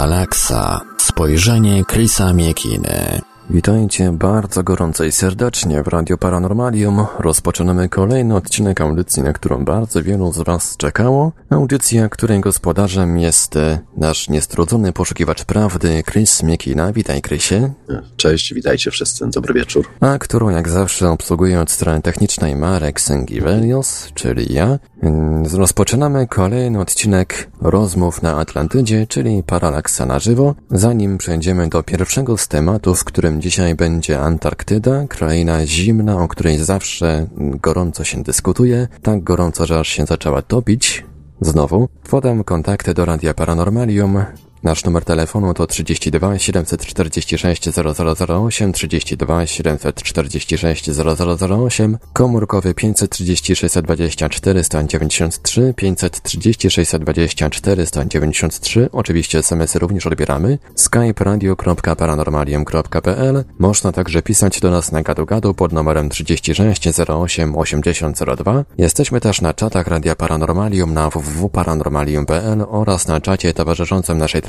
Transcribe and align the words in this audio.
Paralaksa. 0.00 0.80
Spojrzenie 0.96 1.84
Chrisa 1.84 2.32
Miekiny. 2.32 3.20
Witajcie 3.52 4.12
bardzo 4.12 4.62
gorąco 4.62 5.04
i 5.04 5.12
serdecznie 5.12 5.82
w 5.82 5.88
Radio 5.88 6.18
Paranormalium. 6.18 7.06
Rozpoczynamy 7.18 7.88
kolejny 7.88 8.36
odcinek 8.36 8.80
audycji, 8.80 9.22
na 9.22 9.32
którą 9.32 9.64
bardzo 9.64 10.02
wielu 10.02 10.32
z 10.32 10.38
Was 10.38 10.76
czekało. 10.76 11.32
Audycja, 11.50 12.08
której 12.08 12.40
gospodarzem 12.40 13.18
jest 13.18 13.56
e, 13.56 13.78
nasz 13.96 14.28
niestrudzony 14.28 14.92
poszukiwacz 14.92 15.44
prawdy, 15.44 16.02
Chris 16.10 16.42
Miekina. 16.42 16.92
Witaj, 16.92 17.22
Chrisie. 17.22 17.72
Cześć, 18.16 18.54
witajcie 18.54 18.90
wszyscy, 18.90 19.26
dobry 19.26 19.54
wieczór. 19.54 19.86
A 20.00 20.18
którą 20.18 20.48
jak 20.48 20.68
zawsze 20.68 21.10
obsługuje 21.10 21.60
od 21.60 21.70
strony 21.70 22.02
technicznej 22.02 22.56
Marek 22.56 23.00
Sęgiewelios, 23.00 24.08
czyli 24.14 24.54
ja. 24.54 24.78
Mm, 25.02 25.44
Rozpoczynamy 25.54 26.26
kolejny 26.26 26.80
odcinek 26.80 27.50
rozmów 27.60 28.22
na 28.22 28.36
Atlantydzie, 28.36 29.06
czyli 29.06 29.42
Paralaksa 29.42 30.06
na 30.06 30.18
żywo. 30.18 30.54
Zanim 30.70 31.18
przejdziemy 31.18 31.68
do 31.68 31.82
pierwszego 31.82 32.36
z 32.36 32.48
tematów, 32.48 33.04
którym 33.04 33.39
dzisiaj 33.40 33.74
będzie 33.74 34.20
Antarktyda, 34.20 35.06
kraina 35.08 35.66
zimna, 35.66 36.22
o 36.22 36.28
której 36.28 36.58
zawsze 36.58 37.26
gorąco 37.36 38.04
się 38.04 38.22
dyskutuje, 38.22 38.88
tak 39.02 39.22
gorąco, 39.22 39.66
że 39.66 39.78
aż 39.80 39.88
się 39.88 40.06
zaczęła 40.06 40.42
topić. 40.42 41.04
Znowu, 41.40 41.88
podam 42.10 42.44
kontakty 42.44 42.94
do 42.94 43.04
Radia 43.04 43.34
Paranormalium. 43.34 44.24
Nasz 44.62 44.84
numer 44.84 45.04
telefonu 45.04 45.54
to 45.54 45.66
32 45.66 46.38
746 46.38 47.68
0008, 47.68 48.72
32 48.72 49.46
746 49.46 50.90
0008, 50.90 51.98
komórkowy 52.12 52.74
536 52.74 53.74
24 53.82 54.64
193, 54.64 55.74
536 55.76 56.92
24 57.00 57.86
193, 57.86 58.88
oczywiście 58.92 59.38
SMS-y 59.38 59.78
również 59.78 60.06
odbieramy, 60.06 60.58
skype 60.74 61.24
radio.paranormalium.pl, 61.24 63.44
można 63.58 63.92
także 63.92 64.22
pisać 64.22 64.60
do 64.60 64.70
nas 64.70 64.92
na 64.92 65.02
gadu-gadu 65.02 65.54
pod 65.54 65.72
numerem 65.72 66.08
36 66.08 66.88
08 67.08 67.58
8002. 67.58 68.64
Jesteśmy 68.78 69.20
też 69.20 69.40
na 69.40 69.54
czatach 69.54 69.86
Radia 69.86 70.16
Paranormalium 70.16 70.94
na 70.94 71.10
www.paranormalium.pl 71.10 72.64
oraz 72.68 73.08
na 73.08 73.20
czacie 73.20 73.54
towarzyszącym 73.54 74.18
naszej 74.18 74.42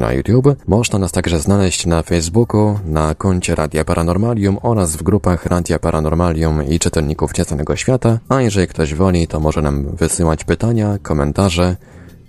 na 0.00 0.12
YouTube. 0.12 0.56
Można 0.66 0.98
nas 0.98 1.12
także 1.12 1.38
znaleźć 1.38 1.86
na 1.86 2.02
Facebooku, 2.02 2.78
na 2.84 3.14
koncie 3.14 3.54
Radia 3.54 3.84
Paranormalium 3.84 4.58
oraz 4.62 4.96
w 4.96 5.02
grupach 5.02 5.46
Radia 5.46 5.78
Paranormalium 5.78 6.68
i 6.68 6.78
czytelników 6.78 7.38
Nieznanego 7.38 7.76
Świata, 7.76 8.18
a 8.28 8.40
jeżeli 8.40 8.66
ktoś 8.66 8.94
woli, 8.94 9.28
to 9.28 9.40
może 9.40 9.62
nam 9.62 9.96
wysyłać 9.96 10.44
pytania, 10.44 10.98
komentarze, 11.02 11.76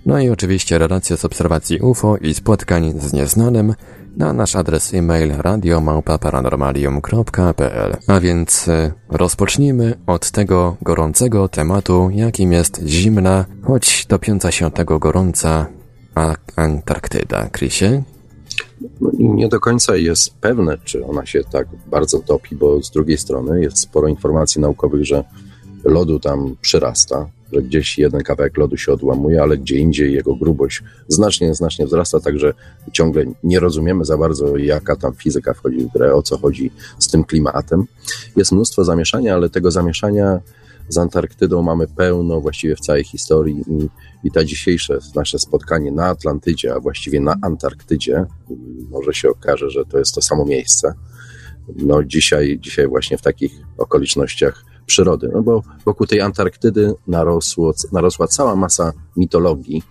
no 0.06 0.20
i 0.20 0.30
oczywiście 0.30 0.78
relacje 0.78 1.18
z 1.18 1.26
obserwacji 1.26 1.80
UFO 1.80 2.18
i 2.18 2.34
spotkań 2.34 2.94
z 3.00 3.14
nieznanym 3.14 3.74
na 4.18 4.34
nasz 4.34 4.56
adres 4.56 4.94
e-mail 4.94 5.32
radiomałpa-paranormalium.pl. 5.32 7.98
A 8.08 8.20
więc 8.20 8.68
y, 8.68 8.92
rozpocznijmy 9.10 9.94
od 10.08 10.32
tego 10.32 10.78
gorącego 10.82 11.50
tematu, 11.50 12.10
jakim 12.14 12.52
jest 12.52 12.82
zimna, 12.86 13.46
choć 13.64 14.06
topiąca 14.06 14.52
się 14.52 14.72
tego 14.72 15.00
gorąca 15.00 15.66
a 16.18 16.36
Antarktyda. 16.56 17.50
Krysie? 17.50 18.04
No, 19.02 19.12
nie 19.20 19.48
do 19.48 19.60
końca 19.60 19.96
jest 19.96 20.34
pewne, 20.42 20.78
czy 20.84 21.06
ona 21.06 21.26
się 21.26 21.44
tak 21.52 21.68
bardzo 21.88 22.20
topi, 22.20 22.56
bo 22.56 22.84
z 22.84 22.92
drugiej 22.92 23.18
strony 23.18 23.62
jest 23.62 23.78
sporo 23.78 24.08
informacji 24.08 24.62
naukowych, 24.62 25.06
że 25.06 25.24
lodu 25.84 26.20
tam 26.20 26.56
przyrasta, 26.62 27.30
że 27.54 27.62
gdzieś 27.62 27.98
jeden 27.98 28.24
kawałek 28.24 28.58
lodu 28.58 28.78
się 28.78 28.92
odłamuje, 28.92 29.42
ale 29.42 29.58
gdzie 29.58 29.78
indziej 29.78 30.14
jego 30.14 30.36
grubość 30.36 30.84
znacznie, 31.08 31.56
znacznie 31.56 31.86
wzrasta, 31.86 32.20
także 32.20 32.54
ciągle 32.92 33.26
nie 33.44 33.60
rozumiemy 33.60 34.06
za 34.06 34.18
bardzo, 34.18 34.58
jaka 34.58 34.96
tam 34.96 35.14
fizyka 35.14 35.54
wchodzi 35.54 35.78
w 35.78 35.94
grę, 35.94 36.14
o 36.14 36.22
co 36.22 36.38
chodzi 36.38 36.72
z 37.00 37.08
tym 37.08 37.24
klimatem. 37.24 37.86
Jest 38.36 38.52
mnóstwo 38.52 38.84
zamieszania, 38.84 39.36
ale 39.36 39.50
tego 39.50 39.72
zamieszania 39.72 40.40
z 40.90 40.98
Antarktydą 40.98 41.62
mamy 41.62 41.88
pełno 41.88 42.42
właściwie 42.42 42.76
w 42.76 42.80
całej 42.80 43.04
historii 43.04 43.64
i, 43.68 43.90
i 44.28 44.32
ta 44.32 44.44
dzisiejsze 44.44 45.00
nasze 45.16 45.40
spotkanie 45.40 45.92
na 45.92 46.06
Atlantydzie, 46.06 46.74
a 46.74 46.80
właściwie 46.80 47.20
na 47.20 47.36
Antarktydzie, 47.42 48.26
może 48.90 49.14
się 49.14 49.30
okaże, 49.30 49.70
że 49.70 49.86
to 49.86 49.98
jest 49.98 50.16
to 50.16 50.22
samo 50.22 50.46
miejsce. 50.46 50.94
No 51.76 52.04
dzisiaj, 52.04 52.60
dzisiaj 52.62 52.88
właśnie 52.88 53.18
w 53.18 53.22
takich 53.22 53.52
okolicznościach 53.78 54.66
przyrody, 54.86 55.30
no 55.34 55.44
bo 55.44 55.64
wokół 55.86 56.08
tej 56.08 56.22
Antarktydy 56.22 56.94
narosło, 57.08 57.74
narosła 57.92 58.28
cała 58.28 58.56
masa 58.56 58.94
mitologii 59.18 59.84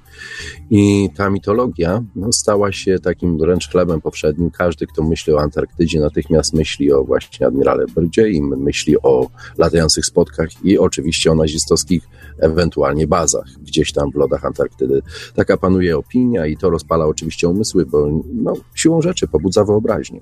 i 0.71 1.11
ta 1.17 1.31
mitologia 1.31 2.03
no, 2.17 2.33
stała 2.33 2.73
się 2.73 2.99
takim 2.99 3.39
wręcz 3.39 3.69
chlebem 3.69 4.01
powszednim. 4.01 4.51
Każdy, 4.51 4.87
kto 4.87 5.03
myśli 5.03 5.33
o 5.33 5.41
Antarktydzie, 5.41 6.01
natychmiast 6.01 6.55
myśli 6.55 6.93
o 6.93 7.05
właśnie 7.05 7.47
admirale 7.47 7.87
Byrdzie 7.95 8.31
i 8.31 8.43
myśli 8.43 8.97
o 9.03 9.31
latających 9.59 10.07
spotkach 10.07 10.49
i 10.65 10.79
oczywiście 10.79 11.33
o 11.33 11.35
nazistowskich 11.35 12.09
ewentualnie 12.39 13.07
bazach 13.07 13.47
gdzieś 13.63 13.93
tam 13.93 14.11
w 14.11 14.15
lodach 14.15 14.45
Antarktydy. 14.45 15.03
Taka 15.35 15.57
panuje 15.57 15.99
opinia 15.99 16.47
i 16.47 16.57
to 16.57 16.71
rozpala 16.71 17.07
oczywiście 17.07 17.49
umysły, 17.49 17.87
bo 17.87 18.23
no, 18.35 18.55
siłą 18.75 19.03
rzeczy 19.03 19.29
pobudza 19.29 19.65
wyobraźnię. 19.65 20.21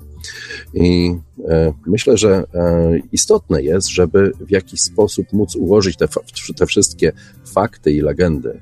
I 0.74 1.14
e, 1.48 1.72
myślę, 1.86 2.16
że 2.16 2.44
e, 2.54 2.98
istotne 3.12 3.62
jest, 3.62 3.88
żeby 3.88 4.32
w 4.40 4.50
jakiś 4.50 4.80
sposób 4.80 5.32
móc 5.32 5.56
ułożyć 5.56 5.96
te, 5.96 6.08
te 6.56 6.66
wszystkie 6.66 7.12
fakty 7.44 7.92
i 7.92 8.00
legendy 8.00 8.60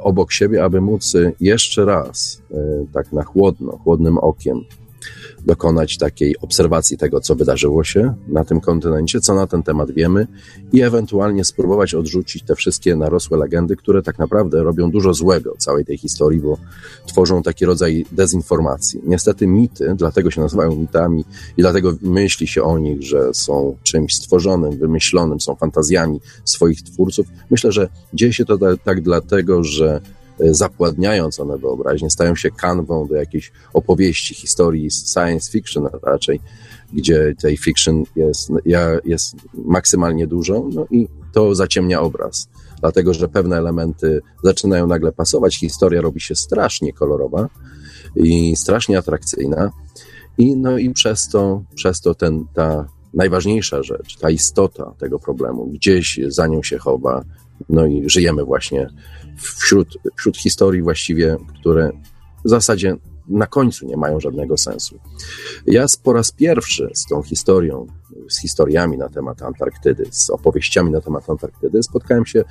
obok 0.00 0.32
siebie, 0.32 0.64
aby 0.64 0.80
móc 0.80 1.16
jeszcze 1.40 1.84
raz, 1.84 2.42
e, 2.50 2.56
tak 2.92 3.12
na 3.12 3.22
chłodno, 3.22 3.72
chłodnym 3.84 4.18
okiem, 4.18 4.64
dokonać 5.46 5.98
takiej 5.98 6.38
obserwacji 6.38 6.98
tego, 6.98 7.20
co 7.20 7.34
wydarzyło 7.34 7.84
się 7.84 8.14
na 8.28 8.44
tym 8.44 8.60
kontynencie, 8.60 9.20
co 9.20 9.34
na 9.34 9.46
ten 9.46 9.62
temat 9.62 9.90
wiemy 9.90 10.26
i 10.72 10.82
ewentualnie 10.82 11.44
spróbować 11.44 11.94
odrzucić 11.94 12.42
te 12.42 12.54
wszystkie 12.54 12.96
narosłe 12.96 13.38
legendy, 13.38 13.76
które 13.76 14.02
tak 14.02 14.18
naprawdę 14.18 14.62
robią 14.62 14.90
dużo 14.90 15.14
złego 15.14 15.54
całej 15.58 15.84
tej 15.84 15.98
historii, 15.98 16.40
bo 16.40 16.58
tworzą 17.06 17.42
taki 17.42 17.64
rodzaj 17.64 18.06
dezinformacji. 18.12 19.00
Niestety 19.04 19.46
mity, 19.46 19.94
dlatego 19.96 20.30
się 20.30 20.40
nazywają 20.40 20.76
mitami 20.76 21.24
i 21.56 21.62
dlatego 21.62 21.94
myśli 22.02 22.46
się 22.46 22.62
o 22.62 22.78
nich, 22.78 23.02
że 23.02 23.34
są 23.34 23.76
czymś 23.82 24.14
stworzonym, 24.14 24.76
wymyślonym, 24.78 25.40
są 25.40 25.54
fantazjami 25.54 26.20
swoich 26.44 26.82
twórców. 26.82 27.26
Myślę, 27.50 27.72
że 27.72 27.88
dzieje 28.14 28.32
się 28.32 28.44
to 28.44 28.58
tak 28.84 29.00
dlatego, 29.00 29.64
że 29.64 30.00
zapładniając 30.40 31.40
one 31.40 31.58
wyobraźnię, 31.58 32.10
stają 32.10 32.36
się 32.36 32.50
kanwą 32.50 33.06
do 33.06 33.14
jakiejś 33.14 33.52
opowieści, 33.72 34.34
historii 34.34 34.90
science 34.90 35.50
fiction 35.50 35.88
raczej, 36.02 36.40
gdzie 36.92 37.34
tej 37.42 37.56
fiction 37.56 38.04
jest, 38.16 38.50
jest 39.04 39.36
maksymalnie 39.54 40.26
dużo, 40.26 40.68
no 40.74 40.86
i 40.90 41.08
to 41.32 41.54
zaciemnia 41.54 42.00
obraz. 42.00 42.48
Dlatego, 42.80 43.14
że 43.14 43.28
pewne 43.28 43.56
elementy 43.56 44.20
zaczynają 44.44 44.86
nagle 44.86 45.12
pasować, 45.12 45.56
historia 45.56 46.00
robi 46.00 46.20
się 46.20 46.34
strasznie 46.34 46.92
kolorowa 46.92 47.48
i 48.16 48.56
strasznie 48.56 48.98
atrakcyjna. 48.98 49.70
I, 50.38 50.56
no 50.56 50.78
i 50.78 50.90
przez 50.90 51.28
to, 51.28 51.62
przez 51.74 52.00
to 52.00 52.14
ten, 52.14 52.44
ta 52.54 52.86
najważniejsza 53.14 53.82
rzecz, 53.82 54.18
ta 54.18 54.30
istota 54.30 54.94
tego 54.98 55.18
problemu, 55.18 55.66
gdzieś 55.66 56.20
za 56.28 56.46
nią 56.46 56.62
się 56.62 56.78
chowa, 56.78 57.24
no 57.68 57.86
i 57.86 58.02
żyjemy 58.06 58.44
właśnie 58.44 58.88
wśród, 59.36 59.98
wśród 60.16 60.36
historii 60.36 60.82
właściwie, 60.82 61.36
które 61.60 61.90
w 62.44 62.48
zasadzie 62.48 62.96
na 63.28 63.46
końcu 63.46 63.86
nie 63.86 63.96
mają 63.96 64.20
żadnego 64.20 64.56
sensu. 64.56 64.98
Ja 65.66 65.86
po 66.02 66.12
raz 66.12 66.32
pierwszy 66.32 66.90
z 66.94 67.06
tą 67.06 67.22
historią, 67.22 67.86
z 68.28 68.40
historiami 68.40 68.98
na 68.98 69.08
temat 69.08 69.42
Antarktydy, 69.42 70.04
z 70.10 70.30
opowieściami 70.30 70.90
na 70.90 71.00
temat 71.00 71.30
Antarktydy 71.30 71.82
spotkałem 71.82 72.26
się 72.26 72.44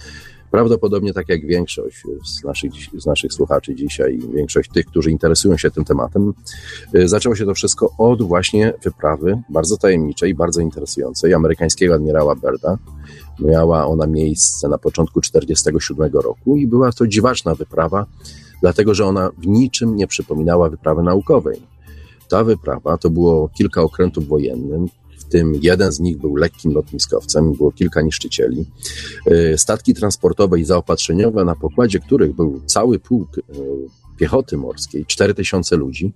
prawdopodobnie 0.52 1.14
tak 1.14 1.30
jak 1.30 1.46
większość 1.46 2.04
z 2.26 2.44
naszych, 2.44 2.72
z 2.98 3.06
naszych 3.06 3.34
słuchaczy 3.34 3.76
dzisiaj, 3.76 4.20
większość 4.34 4.70
tych, 4.74 4.86
którzy 4.86 5.12
interesują 5.12 5.58
się 5.58 5.72
tym 5.72 5.86
tematem, 5.86 6.34
zaczęło 7.06 7.36
się 7.36 7.46
to 7.46 7.54
wszystko 7.54 7.94
od 7.98 8.22
właśnie 8.22 8.74
wyprawy 8.84 9.42
bardzo 9.50 9.78
tajemniczej, 9.78 10.36
bardzo 10.36 10.62
interesującej 10.62 11.34
amerykańskiego 11.34 11.94
admirała 11.94 12.36
Berda, 12.36 12.78
Miała 13.42 13.88
ona 13.88 14.08
miejsce 14.08 14.70
na 14.70 14.78
początku 14.78 15.22
1947 15.22 16.22
roku 16.22 16.56
i 16.56 16.68
była 16.68 16.92
to 16.92 17.08
dziwaczna 17.08 17.56
wyprawa, 17.56 18.06
dlatego 18.62 18.94
że 18.94 19.06
ona 19.06 19.30
w 19.38 19.48
niczym 19.48 19.96
nie 19.96 20.08
przypominała 20.08 20.70
wyprawy 20.70 21.04
naukowej. 21.04 21.62
Ta 22.30 22.44
wyprawa 22.44 22.98
to 22.98 23.10
było 23.10 23.50
kilka 23.50 23.82
okrętów 23.82 24.28
wojennych, 24.28 24.92
w 25.18 25.24
tym 25.24 25.56
jeden 25.62 25.92
z 25.92 26.00
nich 26.00 26.18
był 26.18 26.36
lekkim 26.36 26.74
lotniskowcem, 26.74 27.54
było 27.54 27.72
kilka 27.72 28.02
niszczycieli, 28.02 28.66
e, 29.26 29.58
statki 29.58 29.94
transportowe 29.94 30.60
i 30.60 30.64
zaopatrzeniowe, 30.64 31.46
na 31.46 31.56
pokładzie 31.56 32.00
których 32.00 32.36
był 32.36 32.62
cały 32.66 33.00
pułk 33.00 33.38
e, 33.38 33.42
piechoty 34.18 34.58
morskiej, 34.58 35.06
4000 35.06 35.76
ludzi. 35.76 36.12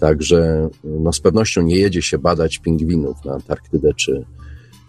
Także 0.00 0.68
no, 0.84 1.12
z 1.12 1.20
pewnością 1.20 1.62
nie 1.62 1.76
jedzie 1.76 2.02
się 2.02 2.18
badać 2.18 2.58
pingwinów 2.58 3.24
na 3.24 3.32
Antarktydę 3.32 3.94
czy, 3.94 4.24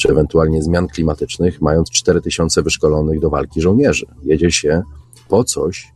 czy 0.01 0.09
ewentualnie 0.09 0.63
zmian 0.63 0.87
klimatycznych, 0.87 1.61
mając 1.61 1.89
4000 1.89 2.61
wyszkolonych 2.61 3.19
do 3.19 3.29
walki 3.29 3.61
żołnierzy. 3.61 4.05
Jedzie 4.23 4.51
się 4.51 4.83
po 5.29 5.43
coś, 5.43 5.93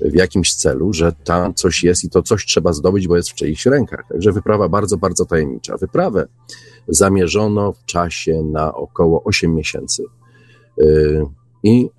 w 0.00 0.14
jakimś 0.14 0.54
celu, 0.54 0.92
że 0.92 1.12
tam 1.12 1.54
coś 1.54 1.82
jest 1.82 2.04
i 2.04 2.10
to 2.10 2.22
coś 2.22 2.46
trzeba 2.46 2.72
zdobyć, 2.72 3.08
bo 3.08 3.16
jest 3.16 3.30
w 3.30 3.34
czyichś 3.34 3.66
rękach. 3.66 4.04
Także 4.08 4.32
wyprawa 4.32 4.68
bardzo, 4.68 4.96
bardzo 4.96 5.26
tajemnicza. 5.26 5.76
Wyprawę 5.76 6.26
zamierzono 6.88 7.72
w 7.72 7.84
czasie 7.84 8.42
na 8.42 8.74
około 8.74 9.24
8 9.24 9.54
miesięcy. 9.54 10.04
Y, 10.80 11.26
I 11.62 11.90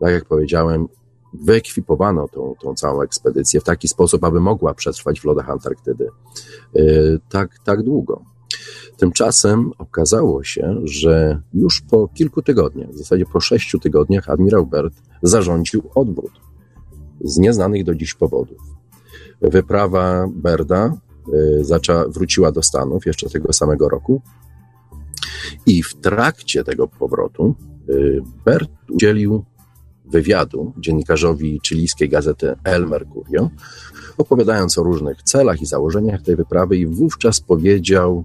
tak 0.00 0.12
jak 0.12 0.24
powiedziałem, 0.24 0.88
wyekwipowano 1.34 2.28
tą, 2.28 2.54
tą 2.62 2.74
całą 2.74 3.02
ekspedycję 3.02 3.60
w 3.60 3.64
taki 3.64 3.88
sposób, 3.88 4.24
aby 4.24 4.40
mogła 4.40 4.74
przetrwać 4.74 5.20
w 5.20 5.24
lodach 5.24 5.50
Antarktydy 5.50 6.08
y, 6.76 7.18
tak, 7.28 7.58
tak 7.64 7.82
długo. 7.82 8.22
Tymczasem 8.96 9.72
okazało 9.78 10.44
się, 10.44 10.80
że 10.84 11.42
już 11.54 11.80
po 11.80 12.08
kilku 12.08 12.42
tygodniach, 12.42 12.90
w 12.90 12.98
zasadzie 12.98 13.24
po 13.32 13.40
sześciu 13.40 13.78
tygodniach, 13.78 14.28
admirał 14.28 14.66
Bert 14.66 14.94
zarządził 15.22 15.82
odwrót 15.94 16.32
z 17.24 17.38
nieznanych 17.38 17.84
do 17.84 17.94
dziś 17.94 18.14
powodów. 18.14 18.58
Wyprawa 19.40 20.28
Berda 20.34 20.92
y, 21.34 21.64
zaczęła, 21.64 22.08
wróciła 22.08 22.52
do 22.52 22.62
Stanów 22.62 23.06
jeszcze 23.06 23.30
tego 23.30 23.52
samego 23.52 23.88
roku 23.88 24.22
i 25.66 25.82
w 25.82 25.94
trakcie 25.94 26.64
tego 26.64 26.88
powrotu 26.88 27.54
y, 27.88 28.22
Bert 28.44 28.70
udzielił 28.90 29.44
wywiadu 30.04 30.72
dziennikarzowi 30.78 31.60
chilijskiej 31.66 32.08
gazety 32.08 32.54
El 32.64 32.86
Mercurio, 32.86 33.50
opowiadając 34.18 34.78
o 34.78 34.82
różnych 34.82 35.22
celach 35.22 35.62
i 35.62 35.66
założeniach 35.66 36.22
tej 36.22 36.36
wyprawy 36.36 36.76
i 36.76 36.86
wówczas 36.86 37.40
powiedział 37.40 38.24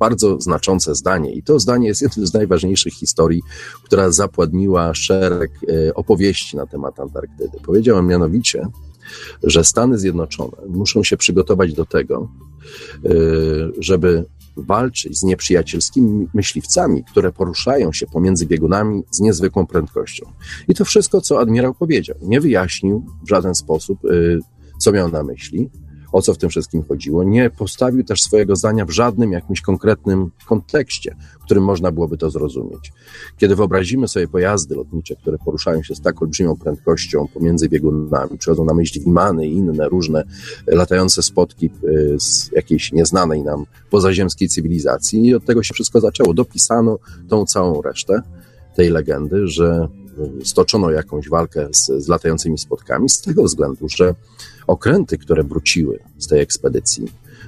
bardzo 0.00 0.40
znaczące 0.40 0.94
zdanie. 0.94 1.32
I 1.32 1.42
to 1.42 1.58
zdanie 1.58 1.88
jest 1.88 2.02
jednym 2.02 2.26
z 2.26 2.34
najważniejszych 2.34 2.92
historii, 2.92 3.42
która 3.84 4.10
zapładniła 4.10 4.94
szereg 4.94 5.50
e, 5.68 5.94
opowieści 5.94 6.56
na 6.56 6.66
temat 6.66 7.00
Antarktydy. 7.00 7.58
Powiedziałem 7.64 8.06
mianowicie, 8.06 8.66
że 9.42 9.64
Stany 9.64 9.98
Zjednoczone 9.98 10.56
muszą 10.68 11.04
się 11.04 11.16
przygotować 11.16 11.72
do 11.72 11.86
tego, 11.86 12.28
e, 13.04 13.10
żeby 13.78 14.24
walczyć 14.56 15.18
z 15.18 15.22
nieprzyjacielskimi 15.22 16.28
myśliwcami, 16.34 17.04
które 17.04 17.32
poruszają 17.32 17.92
się 17.92 18.06
pomiędzy 18.06 18.46
biegunami 18.46 19.02
z 19.10 19.20
niezwykłą 19.20 19.66
prędkością. 19.66 20.26
I 20.68 20.74
to 20.74 20.84
wszystko, 20.84 21.20
co 21.20 21.40
admirał 21.40 21.74
powiedział. 21.74 22.16
Nie 22.22 22.40
wyjaśnił 22.40 23.06
w 23.24 23.28
żaden 23.28 23.54
sposób, 23.54 23.98
co 24.78 24.92
miał 24.92 25.08
na 25.08 25.22
myśli 25.22 25.70
o 26.12 26.22
co 26.22 26.34
w 26.34 26.38
tym 26.38 26.50
wszystkim 26.50 26.82
chodziło. 26.88 27.24
Nie 27.24 27.50
postawił 27.50 28.04
też 28.04 28.22
swojego 28.22 28.56
zdania 28.56 28.84
w 28.84 28.90
żadnym 28.90 29.32
jakimś 29.32 29.60
konkretnym 29.60 30.30
kontekście, 30.46 31.16
w 31.40 31.44
którym 31.44 31.64
można 31.64 31.92
byłoby 31.92 32.16
to 32.16 32.30
zrozumieć. 32.30 32.92
Kiedy 33.38 33.56
wyobrazimy 33.56 34.08
sobie 34.08 34.28
pojazdy 34.28 34.74
lotnicze, 34.74 35.16
które 35.16 35.38
poruszają 35.38 35.82
się 35.82 35.94
z 35.94 36.00
tak 36.00 36.22
olbrzymią 36.22 36.56
prędkością 36.56 37.26
pomiędzy 37.34 37.68
biegunami, 37.68 38.38
przychodzą 38.38 38.64
na 38.64 38.74
myśl 38.74 39.00
Wimany 39.00 39.48
i 39.48 39.52
inne 39.52 39.88
różne 39.88 40.24
latające 40.66 41.22
spotki 41.22 41.70
y, 41.84 42.16
z 42.20 42.50
jakiejś 42.52 42.92
nieznanej 42.92 43.42
nam 43.42 43.64
pozaziemskiej 43.90 44.48
cywilizacji 44.48 45.26
i 45.26 45.34
od 45.34 45.44
tego 45.44 45.62
się 45.62 45.74
wszystko 45.74 46.00
zaczęło. 46.00 46.34
Dopisano 46.34 46.98
tą 47.28 47.46
całą 47.46 47.82
resztę 47.82 48.22
tej 48.76 48.90
legendy, 48.90 49.48
że 49.48 49.88
stoczono 50.44 50.90
jakąś 50.90 51.28
walkę 51.28 51.68
z, 51.72 52.04
z 52.04 52.08
latającymi 52.08 52.58
spotkami 52.58 53.08
z 53.08 53.20
tego 53.20 53.44
względu, 53.44 53.88
że 53.88 54.14
okręty, 54.66 55.18
które 55.18 55.44
wróciły 55.44 55.98
z 56.18 56.26
tej 56.26 56.40
ekspedycji, 56.40 57.06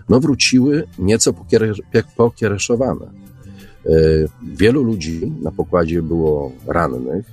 no 0.08 0.20
wróciły 0.20 0.84
nieco 0.98 1.34
pokiereszowane. 2.16 3.06
E, 3.86 3.90
wielu 4.42 4.82
ludzi 4.82 5.32
na 5.42 5.52
pokładzie 5.52 6.02
było 6.02 6.52
rannych 6.66 7.26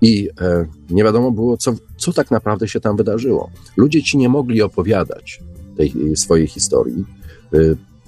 i 0.00 0.28
e, 0.40 0.66
nie 0.90 1.04
wiadomo 1.04 1.30
było, 1.30 1.56
co, 1.56 1.74
co 1.96 2.12
tak 2.12 2.30
naprawdę 2.30 2.68
się 2.68 2.80
tam 2.80 2.96
wydarzyło. 2.96 3.50
Ludzie 3.76 4.02
ci 4.02 4.18
nie 4.18 4.28
mogli 4.28 4.62
opowiadać 4.62 5.42
tej 5.76 6.16
swojej 6.16 6.46
historii. 6.46 7.04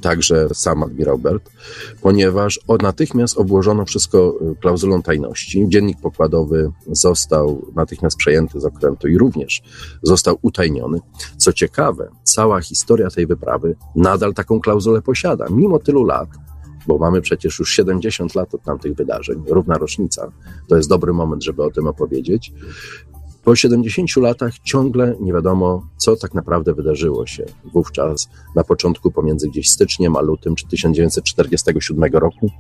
Także 0.00 0.49
sam 0.55 0.82
admirał 0.82 1.19
Bert, 1.19 1.50
ponieważ 2.02 2.61
natychmiast 2.82 3.38
obłożono 3.38 3.85
wszystko 3.85 4.35
y, 4.52 4.56
klauzulą 4.61 5.02
tajności. 5.02 5.64
Dziennik 5.69 6.00
pokładowy 6.00 6.73
został 6.93 7.73
natychmiast 7.75 8.17
przejęty 8.17 8.61
z 8.61 8.64
okrętu 8.64 9.08
i 9.08 9.19
również 9.19 9.62
został 10.02 10.38
utajniony. 10.43 10.99
Co 11.37 11.52
ciekawe, 11.52 12.08
cała 12.25 12.61
historia 12.61 13.11
tej 13.11 13.26
wyprawy 13.26 13.76
nadal 13.97 14.35
taką 14.35 14.61
klauzulę 14.61 15.02
posiada, 15.02 15.47
mimo 15.50 15.79
tylu 15.79 16.05
lat, 16.05 16.29
bo 16.87 16.99
mamy 16.99 17.20
przecież 17.20 17.58
już 17.58 17.70
70 17.70 18.35
lat 18.35 18.55
od 18.55 18.62
tamtych 18.62 18.94
wydarzeń, 18.94 19.43
równa 19.47 19.79
rocznica. 19.79 20.32
To 20.69 20.76
jest 20.76 20.88
dobry 20.88 21.12
moment, 21.12 21.44
żeby 21.44 21.62
o 21.62 21.70
tym 21.70 21.87
opowiedzieć. 21.87 22.52
Po 23.44 23.56
70 23.56 24.16
latach 24.16 24.58
ciągle 24.58 25.16
nie 25.20 25.32
wiadomo, 25.32 25.87
co 25.96 26.16
tak 26.16 26.34
naprawdę 26.34 26.75
wydarzyło 26.75 27.26
się 27.26 27.44
wówczas, 27.72 28.28
na 28.56 28.64
początku 28.64 29.10
pomiędzy 29.10 29.48
gdzieś 29.48 29.70
styczniem 29.70 30.16
a 30.16 30.20
lutym 30.20 30.54
1947 30.70 32.04
roku, 32.12 32.50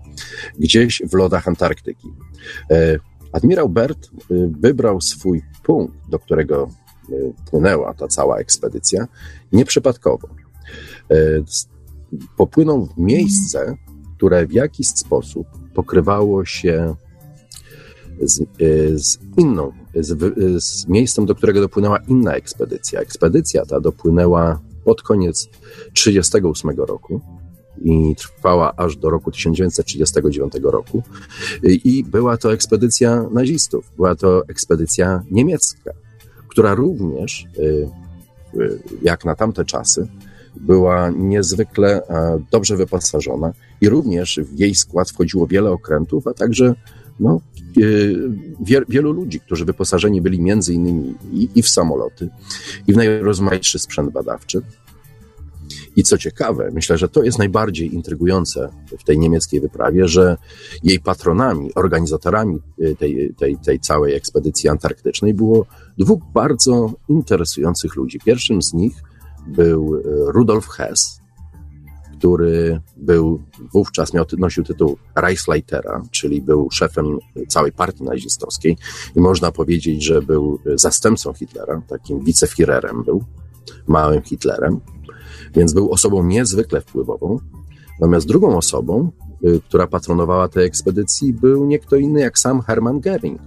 gdzieś 0.58 1.02
w 1.10 1.14
lodach 1.14 1.48
Antarktyki. 1.48 2.08
E, 2.70 2.98
admirał 3.32 3.68
Bert 3.68 4.06
e, 4.06 4.34
wybrał 4.60 5.00
swój 5.00 5.42
punkt, 5.62 5.94
do 6.08 6.18
którego 6.18 6.68
e, 7.08 7.14
płynęła 7.50 7.94
ta 7.94 8.08
cała 8.08 8.38
ekspedycja, 8.38 9.08
nieprzypadkowo. 9.52 10.28
Popłynął 12.36 12.86
w 12.86 12.98
miejsce, 12.98 13.76
które 14.16 14.46
w 14.46 14.52
jakiś 14.52 14.88
sposób 14.88 15.46
pokrywało 15.74 16.44
się 16.44 16.94
z, 18.20 18.40
z 18.94 19.18
inną 19.36 19.72
z, 19.94 20.64
z 20.64 20.88
miejscem, 20.88 21.26
do 21.26 21.34
którego 21.34 21.60
dopłynęła 21.60 21.98
inna 22.08 22.34
ekspedycja. 22.34 23.00
Ekspedycja 23.00 23.66
ta 23.66 23.80
dopłynęła 23.80 24.60
pod 24.84 25.02
koniec 25.02 25.48
1938 25.94 26.70
roku 26.86 27.20
i 27.82 28.14
trwała 28.16 28.76
aż 28.76 28.96
do 28.96 29.10
roku 29.10 29.30
1939 29.30 30.52
roku. 30.62 31.02
I 31.62 32.04
była 32.04 32.36
to 32.36 32.52
ekspedycja 32.52 33.26
nazistów, 33.32 33.90
była 33.96 34.14
to 34.14 34.42
ekspedycja 34.48 35.22
niemiecka, 35.30 35.90
która 36.48 36.74
również, 36.74 37.46
y, 37.58 37.88
y, 38.60 38.78
jak 39.02 39.24
na 39.24 39.34
tamte 39.34 39.64
czasy, 39.64 40.08
była 40.56 41.10
niezwykle 41.10 42.02
dobrze 42.50 42.76
wyposażona 42.76 43.52
i 43.80 43.88
również 43.88 44.40
w 44.42 44.58
jej 44.58 44.74
skład 44.74 45.10
wchodziło 45.10 45.46
wiele 45.46 45.70
okrętów, 45.70 46.26
a 46.26 46.34
także 46.34 46.74
no, 47.20 47.40
e, 47.78 47.82
wielu 48.88 49.12
ludzi, 49.12 49.40
którzy 49.40 49.64
wyposażeni 49.64 50.22
byli 50.22 50.40
między 50.40 50.74
innymi 50.74 51.14
i, 51.32 51.48
i 51.54 51.62
w 51.62 51.68
samoloty, 51.68 52.28
i 52.86 52.92
w 52.92 52.96
najrozmaitszy 52.96 53.78
sprzęt 53.78 54.12
badawczy. 54.12 54.62
I 55.96 56.02
co 56.02 56.18
ciekawe, 56.18 56.70
myślę, 56.72 56.98
że 56.98 57.08
to 57.08 57.22
jest 57.22 57.38
najbardziej 57.38 57.94
intrygujące 57.94 58.68
w 58.98 59.04
tej 59.04 59.18
niemieckiej 59.18 59.60
wyprawie, 59.60 60.08
że 60.08 60.36
jej 60.82 61.00
patronami, 61.00 61.74
organizatorami 61.74 62.58
e, 62.80 62.94
tej, 62.94 63.34
tej, 63.38 63.56
tej 63.56 63.80
całej 63.80 64.14
ekspedycji 64.14 64.68
antarktycznej 64.68 65.34
było 65.34 65.66
dwóch 65.98 66.22
bardzo 66.34 66.92
interesujących 67.08 67.96
ludzi. 67.96 68.18
Pierwszym 68.24 68.62
z 68.62 68.72
nich 68.72 69.02
był 69.46 69.96
e, 69.96 70.00
Rudolf 70.32 70.68
Hess, 70.68 71.19
który 72.20 72.80
był 72.96 73.42
wówczas, 73.72 74.14
miał, 74.14 74.24
nosił 74.38 74.64
tytuł 74.64 74.96
Reichsleitera, 75.14 76.02
czyli 76.10 76.42
był 76.42 76.68
szefem 76.70 77.18
całej 77.48 77.72
partii 77.72 78.04
nazistowskiej 78.04 78.76
i 79.16 79.20
można 79.20 79.52
powiedzieć, 79.52 80.04
że 80.04 80.22
był 80.22 80.58
zastępcą 80.74 81.32
Hitlera, 81.32 81.82
takim 81.88 82.24
wiceführerem 82.24 83.04
był, 83.04 83.24
małym 83.86 84.22
Hitlerem, 84.22 84.80
więc 85.54 85.72
był 85.72 85.90
osobą 85.90 86.24
niezwykle 86.24 86.80
wpływową. 86.80 87.38
Natomiast 88.00 88.26
drugą 88.26 88.56
osobą, 88.56 89.10
y, 89.44 89.60
która 89.68 89.86
patronowała 89.86 90.48
tej 90.48 90.66
ekspedycji, 90.66 91.32
był 91.32 91.66
nie 91.66 91.78
kto 91.78 91.96
inny 91.96 92.20
jak 92.20 92.38
sam 92.38 92.62
Hermann 92.62 93.00
Göring, 93.00 93.38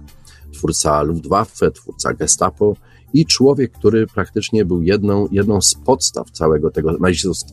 twórca 0.52 1.02
Luftwaffe, 1.02 1.70
twórca 1.70 2.14
Gestapo 2.14 2.76
i 3.14 3.26
człowiek, 3.26 3.72
który 3.72 4.06
praktycznie 4.06 4.64
był 4.64 4.82
jedną, 4.82 5.28
jedną 5.32 5.60
z 5.60 5.74
podstaw 5.74 6.30
całego 6.30 6.70
tego 6.70 6.96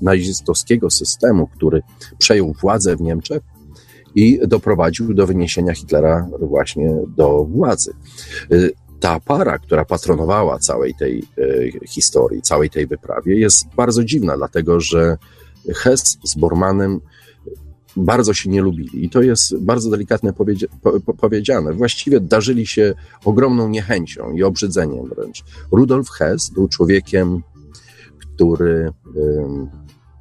nazistowskiego 0.01 0.89
systemu, 0.89 1.47
który 1.47 1.81
przejął 2.17 2.53
władzę 2.61 2.95
w 2.95 3.01
Niemczech 3.01 3.41
i 4.15 4.39
doprowadził 4.47 5.13
do 5.13 5.27
wyniesienia 5.27 5.73
Hitlera 5.73 6.29
właśnie 6.39 6.97
do 7.17 7.45
władzy. 7.45 7.93
Y, 8.51 8.71
ta 8.99 9.19
para, 9.19 9.59
która 9.59 9.85
patronowała 9.85 10.59
całej 10.59 10.95
tej 10.95 11.23
y, 11.37 11.79
historii, 11.87 12.41
całej 12.41 12.69
tej 12.69 12.87
wyprawie, 12.87 13.39
jest 13.39 13.65
bardzo 13.75 14.03
dziwna, 14.03 14.37
dlatego 14.37 14.79
że 14.79 15.17
Hess 15.75 16.17
z 16.23 16.35
Bormanem 16.35 16.99
bardzo 17.97 18.33
się 18.33 18.49
nie 18.49 18.61
lubili. 18.61 19.05
I 19.05 19.09
to 19.09 19.21
jest 19.21 19.57
bardzo 19.57 19.89
delikatnie 19.89 20.33
powiedzia 20.33 20.67
po 21.05 21.13
powiedziane. 21.13 21.73
Właściwie 21.73 22.19
darzyli 22.19 22.67
się 22.67 22.93
ogromną 23.25 23.69
niechęcią 23.69 24.31
i 24.31 24.43
obrzydzeniem 24.43 25.09
wręcz. 25.09 25.43
Rudolf 25.71 26.09
Hess 26.09 26.49
był 26.49 26.67
człowiekiem, 26.67 27.43
który, 28.19 28.91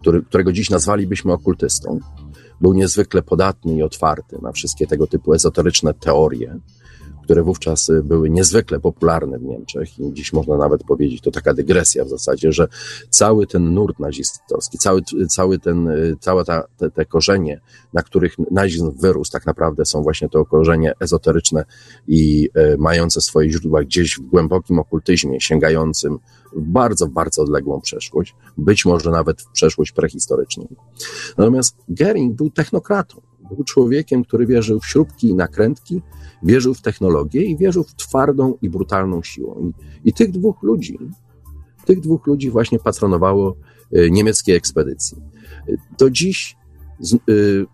który, 0.00 0.22
którego 0.22 0.52
dziś 0.52 0.70
nazwalibyśmy 0.70 1.32
okultystą. 1.32 1.98
Był 2.60 2.72
niezwykle 2.72 3.22
podatny 3.22 3.76
i 3.76 3.82
otwarty 3.82 4.38
na 4.42 4.52
wszystkie 4.52 4.86
tego 4.86 5.06
typu 5.06 5.34
ezoteryczne 5.34 5.94
teorie, 5.94 6.58
które 7.30 7.42
wówczas 7.42 7.90
były 8.04 8.30
niezwykle 8.30 8.80
popularne 8.80 9.38
w 9.38 9.42
Niemczech 9.42 9.98
i 9.98 10.12
dziś 10.12 10.32
można 10.32 10.56
nawet 10.56 10.84
powiedzieć, 10.84 11.20
to 11.20 11.30
taka 11.30 11.54
dygresja 11.54 12.04
w 12.04 12.08
zasadzie, 12.08 12.52
że 12.52 12.68
cały 13.10 13.46
ten 13.46 13.74
nurt 13.74 13.98
nazistowski, 13.98 14.78
cały, 14.78 15.02
cały 15.28 15.58
ten, 15.58 15.88
całe 16.20 16.44
ta, 16.44 16.62
te, 16.76 16.90
te 16.90 17.04
korzenie, 17.04 17.60
na 17.92 18.02
których 18.02 18.36
nazizm 18.50 18.92
wyrósł, 19.00 19.32
tak 19.32 19.46
naprawdę 19.46 19.84
są 19.84 20.02
właśnie 20.02 20.28
to 20.28 20.44
korzenie 20.44 20.92
ezoteryczne 21.00 21.64
i 22.08 22.50
e, 22.54 22.76
mające 22.76 23.20
swoje 23.20 23.50
źródła 23.50 23.82
gdzieś 23.82 24.18
w 24.18 24.20
głębokim 24.20 24.78
okultyzmie, 24.78 25.40
sięgającym 25.40 26.18
w 26.52 26.60
bardzo, 26.60 27.06
bardzo 27.06 27.42
odległą 27.42 27.80
przeszłość, 27.80 28.34
być 28.58 28.84
może 28.84 29.10
nawet 29.10 29.42
w 29.42 29.50
przeszłość 29.52 29.92
prehistoryczną. 29.92 30.68
Natomiast 31.38 31.76
Gering 31.88 32.36
był 32.36 32.50
technokratą. 32.50 33.29
Był 33.50 33.64
człowiekiem, 33.64 34.24
który 34.24 34.46
wierzył 34.46 34.80
w 34.80 34.86
śrubki 34.86 35.28
i 35.28 35.34
nakrętki, 35.34 36.02
wierzył 36.42 36.74
w 36.74 36.80
technologię 36.80 37.44
i 37.44 37.56
wierzył 37.56 37.84
w 37.84 37.94
twardą 37.94 38.54
i 38.62 38.70
brutalną 38.70 39.22
siłę. 39.22 39.54
I, 39.60 39.72
i 40.08 40.12
tych 40.12 40.30
dwóch 40.30 40.62
ludzi, 40.62 40.98
tych 41.84 42.00
dwóch 42.00 42.26
ludzi 42.26 42.50
właśnie 42.50 42.78
patronowało 42.78 43.56
y, 43.96 44.10
niemieckie 44.10 44.54
ekspedycje. 44.54 45.18
Do 45.98 46.10
dziś 46.10 46.56
z, 47.00 47.14
y, 47.14 47.66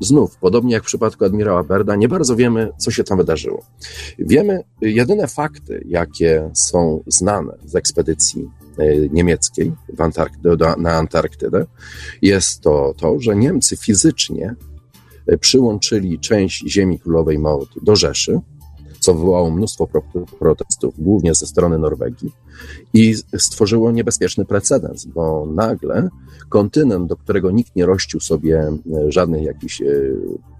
znów, 0.00 0.36
podobnie 0.36 0.74
jak 0.74 0.82
w 0.82 0.86
przypadku 0.86 1.24
admirała 1.24 1.64
Berda, 1.64 1.96
nie 1.96 2.08
bardzo 2.08 2.36
wiemy, 2.36 2.70
co 2.78 2.90
się 2.90 3.04
tam 3.04 3.18
wydarzyło. 3.18 3.64
Wiemy, 4.18 4.64
jedyne 4.80 5.26
fakty, 5.26 5.84
jakie 5.88 6.50
są 6.54 7.02
znane 7.06 7.58
z 7.64 7.76
ekspedycji 7.76 8.50
niemieckiej 9.10 9.72
na 10.78 10.92
Antarktydę, 10.92 11.66
jest 12.22 12.60
to 12.60 12.94
to, 12.96 13.20
że 13.20 13.36
Niemcy 13.36 13.76
fizycznie 13.76 14.56
E, 14.56 14.71
przyłączyli 15.40 16.18
część 16.18 16.64
ziemi 16.68 16.98
królowej 16.98 17.38
Maud 17.38 17.68
do 17.82 17.96
Rzeszy, 17.96 18.40
co 19.02 19.14
wywołało 19.14 19.50
mnóstwo 19.50 19.88
protestów, 20.38 20.94
głównie 20.98 21.34
ze 21.34 21.46
strony 21.46 21.78
Norwegii, 21.78 22.32
i 22.94 23.14
stworzyło 23.36 23.92
niebezpieczny 23.92 24.44
precedens, 24.44 25.04
bo 25.04 25.46
nagle 25.46 26.08
kontynent, 26.48 27.08
do 27.08 27.16
którego 27.16 27.50
nikt 27.50 27.76
nie 27.76 27.86
rościł 27.86 28.20
sobie 28.20 28.58
e, 28.58 29.12
żadnych 29.12 29.42
jakichś, 29.42 29.82
e, 29.82 29.86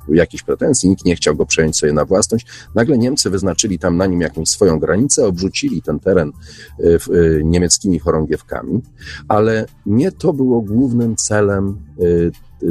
jakichś 0.09 0.42
pretensji, 0.42 0.88
nikt 0.88 1.04
nie 1.04 1.16
chciał 1.16 1.37
go 1.37 1.47
przejąć 1.47 1.76
sobie 1.76 1.92
na 1.92 2.04
własność, 2.04 2.47
nagle 2.75 2.99
Niemcy 2.99 3.31
wyznaczyli 3.31 3.78
tam 3.78 3.97
na 3.97 4.07
nim 4.07 4.21
jakąś 4.21 4.49
swoją 4.49 4.78
granicę, 4.78 5.26
obrzucili 5.26 5.83
ten 5.83 6.00
teren 6.00 6.33
niemieckimi 7.45 7.99
chorągiewkami, 7.99 8.83
ale 9.28 9.66
nie 9.87 10.12
to 10.12 10.33
było 10.33 10.61
głównym 10.61 11.16
celem 11.16 11.76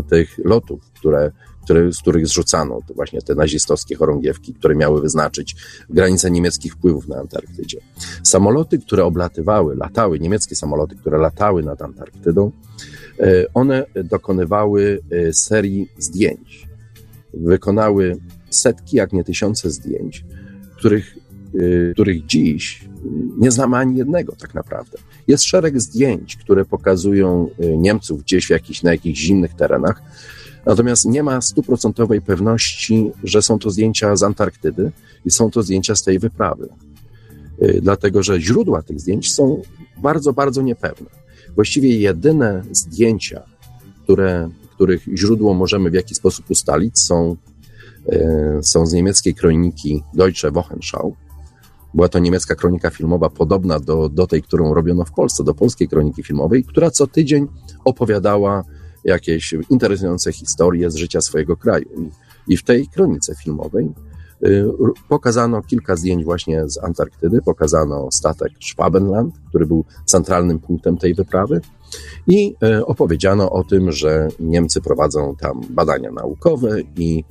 tych 0.09 0.37
lotów, 0.43 0.91
które 0.91 1.31
które, 1.63 1.93
z 1.93 1.99
których 1.99 2.27
zrzucano 2.27 2.79
to 2.87 2.93
właśnie 2.93 3.21
te 3.21 3.35
nazistowskie 3.35 3.95
chorągiewki, 3.95 4.53
które 4.53 4.75
miały 4.75 5.01
wyznaczyć 5.01 5.55
granice 5.89 6.31
niemieckich 6.31 6.73
wpływów 6.73 7.07
na 7.07 7.15
Antarktydzie. 7.15 7.77
Samoloty, 8.23 8.79
które 8.79 9.05
oblatywały, 9.05 9.75
latały, 9.75 10.19
niemieckie 10.19 10.55
samoloty, 10.55 10.95
które 10.95 11.17
latały 11.17 11.63
nad 11.63 11.81
Antarktydą, 11.81 12.51
e, 13.19 13.45
one 13.53 13.85
dokonywały 14.03 14.99
e, 15.11 15.33
serii 15.33 15.91
zdjęć. 15.97 16.67
Wykonały 17.33 18.17
setki, 18.49 18.97
jak 18.97 19.13
nie 19.13 19.23
tysiące 19.23 19.69
zdjęć, 19.69 20.25
których, 20.77 21.17
których 21.93 22.25
dziś 22.25 22.85
nie 23.37 23.51
znamy 23.51 23.77
ani 23.77 23.97
jednego 23.97 24.35
tak 24.35 24.53
naprawdę. 24.53 24.97
Jest 25.27 25.43
szereg 25.43 25.81
zdjęć, 25.81 26.35
które 26.35 26.65
pokazują 26.65 27.49
Niemców 27.77 28.23
gdzieś 28.23 28.47
w 28.47 28.49
jakichś, 28.49 28.83
na 28.83 28.91
jakichś 28.91 29.19
zimnych 29.19 29.53
terenach, 29.53 30.01
Natomiast 30.65 31.05
nie 31.05 31.23
ma 31.23 31.41
stuprocentowej 31.41 32.21
pewności, 32.21 33.11
że 33.23 33.41
są 33.41 33.59
to 33.59 33.69
zdjęcia 33.69 34.15
z 34.15 34.23
Antarktydy 34.23 34.91
i 35.25 35.31
są 35.31 35.51
to 35.51 35.63
zdjęcia 35.63 35.95
z 35.95 36.03
tej 36.03 36.19
wyprawy. 36.19 36.69
Y, 37.63 37.79
dlatego, 37.81 38.23
że 38.23 38.41
źródła 38.41 38.81
tych 38.81 38.99
zdjęć 38.99 39.33
są 39.33 39.61
bardzo, 39.97 40.33
bardzo 40.33 40.61
niepewne. 40.61 41.09
Właściwie 41.55 41.97
jedyne 41.97 42.63
zdjęcia, 42.71 43.43
które, 44.03 44.49
których 44.75 45.03
źródło 45.17 45.53
możemy 45.53 45.89
w 45.89 45.93
jakiś 45.93 46.17
sposób 46.17 46.49
ustalić, 46.49 46.99
są, 46.99 47.35
y, 48.09 48.63
są 48.63 48.85
z 48.85 48.93
niemieckiej 48.93 49.35
kroniki 49.35 50.03
Deutsche 50.13 50.51
Wochenschau. 50.51 51.15
Była 51.93 52.07
to 52.09 52.19
niemiecka 52.19 52.55
kronika 52.55 52.89
filmowa 52.89 53.29
podobna 53.29 53.79
do, 53.79 54.09
do 54.09 54.27
tej, 54.27 54.41
którą 54.41 54.73
robiono 54.73 55.05
w 55.05 55.11
Polsce, 55.11 55.43
do 55.43 55.53
polskiej 55.53 55.87
kroniki 55.87 56.23
filmowej, 56.23 56.63
która 56.63 56.91
co 56.91 57.07
tydzień 57.07 57.47
opowiadała 57.85 58.63
jakieś 59.03 59.55
interesujące 59.69 60.31
historie 60.31 60.91
z 60.91 60.95
życia 60.95 61.21
swojego 61.21 61.57
kraju. 61.57 62.11
I, 62.47 62.57
w 62.57 62.63
tej 62.63 62.87
kronice 62.87 63.35
filmowej 63.35 63.89
y, 64.45 64.65
pokazano 65.09 65.61
kilka 65.61 65.95
zdjęć 65.95 66.23
właśnie 66.23 66.69
z 66.69 66.83
Antarktydy, 66.83 67.41
pokazano 67.41 68.07
statek 68.11 68.51
Schwabenland, 68.61 69.35
który 69.49 69.65
był 69.65 69.85
centralnym 70.05 70.59
punktem 70.59 70.97
tej 70.97 71.13
wyprawy 71.13 71.61
i 72.27 72.55
y, 72.63 72.85
opowiedziano 72.85 73.51
o 73.51 73.63
tym, 73.63 73.91
że 73.91 74.27
Niemcy 74.39 74.81
prowadzą 74.81 75.35
tam 75.35 75.61
badania 75.69 76.11
naukowe 76.11 76.81
i 76.81 77.23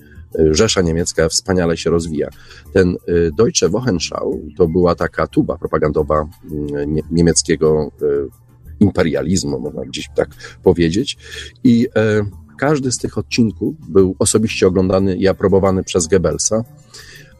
Rzesza 0.50 0.82
niemiecka 0.82 1.28
wspaniale 1.28 1.76
się 1.76 1.90
rozwija. 1.90 2.28
Ten 2.72 2.96
Deutsche 3.36 3.68
Wochenschau 3.68 4.40
to 4.56 4.68
była 4.68 4.94
taka 4.94 5.26
tuba 5.26 5.58
propagandowa 5.58 6.28
niemieckiego 7.10 7.90
imperializmu, 8.80 9.60
można 9.60 9.84
gdzieś 9.84 10.08
tak 10.14 10.28
powiedzieć. 10.62 11.16
I 11.64 11.88
e, 11.96 12.24
każdy 12.58 12.92
z 12.92 12.98
tych 12.98 13.18
odcinków 13.18 13.74
był 13.88 14.16
osobiście 14.18 14.66
oglądany 14.66 15.16
i 15.16 15.28
aprobowany 15.28 15.84
przez 15.84 16.06
Goebbelsa, 16.06 16.64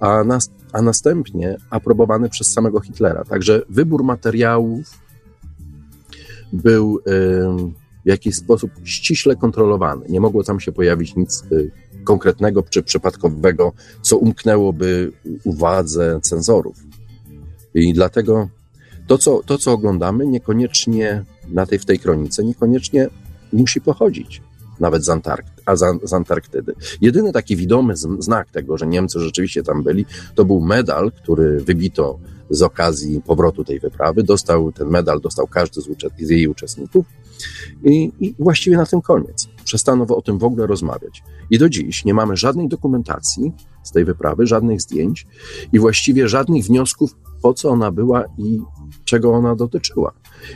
a, 0.01 0.25
nas, 0.25 0.51
a 0.73 0.83
następnie 0.83 1.57
aprobowany 1.71 2.29
przez 2.29 2.53
samego 2.53 2.81
Hitlera. 2.81 3.25
Także 3.25 3.63
wybór 3.69 4.05
materiałów 4.05 4.99
był 6.53 7.01
w 8.05 8.09
jakiś 8.09 8.37
sposób 8.37 8.71
ściśle 8.85 9.37
kontrolowany. 9.37 10.07
Nie 10.09 10.21
mogło 10.21 10.45
tam 10.45 10.61
się 10.61 10.73
pojawić 10.73 11.17
nic 11.17 11.45
konkretnego 12.05 12.63
czy 12.63 12.83
przypadkowego, 12.83 13.73
co 14.03 14.17
umknęłoby 14.17 15.13
uwadze 15.45 16.21
cenzorów. 16.23 16.77
I 17.75 17.93
dlatego 17.93 18.49
to, 19.07 19.19
co, 19.19 19.43
to, 19.47 19.59
co 19.59 19.73
oglądamy, 19.73 20.27
niekoniecznie 20.27 21.25
na 21.49 21.67
tej, 21.67 21.79
w 21.79 21.85
tej 21.85 21.99
kronice, 21.99 22.45
niekoniecznie 22.45 23.09
musi 23.53 23.81
pochodzić 23.81 24.43
nawet 24.81 25.05
z, 25.05 25.09
a 25.67 25.77
z, 25.77 26.13
Antarktydy. 26.13 26.75
Jedyny 27.01 27.33
taki 27.33 27.57
widomy 27.57 27.95
znak 28.19 28.51
tego, 28.51 28.79
że 28.79 28.87
Niemcy 28.87 29.21
rzeczywiście 29.21 29.63
tam 29.63 29.83
byli, 29.83 30.07
to 30.35 30.45
był 30.45 30.61
medal, 30.61 31.13
który 31.13 31.61
wybito 31.61 32.19
z 32.51 32.63
okazji 32.63 33.23
powrotu 33.27 33.65
tej 33.65 33.81
wyprawy. 33.81 34.23
Dostał 34.23 34.73
ten 34.73 34.89
medal, 34.89 35.21
dostał 35.21 35.47
każdy 35.47 35.81
z, 35.81 35.87
z 36.21 36.31
jej 36.31 36.47
uczestników 36.47 37.07
i, 37.85 38.13
i 38.21 38.35
właściwie 38.39 38.77
na 38.77 38.87
tym 38.87 39.01
koniec. 39.01 39.49
Przestano 39.71 40.07
o 40.07 40.23
tym 40.23 40.39
w 40.39 40.45
ogóle 40.45 40.67
rozmawiać. 40.67 41.23
I 41.51 41.59
do 41.59 41.69
dziś 41.69 42.05
nie 42.05 42.15
mamy 42.15 42.37
żadnej 42.37 42.69
dokumentacji 42.69 43.53
z 43.83 43.91
tej 43.91 44.05
wyprawy, 44.05 44.47
żadnych 44.47 44.81
zdjęć 44.81 45.27
i 45.73 45.79
właściwie 45.79 46.29
żadnych 46.29 46.65
wniosków, 46.65 47.17
po 47.43 47.55
co 47.55 47.69
ona 47.71 47.91
była 47.91 48.25
i 48.39 48.61
czego 49.05 49.33
ona 49.33 49.57
dotyczyła. 49.57 50.13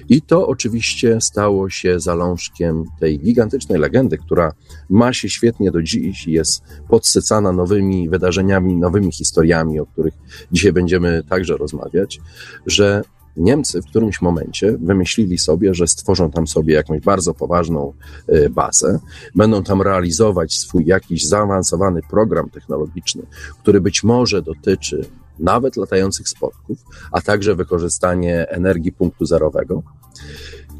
I 0.08 0.22
to 0.22 0.48
oczywiście 0.48 1.20
stało 1.20 1.70
się 1.70 2.00
zalążkiem 2.00 2.84
tej 3.00 3.20
gigantycznej 3.20 3.78
legendy, 3.78 4.18
która 4.18 4.52
ma 4.90 5.12
się 5.12 5.28
świetnie 5.28 5.70
do 5.70 5.82
dziś 5.82 6.26
i 6.26 6.32
jest 6.32 6.62
podsycana 6.88 7.52
nowymi 7.52 8.08
wydarzeniami, 8.08 8.76
nowymi 8.76 9.12
historiami, 9.12 9.80
o 9.80 9.86
których 9.86 10.14
dzisiaj 10.52 10.72
będziemy 10.72 11.22
także 11.28 11.56
rozmawiać, 11.56 12.20
że 12.66 13.02
Niemcy 13.36 13.82
w 13.82 13.86
którymś 13.86 14.20
momencie 14.20 14.78
wymyślili 14.78 15.38
sobie, 15.38 15.74
że 15.74 15.86
stworzą 15.86 16.30
tam 16.30 16.46
sobie 16.46 16.74
jakąś 16.74 17.00
bardzo 17.00 17.34
poważną 17.34 17.92
e, 18.28 18.50
bazę, 18.50 18.98
będą 19.34 19.62
tam 19.62 19.82
realizować 19.82 20.54
swój 20.54 20.86
jakiś 20.86 21.26
zaawansowany 21.26 22.00
program 22.10 22.50
technologiczny, 22.50 23.22
który 23.62 23.80
być 23.80 24.04
może 24.04 24.42
dotyczy 24.42 25.06
nawet 25.38 25.76
latających 25.76 26.28
spotków, 26.28 26.78
a 27.12 27.20
także 27.20 27.54
wykorzystanie 27.54 28.48
energii 28.48 28.92
punktu 28.92 29.26
zerowego. 29.26 29.82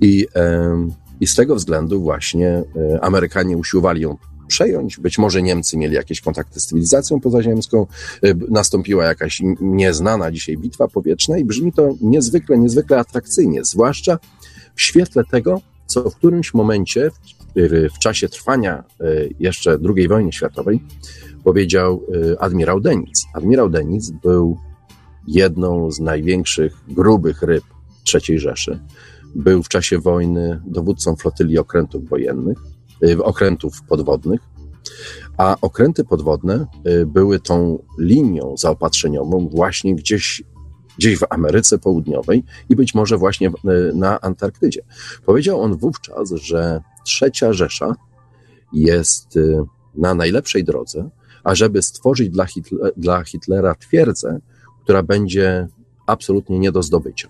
I, 0.00 0.26
i 1.20 1.26
z 1.26 1.34
tego 1.34 1.56
względu 1.56 2.02
właśnie 2.02 2.48
e, 2.48 3.00
Amerykanie 3.04 3.56
usiłowali 3.56 4.00
ją 4.00 4.16
przejąć. 4.48 5.00
Być 5.00 5.18
może 5.18 5.42
Niemcy 5.42 5.76
mieli 5.76 5.94
jakieś 5.94 6.20
kontakty 6.20 6.60
z 6.60 6.66
cywilizacją 6.66 7.20
pozaziemską, 7.20 7.86
e, 8.22 8.34
nastąpiła 8.34 9.04
jakaś 9.04 9.42
nieznana 9.60 10.32
dzisiaj 10.32 10.56
bitwa 10.56 10.88
powietrzna 10.88 11.38
i 11.38 11.44
brzmi 11.44 11.72
to 11.72 11.94
niezwykle, 12.00 12.58
niezwykle 12.58 12.98
atrakcyjnie, 12.98 13.64
zwłaszcza 13.64 14.18
w 14.74 14.82
świetle 14.82 15.24
tego, 15.30 15.60
co 15.86 16.10
w 16.10 16.16
którymś 16.16 16.54
momencie, 16.54 17.10
w, 17.56 17.98
czasie 17.98 18.28
trwania 18.28 18.84
e, 19.00 19.04
jeszcze 19.40 19.78
II 19.96 20.08
wojny 20.08 20.32
światowej, 20.32 20.80
powiedział 21.44 22.02
y, 22.14 22.38
admirał 22.38 22.80
Denic. 22.80 23.26
Admirał 23.34 23.70
Denic 23.70 24.10
był 24.10 24.58
jedną 25.26 25.90
z 25.90 26.00
największych 26.00 26.76
grubych 26.88 27.42
ryb 27.42 27.64
III 28.14 28.38
Rzeszy. 28.38 28.80
Był 29.34 29.62
w 29.62 29.68
czasie 29.68 29.98
wojny 29.98 30.60
dowódcą 30.66 31.16
flotyli 31.16 31.58
okrętów 31.58 32.08
wojennych, 32.08 32.58
y, 32.58 32.73
okrętów 33.22 33.82
podwodnych 33.88 34.40
A 35.36 35.56
okręty 35.60 36.04
podwodne 36.04 36.66
y, 36.86 37.06
były 37.06 37.40
tą 37.40 37.78
linią 37.98 38.56
zaopatrzeniową 38.56 39.48
właśnie 39.48 39.96
gdzieś, 39.96 40.42
gdzieś 40.98 41.18
w 41.18 41.24
Ameryce 41.30 41.78
Południowej 41.78 42.44
i 42.68 42.76
być 42.76 42.94
może 42.94 43.16
właśnie 43.16 43.48
y, 43.48 43.52
na 43.94 44.20
Antarktydzie. 44.20 44.82
Powiedział 45.26 45.60
on 45.60 45.76
wówczas, 45.76 46.30
że 46.30 46.80
trzecia 47.04 47.52
Rzesza 47.52 47.94
jest 48.72 49.36
y, 49.36 49.64
na 49.94 50.14
najlepszej 50.14 50.64
drodze, 50.64 51.10
ażeby 51.44 51.82
stworzyć 51.82 52.30
dla, 52.30 52.46
Hitler, 52.46 52.92
dla 52.96 53.24
Hitlera 53.24 53.74
twierdzę, 53.74 54.40
która 54.84 55.02
będzie 55.02 55.68
absolutnie 56.06 56.58
nie 56.58 56.72
do 56.72 56.82
zdobycia. 56.82 57.28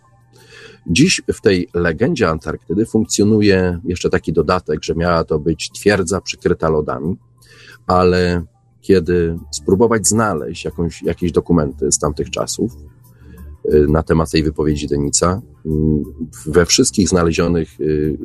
Dziś 0.87 1.23
w 1.33 1.41
tej 1.41 1.69
legendzie 1.75 2.29
Antarktydy 2.29 2.87
funkcjonuje 2.87 3.81
jeszcze 3.85 4.11
taki 4.11 4.33
dodatek, 4.33 4.85
że 4.85 4.95
miała 4.95 5.25
to 5.25 5.39
być 5.39 5.71
twierdza 5.71 6.21
przykryta 6.21 6.69
lodami, 6.69 7.17
ale 7.87 8.45
kiedy 8.81 9.39
spróbować 9.51 10.07
znaleźć 10.07 10.65
jakąś, 10.65 11.03
jakieś 11.03 11.33
dokumenty 11.33 11.93
z 11.93 11.99
tamtych 11.99 12.31
czasów 12.31 12.73
y, 13.75 13.87
na 13.89 14.03
temat 14.03 14.31
tej 14.31 14.43
wypowiedzi 14.43 14.89
Denica, 14.89 15.43
y, 15.67 15.71
we 16.47 16.67
wszystkich 16.67 17.09
znalezionych 17.09 17.81
y, 17.81 18.19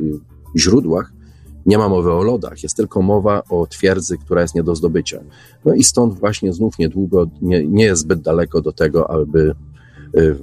źródłach 0.58 1.14
nie 1.66 1.78
ma 1.78 1.90
mowy 1.90 2.12
o 2.12 2.24
lodach, 2.24 2.64
jest 2.64 2.78
tylko 2.78 3.02
mowa 3.02 3.44
o 3.50 3.68
twierdzy, 3.68 4.18
która 4.18 4.42
jest 4.42 4.56
nie 4.56 4.64
do 4.64 4.76
zdobycia. 4.76 5.20
No 5.66 5.74
i 5.74 5.84
stąd 5.84 6.20
właśnie 6.20 6.54
znów 6.54 6.80
niedługo, 6.80 7.28
nie, 7.42 7.68
nie 7.68 7.84
jest 7.84 8.02
zbyt 8.02 8.22
daleko 8.22 8.62
do 8.62 8.72
tego, 8.72 9.12
aby 9.12 9.56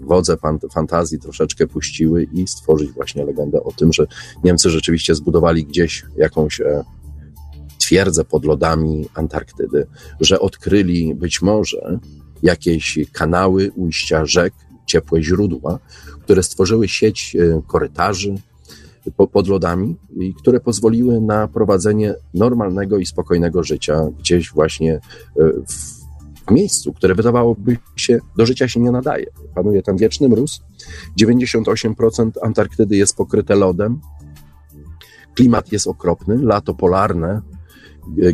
wodze 0.00 0.36
fantazji 0.72 1.18
troszeczkę 1.18 1.66
puściły 1.66 2.26
i 2.32 2.46
stworzyć 2.46 2.92
właśnie 2.92 3.24
legendę 3.24 3.62
o 3.62 3.72
tym, 3.72 3.92
że 3.92 4.06
Niemcy 4.44 4.70
rzeczywiście 4.70 5.14
zbudowali 5.14 5.64
gdzieś 5.64 6.04
jakąś 6.16 6.60
e, 6.60 6.84
twierdzę 7.78 8.24
pod 8.24 8.44
lodami 8.44 9.08
Antarktydy, 9.14 9.86
że 10.20 10.40
odkryli 10.40 11.14
być 11.14 11.42
może 11.42 11.98
jakieś 12.42 12.98
kanały, 13.12 13.70
ujścia 13.76 14.26
rzek, 14.26 14.54
ciepłe 14.86 15.22
źródła, 15.22 15.78
które 16.22 16.42
stworzyły 16.42 16.88
sieć 16.88 17.36
e, 17.36 17.62
korytarzy 17.66 18.34
pod 19.32 19.48
lodami 19.48 19.96
i 20.16 20.34
które 20.34 20.60
pozwoliły 20.60 21.20
na 21.20 21.48
prowadzenie 21.48 22.14
normalnego 22.34 22.98
i 22.98 23.06
spokojnego 23.06 23.64
życia 23.64 24.00
gdzieś 24.18 24.50
właśnie 24.50 24.94
e, 24.94 25.00
w 25.68 26.05
miejscu, 26.50 26.92
które 26.92 27.14
wydawałoby 27.14 27.76
się 27.96 28.18
do 28.36 28.46
życia 28.46 28.68
się 28.68 28.80
nie 28.80 28.90
nadaje. 28.90 29.26
Panuje 29.54 29.82
tam 29.82 29.96
wieczny 29.96 30.28
mróz, 30.28 30.60
98% 31.20 32.30
Antarktydy 32.42 32.96
jest 32.96 33.16
pokryte 33.16 33.56
lodem, 33.56 34.00
klimat 35.34 35.72
jest 35.72 35.86
okropny, 35.86 36.38
lato 36.42 36.74
polarne, 36.74 37.42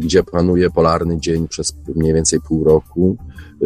gdzie 0.01 0.25
panuje 0.25 0.71
polarny 0.71 1.21
dzień 1.21 1.49
przez 1.49 1.77
mniej 1.97 2.15
więcej 2.15 2.41
pół 2.41 2.65
roku, 2.65 3.17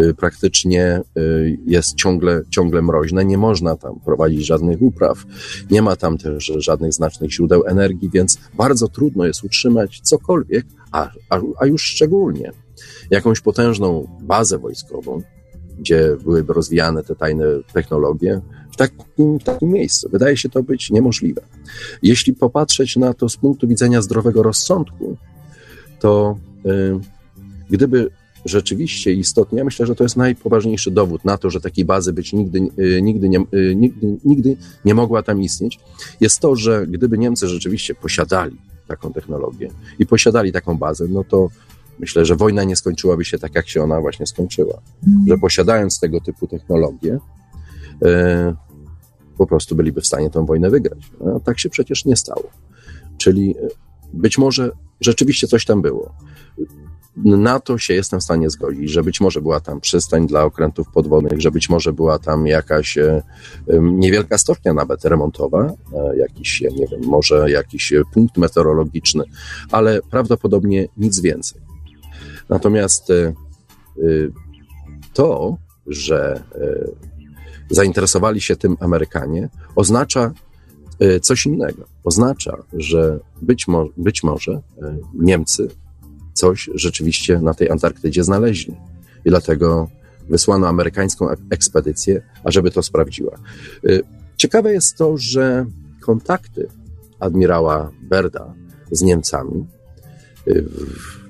y, 0.01 0.15
praktycznie 0.15 1.01
y, 1.19 1.59
jest 1.67 1.95
ciągle, 1.95 2.43
ciągle 2.51 2.83
mroźne, 2.83 3.25
nie 3.25 3.39
można 3.39 3.77
tam 3.77 4.01
prowadzić 4.01 4.47
żadnych 4.47 4.83
upraw, 4.83 5.25
nie 5.71 5.83
ma 5.83 5.97
tam 5.97 6.19
też 6.19 6.53
żadnych 6.57 6.93
znacznych 6.93 7.33
źródeł 7.33 7.67
energii, 7.67 8.11
więc 8.13 8.39
bardzo 8.55 8.89
trudno 8.89 9.27
jest 9.27 9.45
utrzymać 9.45 10.01
cokolwiek, 10.01 10.67
a, 10.93 11.11
a, 11.31 11.41
a 11.59 11.67
już 11.67 11.83
szczególnie 11.83 12.53
jakąś 13.11 13.41
potężną 13.41 14.09
bazę 14.23 14.59
wojskową, 14.59 15.23
gdzie 15.79 16.17
byłyby 16.25 16.53
rozwijane 16.53 17.03
te 17.03 17.17
tajne 17.17 17.45
technologie, 17.73 18.41
w 18.73 18.77
takim, 18.77 19.39
takim 19.39 19.69
miejscu. 19.69 20.09
Wydaje 20.09 20.37
się 20.37 20.49
to 20.49 20.63
być 20.63 20.91
niemożliwe. 20.91 21.43
Jeśli 22.03 22.33
popatrzeć 22.33 22.97
na 22.97 23.15
to 23.15 23.29
z 23.29 23.37
punktu 23.37 23.69
widzenia 23.69 24.03
zdrowego 24.03 24.43
rozsądku, 24.43 25.17
to 26.01 26.39
y, 26.67 26.99
gdyby 27.71 28.11
rzeczywiście 28.45 29.13
istotnie, 29.13 29.59
ja 29.59 29.65
myślę, 29.65 29.87
że 29.87 29.95
to 29.95 30.05
jest 30.05 30.17
najpoważniejszy 30.17 30.91
dowód 30.91 31.25
na 31.25 31.39
to, 31.39 31.51
że 31.51 31.61
takiej 31.61 31.85
bazy 31.85 32.13
być 32.13 32.33
nigdy, 32.33 32.59
y, 32.79 33.03
nigdy, 33.03 33.29
nie, 33.29 33.41
y, 33.55 33.75
nigdy, 33.77 34.19
nigdy 34.25 34.57
nie 34.85 34.95
mogła 34.95 35.23
tam 35.23 35.43
istnieć, 35.43 35.79
jest 36.21 36.41
to, 36.41 36.57
że 36.57 36.87
gdyby 36.87 37.19
Niemcy 37.19 37.49
rzeczywiście 37.49 37.95
posiadali 37.95 38.57
taką 38.89 39.13
technologię 39.13 39.71
i 39.99 40.07
posiadali 40.07 40.53
taką 40.53 40.79
bazę, 40.79 41.07
no 41.09 41.25
to 41.25 41.49
Myślę, 41.99 42.25
że 42.25 42.37
wojna 42.37 42.65
nie 42.65 42.77
skończyłaby 42.77 43.25
się 43.25 43.39
tak, 43.39 43.55
jak 43.55 43.69
się 43.69 43.83
ona 43.83 44.01
właśnie 44.01 44.27
skończyła. 44.27 44.83
Mhm. 45.07 45.29
Że 45.29 45.39
posiadając 45.39 46.01
tego 46.01 46.21
typu 46.21 46.47
technologię, 46.47 47.19
e, 48.05 48.55
po 49.39 49.47
prostu 49.47 49.77
byliby 49.77 50.01
w 50.01 50.07
stanie 50.07 50.31
tę 50.31 50.47
wojnę 50.47 50.71
wygrać. 50.71 51.11
A 51.37 51.41
tak 51.41 51.59
się 51.59 51.71
przecież 51.71 52.05
nie 52.05 52.17
stało. 52.17 52.51
Czyli 53.19 53.57
e, 53.59 53.69
być 54.13 54.39
może 54.39 54.71
rzeczywiście 55.01 55.47
coś 55.47 55.65
tam 55.65 55.83
było. 55.83 56.15
Na 57.17 57.61
to 57.61 57.79
się 57.79 57.95
jestem 57.95 58.21
w 58.21 58.23
stanie 58.23 58.51
zgodzić, 58.51 58.91
że 58.91 59.03
być 59.03 59.21
może 59.21 59.41
była 59.41 59.61
tam 59.61 59.81
przystań 59.81 60.27
dla 60.27 60.45
okrętów 60.45 60.89
podwodnych, 60.89 61.41
że 61.41 61.51
być 61.51 61.69
może 61.69 61.93
była 61.93 62.19
tam 62.19 62.47
jakaś 62.47 62.99
e, 62.99 63.23
niewielka 63.81 64.39
stocznia 64.39 64.75
nawet 64.75 65.05
remontowa, 65.05 65.73
jakiś, 66.17 66.61
nie 66.61 66.87
wiem, 66.87 67.01
może 67.05 67.51
jakiś 67.51 67.93
punkt 68.13 68.37
meteorologiczny, 68.37 69.25
ale 69.71 70.01
prawdopodobnie 70.11 70.89
nic 70.97 71.21
więcej. 71.21 71.66
Natomiast 72.49 73.11
y, 73.11 73.35
y, 73.99 74.33
to, 75.13 75.57
że 75.87 76.43
y, 77.71 77.75
zainteresowali 77.75 78.41
się 78.41 78.57
tym 78.57 78.77
Amerykanie, 78.81 79.49
oznacza 79.77 80.33
coś 81.23 81.47
innego. 81.47 81.85
Oznacza, 82.05 82.57
że 82.73 83.19
być, 83.43 83.69
mo 83.69 83.89
być 83.97 84.23
może 84.23 84.61
Niemcy 85.15 85.69
coś 86.33 86.71
rzeczywiście 86.75 87.41
na 87.41 87.55
tej 87.55 87.71
Antarktydzie 87.71 88.25
znaleźli. 88.25 88.77
I 89.25 89.29
dlatego 89.31 89.89
wysłano 90.29 90.69
amerykańską 90.69 91.29
ekspedycję, 91.51 92.23
ażeby 92.45 92.71
to 92.71 92.83
sprawdziła. 92.83 93.39
Ciekawe 94.37 94.73
jest 94.73 94.97
to, 94.97 95.17
że 95.17 95.67
kontakty 96.01 96.69
admirała 97.21 97.91
Berda 98.03 98.55
z 98.91 99.03
Niemcami 99.03 99.67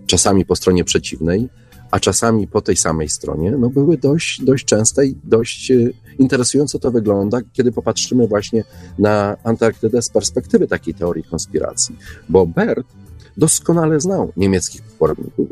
czasami 0.07 0.45
po 0.45 0.57
stronie 0.57 0.85
przeciwnej, 0.85 1.49
a 1.91 2.01
czasami 2.01 2.47
po 2.47 2.61
tej 2.63 2.77
samej 2.77 3.09
stronie, 3.09 3.51
no 3.51 3.71
były 3.71 3.99
dość, 3.99 4.45
dość 4.45 4.65
częste 4.65 5.07
i 5.07 5.17
dość 5.25 5.71
e, 5.71 5.75
interesująco 6.19 6.79
to 6.79 6.91
wygląda, 6.91 7.41
kiedy 7.53 7.73
popatrzymy 7.73 8.29
właśnie 8.29 8.65
na 8.99 9.37
Antarktydę 9.45 10.03
z 10.03 10.09
perspektywy 10.09 10.67
takiej 10.67 10.95
teorii 10.95 11.25
konspiracji. 11.25 11.97
Bo 12.29 12.47
Bert 12.47 12.87
doskonale 13.37 14.01
znał 14.01 14.33
niemieckich 14.37 14.83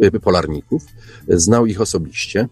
e, 0.01 0.21
polarników, 0.21 0.85
znał 1.29 1.67
ich 1.67 1.81
osobiście, 1.81 2.49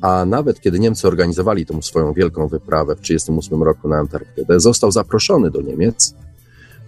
a 0.00 0.24
nawet 0.24 0.60
kiedy 0.60 0.78
Niemcy 0.78 1.08
organizowali 1.08 1.66
tą 1.66 1.82
swoją 1.82 2.12
wielką 2.12 2.48
wyprawę 2.48 2.96
w 2.96 3.00
1938 3.00 3.62
roku 3.62 3.88
na 3.88 3.96
Antarktydę, 3.96 4.60
został 4.60 4.92
zaproszony 4.92 5.50
do 5.50 5.62
Niemiec 5.62 6.14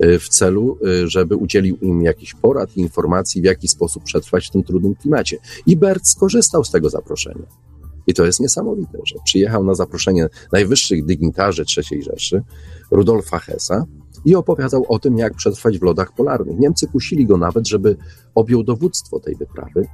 w 0.00 0.28
celu, 0.28 0.78
y, 0.86 1.08
żeby 1.08 1.36
udzielił 1.36 1.76
im 1.76 2.02
jakichś 2.02 2.34
porad 2.34 2.76
i 2.76 2.80
informacji, 2.80 3.42
w 3.42 3.44
jaki 3.44 3.68
sposób 3.68 4.04
przetrwać 4.04 4.46
w 4.46 4.50
tym 4.50 4.62
trudnym 4.62 4.94
klimacie. 4.94 5.38
I 5.66 5.76
Bert 5.76 6.06
skorzystał 6.06 6.64
z 6.64 6.70
tego 6.70 6.90
zaproszenia. 6.90 7.46
I 8.06 8.14
to 8.14 8.24
jest 8.24 8.40
niesamowite, 8.40 8.98
że 9.04 9.16
przyjechał 9.24 9.64
na 9.64 9.74
zaproszenie 9.74 10.28
najwyższych 10.52 11.04
dygnitarzy 11.04 11.64
III 11.76 12.02
Rzeszy, 12.02 12.42
Rudolfa 12.90 13.38
Hessa, 13.38 13.86
i 14.24 14.34
opowiadał 14.34 14.84
o 14.88 14.98
tym, 14.98 15.18
jak 15.18 15.34
przetrwać 15.34 15.78
w 15.78 15.82
lodach 15.82 16.12
polarnych. 16.12 16.58
Niemcy 16.58 16.86
kusili 16.86 17.26
go 17.26 17.36
nawet, 17.36 17.68
żeby 17.68 17.96
objął 18.34 18.62
dowództwo 18.62 19.20
tej 19.20 19.36
wyprawy 19.36 19.86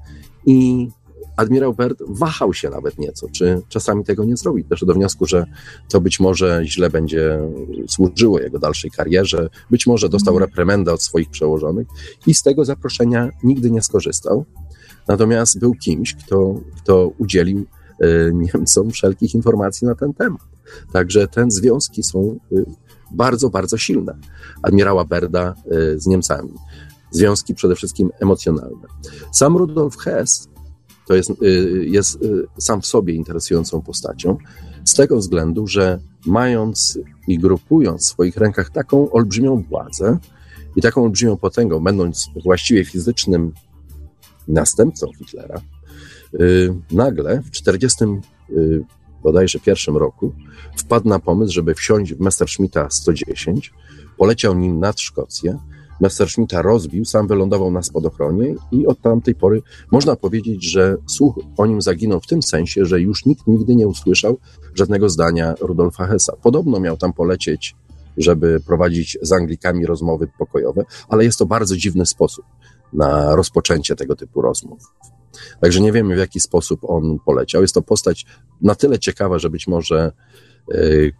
i 0.46 0.88
admirał 1.36 1.74
Bert 1.74 2.02
wahał 2.08 2.54
się 2.54 2.70
nawet 2.70 2.98
nieco, 2.98 3.26
czy 3.32 3.62
czasami 3.68 4.04
tego 4.04 4.24
nie 4.24 4.36
zrobi. 4.36 4.64
Doszedł 4.64 4.86
do 4.86 4.94
wniosku, 4.94 5.26
że 5.26 5.46
to 5.88 6.00
być 6.00 6.20
może 6.20 6.62
źle 6.64 6.90
będzie 6.90 7.38
służyło 7.88 8.40
jego 8.40 8.58
dalszej 8.58 8.90
karierze, 8.90 9.48
być 9.70 9.86
może 9.86 10.08
dostał 10.08 10.34
mhm. 10.34 10.50
reprymendę 10.50 10.92
od 10.92 11.02
swoich 11.02 11.30
przełożonych 11.30 11.86
i 12.26 12.34
z 12.34 12.42
tego 12.42 12.64
zaproszenia 12.64 13.30
nigdy 13.42 13.70
nie 13.70 13.82
skorzystał. 13.82 14.44
Natomiast 15.08 15.58
był 15.58 15.74
kimś, 15.74 16.14
kto, 16.14 16.60
kto 16.76 17.12
udzielił 17.18 17.66
e, 18.00 18.06
Niemcom 18.32 18.90
wszelkich 18.90 19.34
informacji 19.34 19.86
na 19.86 19.94
ten 19.94 20.14
temat. 20.14 20.42
Także 20.92 21.28
te 21.28 21.44
związki 21.48 22.02
są 22.02 22.38
e, 22.52 22.56
bardzo, 23.10 23.50
bardzo 23.50 23.78
silne. 23.78 24.18
Admirała 24.62 25.04
Berda 25.04 25.54
e, 25.70 25.98
z 25.98 26.06
Niemcami. 26.06 26.52
Związki 27.10 27.54
przede 27.54 27.74
wszystkim 27.76 28.10
emocjonalne. 28.20 28.88
Sam 29.32 29.56
Rudolf 29.56 29.96
Hess 29.96 30.48
to 31.06 31.14
jest, 31.14 31.30
y, 31.42 31.84
jest 31.86 32.22
y, 32.22 32.46
sam 32.58 32.82
w 32.82 32.86
sobie 32.86 33.14
interesującą 33.14 33.82
postacią, 33.82 34.36
z 34.84 34.94
tego 34.94 35.16
względu, 35.16 35.66
że 35.66 35.98
mając 36.26 36.98
i 37.28 37.38
grupując 37.38 38.02
w 38.02 38.08
swoich 38.08 38.36
rękach 38.36 38.70
taką 38.70 39.10
olbrzymią 39.10 39.62
władzę 39.62 40.18
i 40.76 40.82
taką 40.82 41.04
olbrzymią 41.04 41.36
potęgą, 41.36 41.80
będąc 41.80 42.26
właściwie 42.44 42.84
fizycznym 42.84 43.52
następcą 44.48 45.06
Hitlera, 45.18 45.60
y, 46.34 46.74
nagle 46.90 47.42
w 47.42 47.50
40 47.50 48.04
bodajże 49.22 49.58
pierwszym 49.58 49.96
roku 49.96 50.32
wpadł 50.76 51.08
na 51.08 51.18
pomysł, 51.18 51.52
żeby 51.52 51.74
wsiąść 51.74 52.14
w 52.14 52.20
Messerschmitta 52.20 52.90
110, 52.90 53.72
poleciał 54.16 54.54
nim 54.54 54.80
nad 54.80 55.00
Szkocję, 55.00 55.58
Messerschmitta 56.00 56.62
rozbił, 56.62 57.04
sam 57.04 57.26
wylądował 57.26 57.70
na 57.70 57.82
spadochronie 57.82 58.54
i 58.72 58.86
od 58.86 59.00
tamtej 59.00 59.34
pory 59.34 59.62
można 59.92 60.16
powiedzieć, 60.16 60.70
że 60.70 60.96
słuch 61.10 61.38
o 61.56 61.66
nim 61.66 61.82
zaginął 61.82 62.20
w 62.20 62.26
tym 62.26 62.42
sensie, 62.42 62.84
że 62.84 63.00
już 63.00 63.26
nikt 63.26 63.46
nigdy 63.46 63.76
nie 63.76 63.88
usłyszał 63.88 64.38
żadnego 64.74 65.08
zdania 65.08 65.54
Rudolfa 65.60 66.06
Hessa. 66.06 66.32
Podobno 66.42 66.80
miał 66.80 66.96
tam 66.96 67.12
polecieć, 67.12 67.76
żeby 68.16 68.60
prowadzić 68.66 69.18
z 69.22 69.32
Anglikami 69.32 69.86
rozmowy 69.86 70.28
pokojowe, 70.38 70.84
ale 71.08 71.24
jest 71.24 71.38
to 71.38 71.46
bardzo 71.46 71.76
dziwny 71.76 72.06
sposób 72.06 72.44
na 72.92 73.36
rozpoczęcie 73.36 73.96
tego 73.96 74.16
typu 74.16 74.42
rozmów. 74.42 74.82
Także 75.60 75.80
nie 75.80 75.92
wiemy, 75.92 76.14
w 76.14 76.18
jaki 76.18 76.40
sposób 76.40 76.80
on 76.82 77.18
poleciał. 77.24 77.62
Jest 77.62 77.74
to 77.74 77.82
postać 77.82 78.26
na 78.60 78.74
tyle 78.74 78.98
ciekawa, 78.98 79.38
że 79.38 79.50
być 79.50 79.66
może 79.66 80.12
yy, 80.68 81.12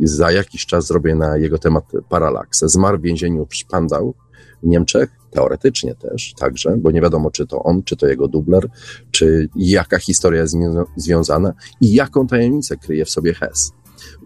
za 0.00 0.32
jakiś 0.32 0.66
czas 0.66 0.86
zrobię 0.86 1.14
na 1.14 1.36
jego 1.36 1.58
temat 1.58 1.84
paralaksę. 2.08 2.68
Zmarł 2.68 2.98
w 2.98 3.02
więzieniu 3.02 3.46
w 3.46 3.54
Szpandał 3.54 4.14
w 4.62 4.66
Niemczech, 4.66 5.10
teoretycznie 5.30 5.94
też, 5.94 6.34
także, 6.38 6.76
bo 6.76 6.90
nie 6.90 7.00
wiadomo, 7.00 7.30
czy 7.30 7.46
to 7.46 7.62
on, 7.62 7.82
czy 7.82 7.96
to 7.96 8.06
jego 8.06 8.28
dubler, 8.28 8.68
czy 9.10 9.48
jaka 9.56 9.98
historia 9.98 10.40
jest 10.40 10.56
związana 10.96 11.52
i 11.80 11.94
jaką 11.94 12.26
tajemnicę 12.26 12.76
kryje 12.76 13.04
w 13.04 13.10
sobie 13.10 13.34
Hess. 13.34 13.72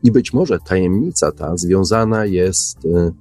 I 0.02 0.12
być 0.12 0.32
może 0.32 0.58
tajemnica 0.58 1.32
ta 1.32 1.56
związana 1.56 2.24
jest, 2.24 2.84
y, 2.84 3.12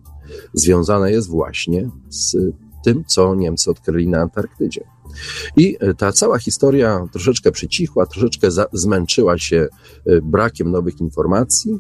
związana 0.54 1.10
jest 1.10 1.30
właśnie 1.30 1.90
z 2.10 2.36
tym, 2.84 3.04
co 3.08 3.36
Niemcy 3.36 3.72
odkryli 3.72 4.08
na 4.08 4.22
Antarktydzie. 4.22 4.82
I 5.58 5.78
y, 5.84 5.96
ta 5.96 6.12
cała 6.12 6.40
historia 6.40 7.08
troszeczkę 7.12 7.52
przycichła, 7.52 8.06
troszeczkę 8.06 8.48
zmęczyła 8.74 9.38
się 9.38 9.68
y, 10.08 10.22
brakiem 10.22 10.72
nowych 10.72 11.02
informacji, 11.02 11.80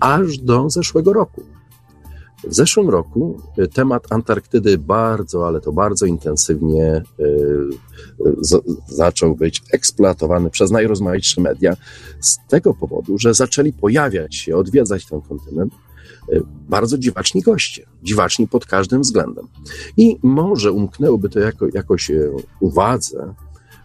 aż 0.00 0.38
do 0.38 0.70
zeszłego 0.70 1.12
roku. 1.12 1.42
W 2.44 2.54
zeszłym 2.54 2.88
roku 2.88 3.40
y, 3.58 3.68
temat 3.68 4.12
Antarktydy 4.12 4.78
bardzo, 4.78 5.46
ale 5.46 5.60
to 5.60 5.72
bardzo 5.72 6.06
intensywnie 6.06 7.02
y, 7.20 7.22
y, 7.22 8.36
z, 8.40 8.64
zaczął 8.88 9.36
być 9.36 9.62
eksploatowany 9.72 10.50
przez 10.50 10.70
najrozmaitsze 10.70 11.40
media 11.40 11.76
z 12.20 12.38
tego 12.48 12.74
powodu, 12.74 13.18
że 13.18 13.34
zaczęli 13.34 13.72
pojawiać 13.72 14.36
się, 14.36 14.56
odwiedzać 14.56 15.06
ten 15.06 15.20
kontynent 15.20 15.72
bardzo 16.68 16.98
dziwaczni 16.98 17.42
goście, 17.42 17.86
dziwaczni 18.02 18.48
pod 18.48 18.66
każdym 18.66 19.00
względem. 19.00 19.46
I 19.96 20.18
może 20.22 20.72
umknęłoby 20.72 21.28
to 21.28 21.40
jako, 21.40 21.66
jakoś 21.74 22.10
uwadze, 22.60 23.34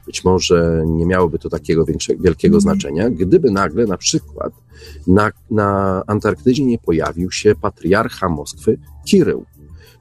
być 0.06 0.24
może 0.24 0.84
nie 0.88 1.06
miałoby 1.06 1.40
to 1.40 1.50
takiego 1.50 1.86
większego, 1.86 2.24
wielkiego 2.24 2.58
mhm. 2.58 2.62
znaczenia, 2.62 3.10
gdyby 3.10 3.52
nagle 3.52 3.86
na 3.86 3.98
przykład 3.98 4.54
na, 5.08 5.32
na 5.52 6.04
Antarktydzie 6.08 6.66
nie 6.66 6.80
pojawił 6.80 7.32
się 7.32 7.56
patriarcha 7.56 8.30
Moskwy 8.30 8.78
Kirył. 9.06 9.46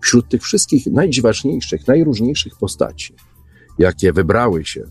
Wśród 0.00 0.28
tych 0.28 0.42
wszystkich 0.42 0.86
najdziwaczniejszych, 0.86 1.88
najróżniejszych 1.88 2.56
postaci, 2.56 3.14
jakie 3.78 4.12
wybrały 4.12 4.64
się 4.64 4.84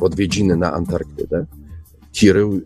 odwiedziny 0.00 0.56
na 0.56 0.72
Antarktydę, 0.72 1.46
Kirył 2.12 2.60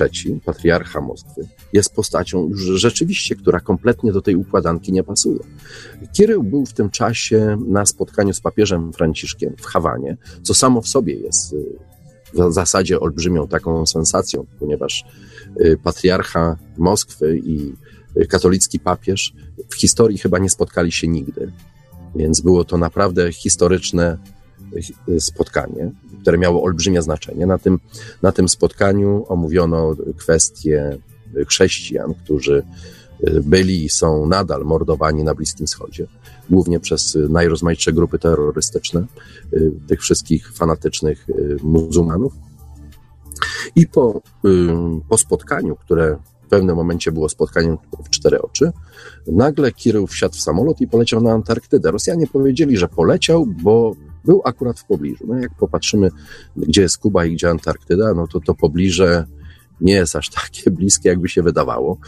III, 0.00 0.40
patriarcha 0.44 1.00
Moskwy, 1.00 1.48
jest 1.72 1.94
postacią 1.94 2.48
już 2.48 2.60
rzeczywiście, 2.60 3.36
która 3.36 3.60
kompletnie 3.60 4.12
do 4.12 4.22
tej 4.22 4.36
układanki 4.36 4.92
nie 4.92 5.02
pasuje. 5.02 5.38
Kirył 6.12 6.42
był 6.42 6.66
w 6.66 6.72
tym 6.72 6.90
czasie 6.90 7.58
na 7.66 7.86
spotkaniu 7.86 8.34
z 8.34 8.40
papieżem 8.40 8.92
Franciszkiem 8.92 9.54
w 9.56 9.66
Hawanie, 9.66 10.16
co 10.42 10.54
samo 10.54 10.82
w 10.82 10.88
sobie 10.88 11.14
jest 11.14 11.52
y, 11.52 11.66
w 12.34 12.52
zasadzie 12.52 13.00
olbrzymią 13.00 13.48
taką 13.48 13.86
sensacją, 13.86 14.46
ponieważ 14.58 15.04
y, 15.60 15.78
patriarcha 15.82 16.56
Moskwy 16.76 17.38
i 17.38 17.72
y, 18.16 18.26
katolicki 18.26 18.80
papież 18.80 19.32
w 19.68 19.74
historii 19.74 20.18
chyba 20.18 20.38
nie 20.38 20.50
spotkali 20.50 20.92
się 20.92 21.08
nigdy. 21.08 21.52
Więc 22.16 22.40
było 22.40 22.64
to 22.64 22.78
naprawdę 22.78 23.32
historyczne 23.32 24.18
spotkanie, 25.18 25.90
które 26.20 26.38
miało 26.38 26.62
olbrzymie 26.62 27.02
znaczenie. 27.02 27.46
Na 27.46 27.58
tym, 27.58 27.78
na 28.22 28.32
tym 28.32 28.48
spotkaniu 28.48 29.24
omówiono 29.28 29.96
kwestie 30.16 30.98
chrześcijan, 31.48 32.14
którzy 32.14 32.62
byli 33.42 33.84
i 33.84 33.88
są 33.90 34.26
nadal 34.26 34.64
mordowani 34.64 35.24
na 35.24 35.34
Bliskim 35.34 35.66
Wschodzie, 35.66 36.06
głównie 36.50 36.80
przez 36.80 37.18
najrozmaitsze 37.28 37.92
grupy 37.92 38.18
terrorystyczne, 38.18 39.06
tych 39.86 40.00
wszystkich 40.00 40.52
fanatycznych 40.52 41.26
muzułmanów. 41.62 42.32
I 43.76 43.86
po, 43.86 44.20
po 45.08 45.18
spotkaniu, 45.18 45.76
które 45.76 46.16
w 46.42 46.48
pewnym 46.48 46.76
momencie 46.76 47.12
było 47.12 47.28
spotkaniem 47.28 47.78
w 48.04 48.10
cztery 48.10 48.42
oczy, 48.42 48.72
nagle 49.26 49.72
Kirył 49.72 50.06
wsiadł 50.06 50.34
w 50.34 50.40
samolot 50.40 50.80
i 50.80 50.88
poleciał 50.88 51.22
na 51.22 51.32
Antarktydę. 51.32 51.90
Rosjanie 51.90 52.26
powiedzieli, 52.26 52.76
że 52.76 52.88
poleciał, 52.88 53.46
bo 53.46 53.92
był 54.24 54.42
akurat 54.44 54.80
w 54.80 54.84
pobliżu. 54.84 55.24
No 55.28 55.38
jak 55.38 55.54
popatrzymy, 55.54 56.10
gdzie 56.56 56.82
jest 56.82 56.98
Kuba 56.98 57.24
i 57.24 57.34
gdzie 57.34 57.50
Antarktyda, 57.50 58.14
no 58.14 58.26
to 58.26 58.40
to 58.40 58.54
pobliże 58.54 59.26
nie 59.80 59.92
jest 59.92 60.16
aż 60.16 60.30
takie 60.30 60.70
bliskie, 60.76 61.08
jakby 61.08 61.28
się 61.28 61.42
wydawało. 61.42 61.98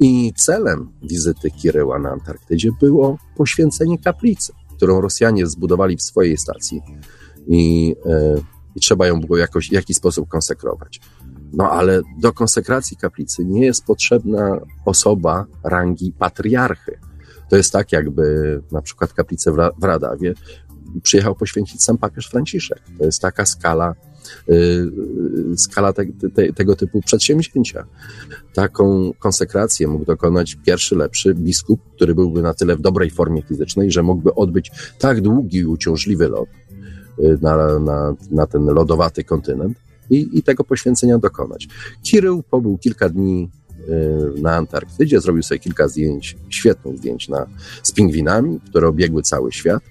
I 0.00 0.32
celem 0.36 0.92
wizyty 1.02 1.50
Kiryła 1.50 1.98
na 1.98 2.10
Antarktydzie 2.10 2.70
było 2.80 3.18
poświęcenie 3.36 3.98
kaplicy, 3.98 4.52
którą 4.76 5.00
Rosjanie 5.00 5.46
zbudowali 5.46 5.96
w 5.96 6.02
swojej 6.02 6.36
stacji 6.36 6.82
i, 7.46 7.88
yy, 7.88 8.42
i 8.76 8.80
trzeba 8.80 9.06
ją 9.06 9.20
było 9.20 9.36
jakoś, 9.36 9.68
w 9.68 9.72
jakiś 9.72 9.96
sposób 9.96 10.28
konsekrować. 10.28 11.00
No 11.52 11.70
ale 11.70 12.02
do 12.18 12.32
konsekracji 12.32 12.96
kaplicy 12.96 13.44
nie 13.44 13.64
jest 13.64 13.84
potrzebna 13.84 14.60
osoba 14.84 15.46
rangi 15.64 16.12
patriarchy. 16.18 16.98
To 17.50 17.56
jest 17.56 17.72
tak, 17.72 17.92
jakby 17.92 18.62
na 18.72 18.82
przykład 18.82 19.12
kaplicę 19.12 19.52
w 19.78 19.84
Radawie 19.84 20.34
przyjechał 21.02 21.34
poświęcić 21.34 21.82
sam 21.82 21.98
papież 21.98 22.26
Franciszek. 22.26 22.82
To 22.98 23.04
jest 23.04 23.22
taka 23.22 23.46
skala, 23.46 23.94
yy, 24.48 24.92
skala 25.56 25.92
te, 25.92 26.06
te, 26.34 26.52
tego 26.52 26.76
typu 26.76 27.00
przedsięwzięcia. 27.00 27.86
Taką 28.54 29.12
konsekrację 29.18 29.88
mógł 29.88 30.04
dokonać 30.04 30.56
pierwszy, 30.66 30.96
lepszy 30.96 31.34
biskup, 31.34 31.80
który 31.96 32.14
byłby 32.14 32.42
na 32.42 32.54
tyle 32.54 32.76
w 32.76 32.80
dobrej 32.80 33.10
formie 33.10 33.42
fizycznej, 33.42 33.90
że 33.90 34.02
mógłby 34.02 34.34
odbyć 34.34 34.70
tak 34.98 35.20
długi 35.20 35.58
i 35.58 35.66
uciążliwy 35.66 36.28
lot 36.28 36.48
yy, 37.18 37.38
na, 37.42 37.78
na, 37.78 38.14
na 38.30 38.46
ten 38.46 38.64
lodowaty 38.64 39.24
kontynent 39.24 39.78
i, 40.10 40.28
i 40.38 40.42
tego 40.42 40.64
poświęcenia 40.64 41.18
dokonać. 41.18 41.68
Kirył 42.02 42.42
pobył 42.42 42.78
kilka 42.78 43.08
dni 43.08 43.50
na 44.36 44.56
Antarktydzie, 44.56 45.20
zrobił 45.20 45.42
sobie 45.42 45.58
kilka 45.58 45.88
zdjęć, 45.88 46.36
świetnych 46.48 46.98
zdjęć 46.98 47.28
na, 47.28 47.46
z 47.82 47.92
pingwinami, 47.92 48.60
które 48.60 48.88
obiegły 48.88 49.22
cały 49.22 49.52
świat. 49.52 49.82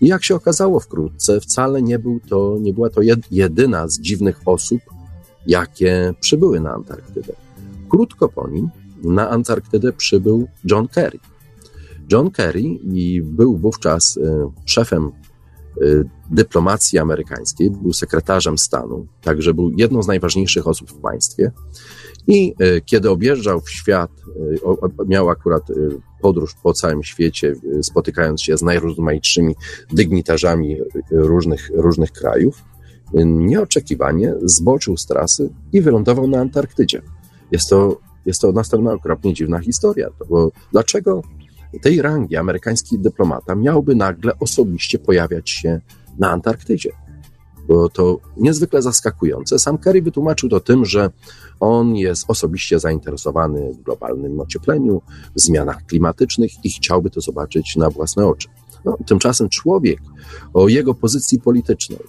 I 0.00 0.06
jak 0.06 0.24
się 0.24 0.34
okazało 0.34 0.80
wkrótce, 0.80 1.40
wcale 1.40 1.82
nie, 1.82 1.98
był 1.98 2.20
to, 2.28 2.56
nie 2.60 2.72
była 2.72 2.90
to 2.90 3.00
jedyna 3.30 3.88
z 3.88 4.00
dziwnych 4.00 4.40
osób, 4.44 4.80
jakie 5.46 6.14
przybyły 6.20 6.60
na 6.60 6.72
Antarktydę. 6.72 7.32
Krótko 7.88 8.28
po 8.28 8.48
nim 8.48 8.70
na 9.04 9.30
Antarktydę 9.30 9.92
przybył 9.92 10.48
John 10.64 10.88
Kerry. 10.88 11.18
John 12.12 12.30
Kerry 12.30 12.62
był 13.22 13.56
wówczas 13.56 14.18
e, 14.18 14.50
szefem 14.64 15.10
dyplomacji 16.30 16.98
amerykańskiej, 16.98 17.70
był 17.70 17.92
sekretarzem 17.92 18.58
stanu, 18.58 19.06
także 19.22 19.54
był 19.54 19.70
jedną 19.70 20.02
z 20.02 20.06
najważniejszych 20.06 20.66
osób 20.66 20.90
w 20.90 21.00
państwie. 21.00 21.52
I 22.26 22.54
e, 22.58 22.80
kiedy 22.80 23.10
objeżdżał 23.10 23.60
w 23.60 23.70
świat, 23.70 24.10
miał 25.06 25.30
akurat 25.30 25.62
podróż 26.22 26.54
po 26.62 26.72
całym 26.72 27.02
świecie, 27.02 27.54
spotykając 27.82 28.42
się 28.42 28.56
z 28.56 28.62
najrozmaitszymi 28.62 29.54
dygnitarzami 29.92 30.76
różnych, 31.10 31.70
różnych 31.74 32.12
krajów, 32.12 32.62
nieoczekiwanie 33.24 34.34
zboczył 34.42 34.96
z 34.96 35.06
trasy 35.06 35.50
i 35.72 35.80
wylądował 35.80 36.28
na 36.28 36.40
Antarktydzie. 36.40 37.02
Jest 37.50 37.70
to, 37.70 37.96
jest 38.26 38.40
to 38.40 38.52
następna 38.52 38.92
okropnie 38.92 39.34
dziwna 39.34 39.58
historia, 39.58 40.08
bo 40.28 40.50
dlaczego 40.72 41.22
tej 41.82 42.02
rangi 42.02 42.36
amerykański 42.36 42.98
dyplomata 42.98 43.54
miałby 43.54 43.94
nagle 43.94 44.38
osobiście 44.38 44.98
pojawiać 44.98 45.50
się 45.50 45.80
na 46.18 46.30
Antarktydzie? 46.30 46.90
Było 47.66 47.88
to 47.88 48.18
niezwykle 48.36 48.82
zaskakujące. 48.82 49.58
Sam 49.58 49.78
Kerry 49.78 50.02
wytłumaczył 50.02 50.48
to 50.48 50.60
tym, 50.60 50.84
że 50.84 51.10
on 51.60 51.96
jest 51.96 52.24
osobiście 52.28 52.78
zainteresowany 52.78 53.76
globalnym 53.84 54.40
ociepleniu, 54.40 55.02
zmianach 55.34 55.86
klimatycznych 55.86 56.64
i 56.64 56.70
chciałby 56.70 57.10
to 57.10 57.20
zobaczyć 57.20 57.76
na 57.76 57.90
własne 57.90 58.26
oczy. 58.26 58.48
No, 58.84 58.98
tymczasem 59.06 59.48
człowiek 59.48 60.00
o 60.54 60.68
jego 60.68 60.94
pozycji 60.94 61.40
politycznej, 61.40 62.00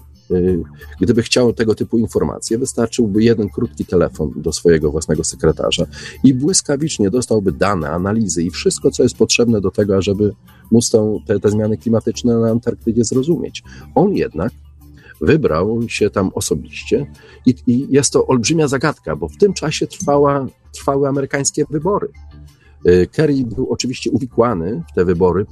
gdyby 1.02 1.24
chciał 1.24 1.54
tego 1.54 1.76
typu 1.76 1.98
informacje, 1.98 2.58
wystarczyłby 2.58 3.24
jeden 3.24 3.50
krótki 3.50 3.86
telefon 3.86 4.34
do 4.36 4.52
swojego 4.52 4.92
własnego 4.92 5.24
sekretarza 5.24 5.86
i 6.24 6.34
błyskawicznie 6.34 7.10
dostałby 7.10 7.52
dane, 7.52 7.90
analizy 7.90 8.44
i 8.44 8.50
wszystko, 8.50 8.92
co 8.92 9.04
jest 9.04 9.18
potrzebne 9.18 9.62
do 9.62 9.72
tego, 9.72 10.02
żeby 10.02 10.34
móc 10.72 10.90
tą, 10.90 11.20
te, 11.28 11.40
te 11.40 11.50
zmiany 11.50 11.78
klimatyczne 11.78 12.38
na 12.38 12.52
Antarktydzie 12.52 13.04
zrozumieć. 13.04 13.64
On 13.96 14.16
jednak 14.16 14.52
wybrał 15.22 15.90
się 15.90 16.10
tam 16.10 16.32
osobiście 16.34 17.12
i, 17.46 17.56
i 17.68 17.88
jest 17.90 18.14
to 18.14 18.28
olbrzymia 18.28 18.68
zagadka, 18.68 19.16
bo 19.16 19.30
w 19.30 19.38
tym 19.38 19.54
czasie 19.54 19.88
trwała, 19.88 20.48
trwały 20.72 21.08
amerykańskie 21.08 21.66
wybory. 21.70 22.08
Kerry 23.12 23.34
był 23.46 23.72
oczywiście 23.72 24.12
uwikłany 24.12 24.84
w 24.92 24.96
te 24.96 25.06
wybory, 25.06 25.46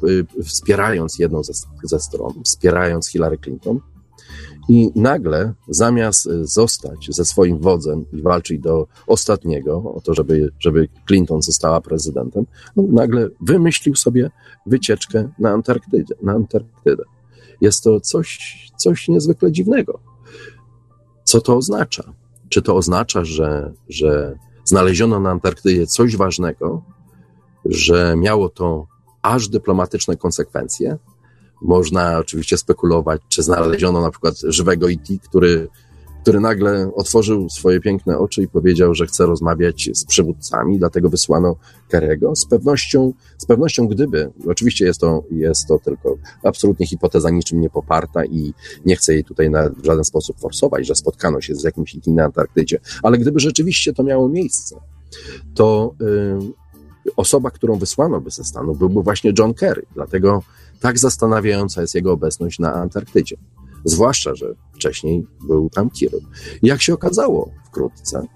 wspierając 0.44 1.20
jedną 1.20 1.44
ze, 1.44 1.54
ze 1.84 2.00
stron, 2.00 2.34
wspierając 2.44 3.10
Hillary 3.10 3.38
Clinton. 3.38 3.80
I 4.70 4.92
nagle, 4.96 5.54
zamiast 5.68 6.30
zostać 6.42 7.08
ze 7.10 7.26
swoim 7.26 7.60
wodzem 7.60 8.06
i 8.14 8.22
walczyć 8.22 8.60
do 8.60 8.88
ostatniego 9.08 9.94
o 9.96 10.02
to, 10.02 10.14
żeby, 10.14 10.52
żeby 10.60 10.88
Clinton 11.08 11.42
została 11.42 11.82
prezydentem, 11.82 12.46
nagle 12.76 13.30
wymyślił 13.42 13.96
sobie 13.96 14.32
wycieczkę 14.66 15.30
na 15.40 15.50
Antarktydę. 15.50 16.16
Na 16.22 16.32
Antarktydę. 16.32 17.04
Jest 17.62 17.84
to 17.84 18.00
coś, 18.00 18.40
coś 18.78 19.08
niezwykle 19.08 19.52
dziwnego. 19.52 20.00
Co 21.24 21.42
to 21.42 21.56
oznacza? 21.56 22.14
Czy 22.50 22.62
to 22.62 22.76
oznacza, 22.76 23.26
że, 23.26 23.74
że 23.90 24.38
znaleziono 24.66 25.20
na 25.20 25.32
Antarktydzie 25.32 25.88
coś 25.88 26.16
ważnego, 26.16 26.82
że 27.66 28.16
miało 28.18 28.50
to 28.50 28.88
aż 29.22 29.50
dyplomatyczne 29.50 30.18
konsekwencje? 30.18 30.98
Można 31.62 32.18
oczywiście 32.20 32.58
spekulować, 32.58 33.22
czy 33.30 33.44
znaleziono 33.44 34.02
na 34.02 34.12
przykład 34.12 34.36
żywego 34.44 34.90
IT, 34.90 35.08
który 35.24 35.68
który 36.22 36.40
nagle 36.40 36.92
otworzył 36.96 37.50
swoje 37.50 37.80
piękne 37.80 38.18
oczy 38.18 38.44
i 38.44 38.48
powiedział, 38.48 38.96
że 38.96 39.08
chce 39.08 39.26
rozmawiać 39.26 39.90
z 39.94 40.06
przywódcami, 40.06 40.80
dlatego 40.80 41.10
wysłano 41.10 41.56
Kerego. 41.90 42.36
Z 42.36 42.46
pewnością, 42.46 43.14
z 43.38 43.46
pewnością 43.46 43.88
gdyby, 43.88 44.32
oczywiście 44.48 44.86
jest 44.86 45.00
to, 45.00 45.24
jest 45.32 45.68
to 45.68 45.80
tylko 45.80 46.18
absolutnie 46.44 46.88
hipoteza 46.88 47.30
niczym 47.30 47.62
nie 47.62 47.70
poparta 47.70 48.26
i 48.26 48.54
nie 48.86 48.96
chcę 48.96 49.14
jej 49.14 49.24
tutaj 49.24 49.52
w 49.78 49.86
żaden 49.86 50.04
sposób 50.04 50.40
forsować, 50.40 50.88
że 50.88 50.96
spotkano 50.96 51.42
się 51.42 51.56
z 51.56 51.64
jakimś 51.64 51.96
IT 51.96 52.08
na 52.08 52.24
Antarktydzie, 52.24 52.80
ale 53.04 53.18
gdyby 53.18 53.40
rzeczywiście 53.40 53.94
to 53.94 54.04
miało 54.04 54.30
miejsce, 54.30 54.76
to 55.56 55.94
y, 56.02 57.14
osoba, 57.16 57.52
którą 57.52 57.78
wysłano 57.78 58.22
by 58.22 58.32
ze 58.32 58.44
Stanów, 58.44 58.78
byłby 58.78 59.04
właśnie 59.04 59.34
John 59.40 59.54
Kerry. 59.54 59.86
Dlatego 59.94 60.44
tak 60.82 61.00
zastanawiająca 61.00 61.82
jest 61.82 61.96
jego 61.96 62.12
obecność 62.12 62.60
na 62.60 62.74
Antarktydzie. 62.74 63.38
Zwłaszcza, 63.86 64.36
że 64.36 64.56
wcześniej 64.74 65.28
był 65.48 65.70
tam 65.70 65.90
Kiril. 65.90 66.22
Jak 66.64 66.82
się 66.82 66.94
okazało 66.94 67.52
wkrótce, 67.66 68.28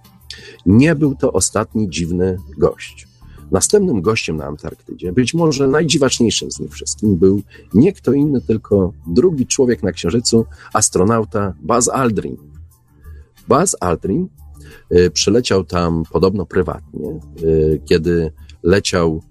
nie 0.65 0.95
był 0.95 1.15
to 1.15 1.33
ostatni 1.33 1.89
dziwny 1.89 2.37
gość. 2.57 3.07
Następnym 3.51 4.01
gościem 4.01 4.37
na 4.37 4.45
Antarktydzie, 4.45 5.13
być 5.13 5.33
może 5.33 5.67
najdziwaczniejszym 5.67 6.51
z 6.51 6.59
nich 6.59 6.71
wszystkim, 6.71 7.15
był 7.15 7.41
nie 7.73 7.93
kto 7.93 8.13
inny, 8.13 8.41
tylko 8.41 8.93
drugi 9.07 9.47
człowiek 9.47 9.83
na 9.83 9.91
Księżycu, 9.91 10.45
astronauta 10.73 11.53
Buzz 11.61 11.89
Aldrin. 11.89 12.37
Buzz 13.47 13.75
Aldrin 13.79 14.27
y, 14.91 15.11
przyleciał 15.11 15.63
tam 15.63 16.03
podobno 16.11 16.45
prywatnie, 16.45 17.19
y, 17.43 17.81
kiedy 17.85 18.31
leciał 18.63 19.21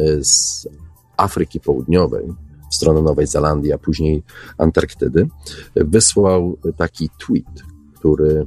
y, 0.00 0.24
z 0.24 0.68
Afryki 1.16 1.60
Południowej 1.60 2.24
w 2.70 2.74
stronę 2.74 3.02
Nowej 3.02 3.26
Zelandii, 3.26 3.72
a 3.72 3.78
później 3.78 4.22
Antarktydy, 4.58 5.28
wysłał 5.76 6.56
taki 6.76 7.10
tweet, 7.18 7.62
który, 7.94 8.46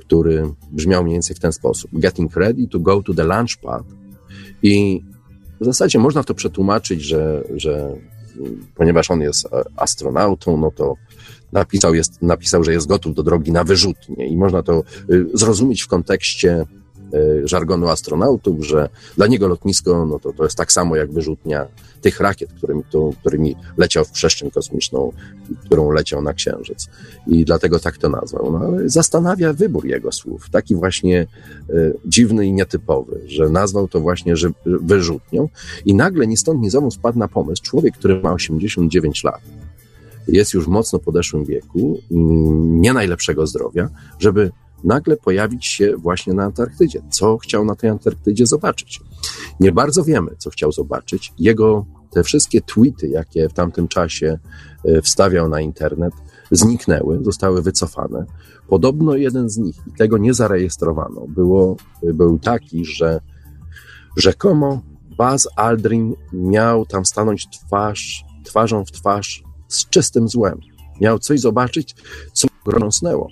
który 0.00 0.48
brzmiał 0.72 1.02
mniej 1.02 1.14
więcej 1.14 1.36
w 1.36 1.40
ten 1.40 1.52
sposób: 1.52 1.90
Getting 1.92 2.36
ready 2.36 2.68
to 2.68 2.80
go 2.80 3.02
to 3.02 3.14
the 3.14 3.24
launch 3.24 3.56
pad. 3.62 3.82
I 4.62 5.02
w 5.60 5.64
zasadzie 5.64 5.98
można 5.98 6.24
to 6.24 6.34
przetłumaczyć, 6.34 7.02
że, 7.02 7.44
że 7.56 7.96
ponieważ 8.74 9.10
on 9.10 9.20
jest 9.20 9.48
astronautą, 9.76 10.56
no 10.56 10.70
to 10.70 10.94
napisał, 11.52 11.94
jest, 11.94 12.22
napisał, 12.22 12.64
że 12.64 12.72
jest 12.72 12.86
gotów 12.86 13.14
do 13.14 13.22
drogi 13.22 13.52
na 13.52 13.64
wyrzutnie. 13.64 14.26
I 14.26 14.36
można 14.36 14.62
to 14.62 14.82
y, 15.10 15.26
zrozumieć 15.34 15.82
w 15.82 15.88
kontekście 15.88 16.66
żargonu 17.44 17.88
astronautów, 17.88 18.66
że 18.66 18.88
dla 19.16 19.26
niego 19.26 19.48
lotnisko 19.48 20.06
no 20.06 20.18
to, 20.18 20.32
to 20.32 20.44
jest 20.44 20.56
tak 20.56 20.72
samo 20.72 20.96
jak 20.96 21.12
wyrzutnia 21.12 21.66
tych 22.02 22.20
rakiet, 22.20 22.52
którymi, 22.52 22.82
którymi 23.20 23.56
leciał 23.76 24.04
w 24.04 24.10
przestrzeń 24.10 24.50
kosmiczną, 24.50 25.12
którą 25.64 25.90
leciał 25.90 26.22
na 26.22 26.32
Księżyc. 26.32 26.88
I 27.26 27.44
dlatego 27.44 27.78
tak 27.78 27.98
to 27.98 28.08
nazwał. 28.08 28.52
No, 28.52 28.58
ale 28.58 28.88
zastanawia 28.88 29.52
wybór 29.52 29.86
jego 29.86 30.12
słów, 30.12 30.50
taki 30.50 30.74
właśnie 30.74 31.20
e, 31.20 31.26
dziwny 32.04 32.46
i 32.46 32.52
nietypowy, 32.52 33.20
że 33.26 33.48
nazwał 33.48 33.88
to 33.88 34.00
właśnie 34.00 34.36
że, 34.36 34.50
wyrzutnią 34.66 35.48
i 35.84 35.94
nagle 35.94 36.26
ni 36.26 36.36
stąd 36.36 36.60
ni 36.60 36.70
zowąd 36.70 36.94
spadł 36.94 37.18
na 37.18 37.28
pomysł 37.28 37.62
człowiek, 37.62 37.94
który 37.94 38.20
ma 38.20 38.32
89 38.32 39.24
lat, 39.24 39.40
jest 40.28 40.54
już 40.54 40.66
mocno 40.66 40.98
podeszłym 40.98 41.44
wieku, 41.44 42.00
nie 42.80 42.92
najlepszego 42.92 43.46
zdrowia, 43.46 43.88
żeby 44.18 44.50
nagle 44.84 45.16
pojawić 45.16 45.66
się 45.66 45.96
właśnie 45.96 46.32
na 46.32 46.44
Antarktydzie. 46.44 47.02
Co 47.10 47.38
chciał 47.38 47.64
na 47.64 47.74
tej 47.74 47.90
Antarktydzie 47.90 48.46
zobaczyć? 48.46 49.00
Nie 49.60 49.72
bardzo 49.72 50.04
wiemy, 50.04 50.30
co 50.38 50.50
chciał 50.50 50.72
zobaczyć. 50.72 51.32
Jego 51.38 51.86
te 52.10 52.22
wszystkie 52.22 52.60
tweety, 52.60 53.08
jakie 53.08 53.48
w 53.48 53.52
tamtym 53.52 53.88
czasie 53.88 54.38
e, 54.84 55.02
wstawiał 55.02 55.48
na 55.48 55.60
internet, 55.60 56.14
zniknęły, 56.50 57.18
zostały 57.24 57.62
wycofane. 57.62 58.24
Podobno 58.68 59.16
jeden 59.16 59.50
z 59.50 59.58
nich, 59.58 59.76
i 59.86 59.92
tego 59.92 60.18
nie 60.18 60.34
zarejestrowano, 60.34 61.26
było, 61.28 61.76
był 62.02 62.38
taki, 62.38 62.84
że 62.84 63.20
rzekomo 64.16 64.82
Buzz 65.18 65.48
Aldrin 65.56 66.14
miał 66.32 66.86
tam 66.86 67.04
stanąć 67.04 67.48
twarz, 67.48 68.24
twarzą 68.44 68.84
w 68.84 68.92
twarz 68.92 69.42
z 69.68 69.88
czystym 69.88 70.28
złem. 70.28 70.60
Miał 71.00 71.18
coś 71.18 71.40
zobaczyć, 71.40 71.94
co 72.32 72.48
go 72.64 72.72
rąsnęło. 72.72 73.28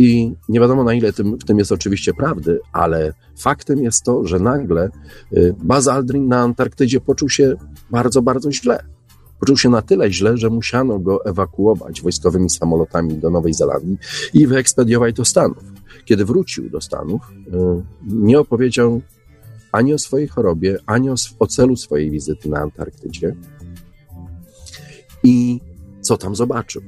I 0.00 0.34
nie 0.48 0.60
wiadomo 0.60 0.84
na 0.84 0.94
ile 0.94 1.12
tym, 1.12 1.38
w 1.38 1.44
tym 1.44 1.58
jest 1.58 1.72
oczywiście 1.72 2.14
prawdy, 2.14 2.60
ale 2.72 3.14
faktem 3.36 3.82
jest 3.82 4.02
to, 4.04 4.26
że 4.26 4.38
nagle 4.38 4.90
y, 5.32 5.54
Buzz 5.62 5.88
Aldrin 5.88 6.28
na 6.28 6.40
Antarktydzie 6.40 7.00
poczuł 7.00 7.28
się 7.28 7.56
bardzo, 7.90 8.22
bardzo 8.22 8.52
źle. 8.52 8.84
Poczuł 9.40 9.56
się 9.56 9.68
na 9.68 9.82
tyle 9.82 10.12
źle, 10.12 10.36
że 10.36 10.50
musiano 10.50 10.98
go 10.98 11.24
ewakuować 11.24 12.02
wojskowymi 12.02 12.50
samolotami 12.50 13.14
do 13.14 13.30
Nowej 13.30 13.54
Zelandii 13.54 13.98
i 14.34 14.46
wyekspediować 14.46 15.14
do 15.14 15.24
Stanów. 15.24 15.64
Kiedy 16.04 16.24
wrócił 16.24 16.70
do 16.70 16.80
Stanów, 16.80 17.20
y, 17.30 17.50
nie 18.02 18.40
opowiedział 18.40 19.00
ani 19.72 19.94
o 19.94 19.98
swojej 19.98 20.28
chorobie, 20.28 20.78
ani 20.86 21.10
o, 21.10 21.14
o 21.38 21.46
celu 21.46 21.76
swojej 21.76 22.10
wizyty 22.10 22.48
na 22.48 22.58
Antarktydzie. 22.58 23.36
I 25.24 25.60
co 26.00 26.16
tam 26.16 26.36
zobaczył? 26.36 26.82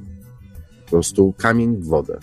Po 0.85 0.91
prostu 0.91 1.35
kamień 1.39 1.77
w 1.77 1.87
wodę. 1.87 2.19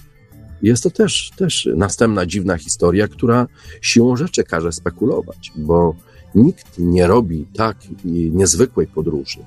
Jest 0.62 0.84
to 0.84 0.89
też, 0.89 1.32
też 1.38 1.69
następna 1.76 2.26
dziwna 2.26 2.58
historia, 2.58 3.08
która 3.08 3.48
siłą 3.82 4.15
rzeczy 4.15 4.43
każe 4.43 4.72
spekulować, 4.72 5.52
bo 5.56 5.95
nikt 6.36 6.80
nie 6.80 7.08
robi 7.08 7.45
tak 7.54 7.78
niezwykłej 8.06 8.88
podróży, 8.88 9.39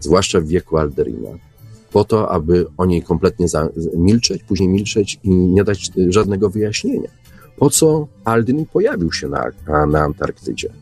zwłaszcza 0.00 0.40
w 0.40 0.46
wieku 0.46 0.78
Alderina, 0.78 1.28
po 1.92 2.04
to, 2.04 2.30
aby 2.30 2.66
o 2.76 2.86
niej 2.86 3.02
kompletnie 3.02 3.46
milczeć, 3.96 4.42
później 4.42 4.68
milczeć 4.68 5.20
i 5.22 5.30
nie 5.30 5.64
dać 5.64 5.90
żadnego 6.08 6.50
wyjaśnienia. 6.50 7.10
Po 7.56 7.70
co 7.70 8.08
Aldrin 8.24 8.66
pojawił 8.66 9.12
się 9.12 9.28
na, 9.28 9.44
na 9.86 10.00
Antarktydzie? 10.00 10.72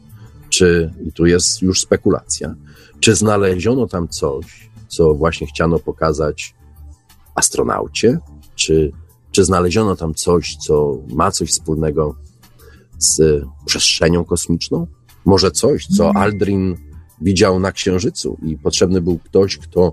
Czy, 0.49 0.93
i 1.07 1.13
tu 1.13 1.27
jest 1.27 1.63
już 1.63 1.81
spekulacja, 1.81 2.55
czy 3.01 3.15
znaleziono 3.15 3.87
tam 3.87 4.09
coś, 4.09 4.71
co 4.89 5.15
właśnie 5.15 5.47
chciano 5.47 5.79
pokazać 5.79 6.55
astronaucie, 7.35 8.19
czy 8.55 8.93
czy 9.31 9.45
znaleziono 9.45 9.97
tam 9.97 10.15
coś, 10.15 10.57
co 10.57 10.99
ma 11.09 11.31
coś 11.31 11.51
wspólnego 11.51 12.15
z 12.99 13.45
przestrzenią 13.67 14.25
kosmiczną? 14.25 14.87
Może 15.25 15.51
coś, 15.51 15.87
co 15.87 16.07
mhm. 16.07 16.25
Aldrin 16.25 16.77
widział 17.21 17.61
na 17.61 17.73
Księżycu 17.73 18.39
i 18.43 18.59
potrzebny 18.59 19.01
był 19.01 19.19
ktoś, 19.19 19.59
kto 19.59 19.93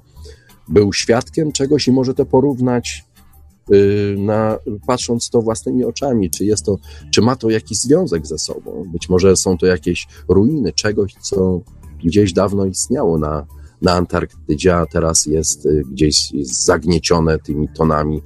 był 0.68 0.94
świadkiem 0.94 1.52
czegoś 1.52 1.88
i 1.88 1.92
może 1.92 2.14
to 2.14 2.26
porównać, 2.26 3.06
yy, 3.70 4.16
na, 4.18 4.58
patrząc 4.88 5.30
to 5.30 5.42
własnymi 5.42 5.84
oczami, 5.84 6.30
czy 6.30 6.46
jest 6.46 6.66
to, 6.66 6.78
czy 7.12 7.22
ma 7.22 7.36
to 7.36 7.50
jakiś 7.50 7.78
związek 7.78 8.28
ze 8.28 8.38
sobą. 8.38 8.84
Być 8.92 9.10
może 9.10 9.36
są 9.36 9.58
to 9.58 9.66
jakieś 9.66 10.08
ruiny 10.28 10.74
czegoś, 10.74 11.14
co 11.22 11.62
gdzieś 12.04 12.34
dawno 12.34 12.66
istniało 12.66 13.18
na, 13.18 13.46
na 13.82 13.94
Antarktydzie, 13.94 14.76
a 14.76 14.86
teraz 14.86 15.26
jest 15.26 15.66
y, 15.66 15.84
gdzieś 15.92 16.16
zagniecione 16.42 17.40
tymi 17.40 17.70
tonami 17.70 18.22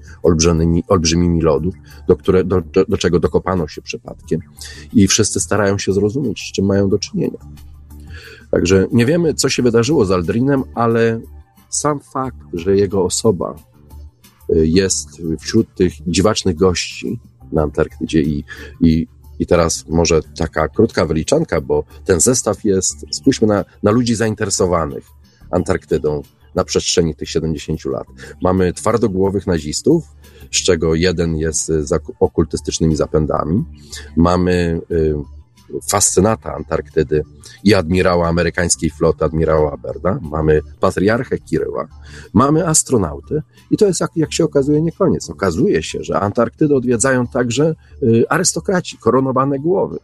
olbrzymimi, 0.87 1.41
lodów, 1.41 1.75
do, 2.07 2.15
które, 2.15 2.43
do, 2.43 2.61
do, 2.61 2.85
do 2.85 2.97
czego 2.97 3.19
dokopano 3.19 3.67
się 3.67 3.81
przypadkiem. 3.81 4.41
I 4.93 5.07
wszyscy 5.07 5.39
starają 5.39 5.77
się 5.77 5.93
zrozumieć, 5.93 6.49
z 6.49 6.51
czym 6.51 6.65
mają 6.65 6.89
do 6.89 6.99
czynienia. 6.99 7.39
Także 8.51 8.87
nie 8.91 9.05
wiemy, 9.05 9.33
co 9.33 9.49
się 9.49 9.63
wydarzyło 9.63 10.05
z 10.05 10.11
Aldrinem, 10.11 10.63
ale 10.75 11.21
sam 11.69 11.99
fakt, 11.99 12.47
że 12.53 12.77
jego 12.77 13.03
osoba 13.03 13.55
y, 14.49 14.67
jest 14.67 15.21
wśród 15.39 15.75
tych 15.75 15.93
dziwacznych 16.07 16.55
gości 16.55 17.19
na 17.51 17.61
Antarktydzie 17.61 18.21
i, 18.21 18.43
i, 18.81 19.07
i 19.39 19.45
teraz 19.45 19.85
może 19.87 20.21
taka 20.37 20.67
krótka 20.67 21.05
wyliczanka, 21.05 21.61
bo 21.61 21.83
ten 22.05 22.19
zestaw 22.19 22.63
jest, 22.63 23.05
spójrzmy 23.11 23.47
na, 23.47 23.65
na 23.83 23.91
ludzi 23.91 24.15
zainteresowanych. 24.15 25.20
Antarktydą 25.51 26.21
na 26.55 26.63
przestrzeni 26.63 27.15
tych 27.15 27.29
70 27.29 27.85
lat. 27.85 28.07
Mamy 28.41 28.73
twardogłowych 28.73 29.47
nazistów, 29.47 30.03
z 30.51 30.63
czego 30.63 30.95
jeden 30.95 31.35
jest 31.35 31.65
z 31.65 32.01
okultystycznymi 32.19 32.95
zapędami. 32.95 33.63
Mamy 34.17 34.81
y, 34.91 35.13
fascynata 35.89 36.53
Antarktydy 36.53 37.23
i 37.63 37.73
admirała 37.73 38.27
amerykańskiej 38.27 38.89
floty, 38.89 39.25
admirała 39.25 39.71
Aberda, 39.71 40.19
mamy 40.21 40.61
patriarchę 40.79 41.37
Kiryła, 41.37 41.87
mamy 42.33 42.67
astronautę 42.67 43.41
i 43.71 43.77
to 43.77 43.87
jest, 43.87 44.01
jak, 44.01 44.11
jak 44.15 44.33
się 44.33 44.43
okazuje, 44.43 44.81
nie 44.81 44.91
koniec. 44.91 45.29
Okazuje 45.29 45.83
się, 45.83 46.03
że 46.03 46.19
Antarktydę 46.19 46.75
odwiedzają 46.75 47.27
także 47.27 47.75
y, 48.03 48.23
arystokraci, 48.29 48.97
koronowane 48.97 49.59
głowy. 49.59 49.99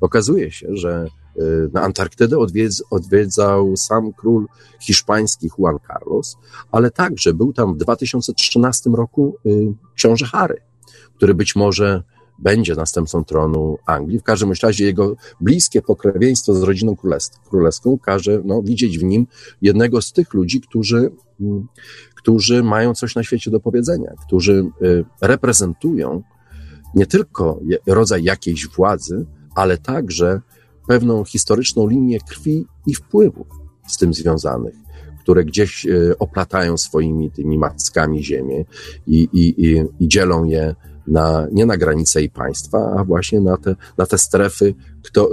Okazuje 0.00 0.50
się, 0.50 0.66
że 0.70 1.06
y, 1.38 1.70
na 1.72 1.82
Antarktydę 1.82 2.38
odwiedz, 2.38 2.82
odwiedzał 2.90 3.76
sam 3.76 4.12
król 4.12 4.46
hiszpański 4.80 5.50
Juan 5.58 5.78
Carlos, 5.86 6.36
ale 6.72 6.90
także 6.90 7.34
był 7.34 7.52
tam 7.52 7.74
w 7.74 7.76
2013 7.76 8.90
roku 8.90 9.36
y, 9.46 9.74
książę 9.94 10.26
Harry, 10.26 10.60
który 11.16 11.34
być 11.34 11.56
może 11.56 12.02
będzie 12.40 12.74
następcą 12.74 13.24
tronu 13.24 13.78
Anglii. 13.86 14.18
W 14.18 14.22
każdym 14.22 14.52
razie 14.62 14.84
jego 14.84 15.16
bliskie 15.40 15.82
pokrewieństwo 15.82 16.54
z 16.54 16.62
rodziną 16.62 16.96
królewską 17.50 17.98
każe 17.98 18.42
no, 18.44 18.62
widzieć 18.62 18.98
w 18.98 19.02
nim 19.02 19.26
jednego 19.62 20.02
z 20.02 20.12
tych 20.12 20.34
ludzi, 20.34 20.60
którzy, 20.60 21.12
mm, 21.40 21.66
którzy 22.14 22.62
mają 22.62 22.94
coś 22.94 23.14
na 23.14 23.22
świecie 23.22 23.50
do 23.50 23.60
powiedzenia, 23.60 24.12
którzy 24.26 24.64
y, 24.82 25.04
reprezentują 25.20 26.22
nie 26.94 27.06
tylko 27.06 27.60
rodzaj 27.86 28.24
jakiejś 28.24 28.68
władzy, 28.68 29.26
ale 29.54 29.78
także 29.78 30.40
pewną 30.88 31.24
historyczną 31.24 31.88
linię 31.88 32.20
krwi 32.20 32.66
i 32.86 32.94
wpływów 32.94 33.46
z 33.86 33.96
tym 33.96 34.14
związanych, 34.14 34.74
które 35.20 35.44
gdzieś 35.44 35.86
y, 35.86 36.18
oplatają 36.18 36.78
swoimi 36.78 37.30
tymi 37.30 37.58
mackami 37.58 38.24
ziemię 38.24 38.64
i, 39.06 39.28
i, 39.32 39.66
i, 39.66 39.84
i 40.00 40.08
dzielą 40.08 40.44
je 40.44 40.74
na, 41.06 41.46
nie 41.52 41.66
na 41.66 41.76
granice 41.76 42.22
i 42.22 42.30
państwa, 42.30 42.94
a 42.98 43.04
właśnie 43.04 43.40
na 43.40 43.56
te, 43.56 43.76
na 43.98 44.06
te 44.06 44.18
strefy, 44.18 44.74
kto, 45.02 45.30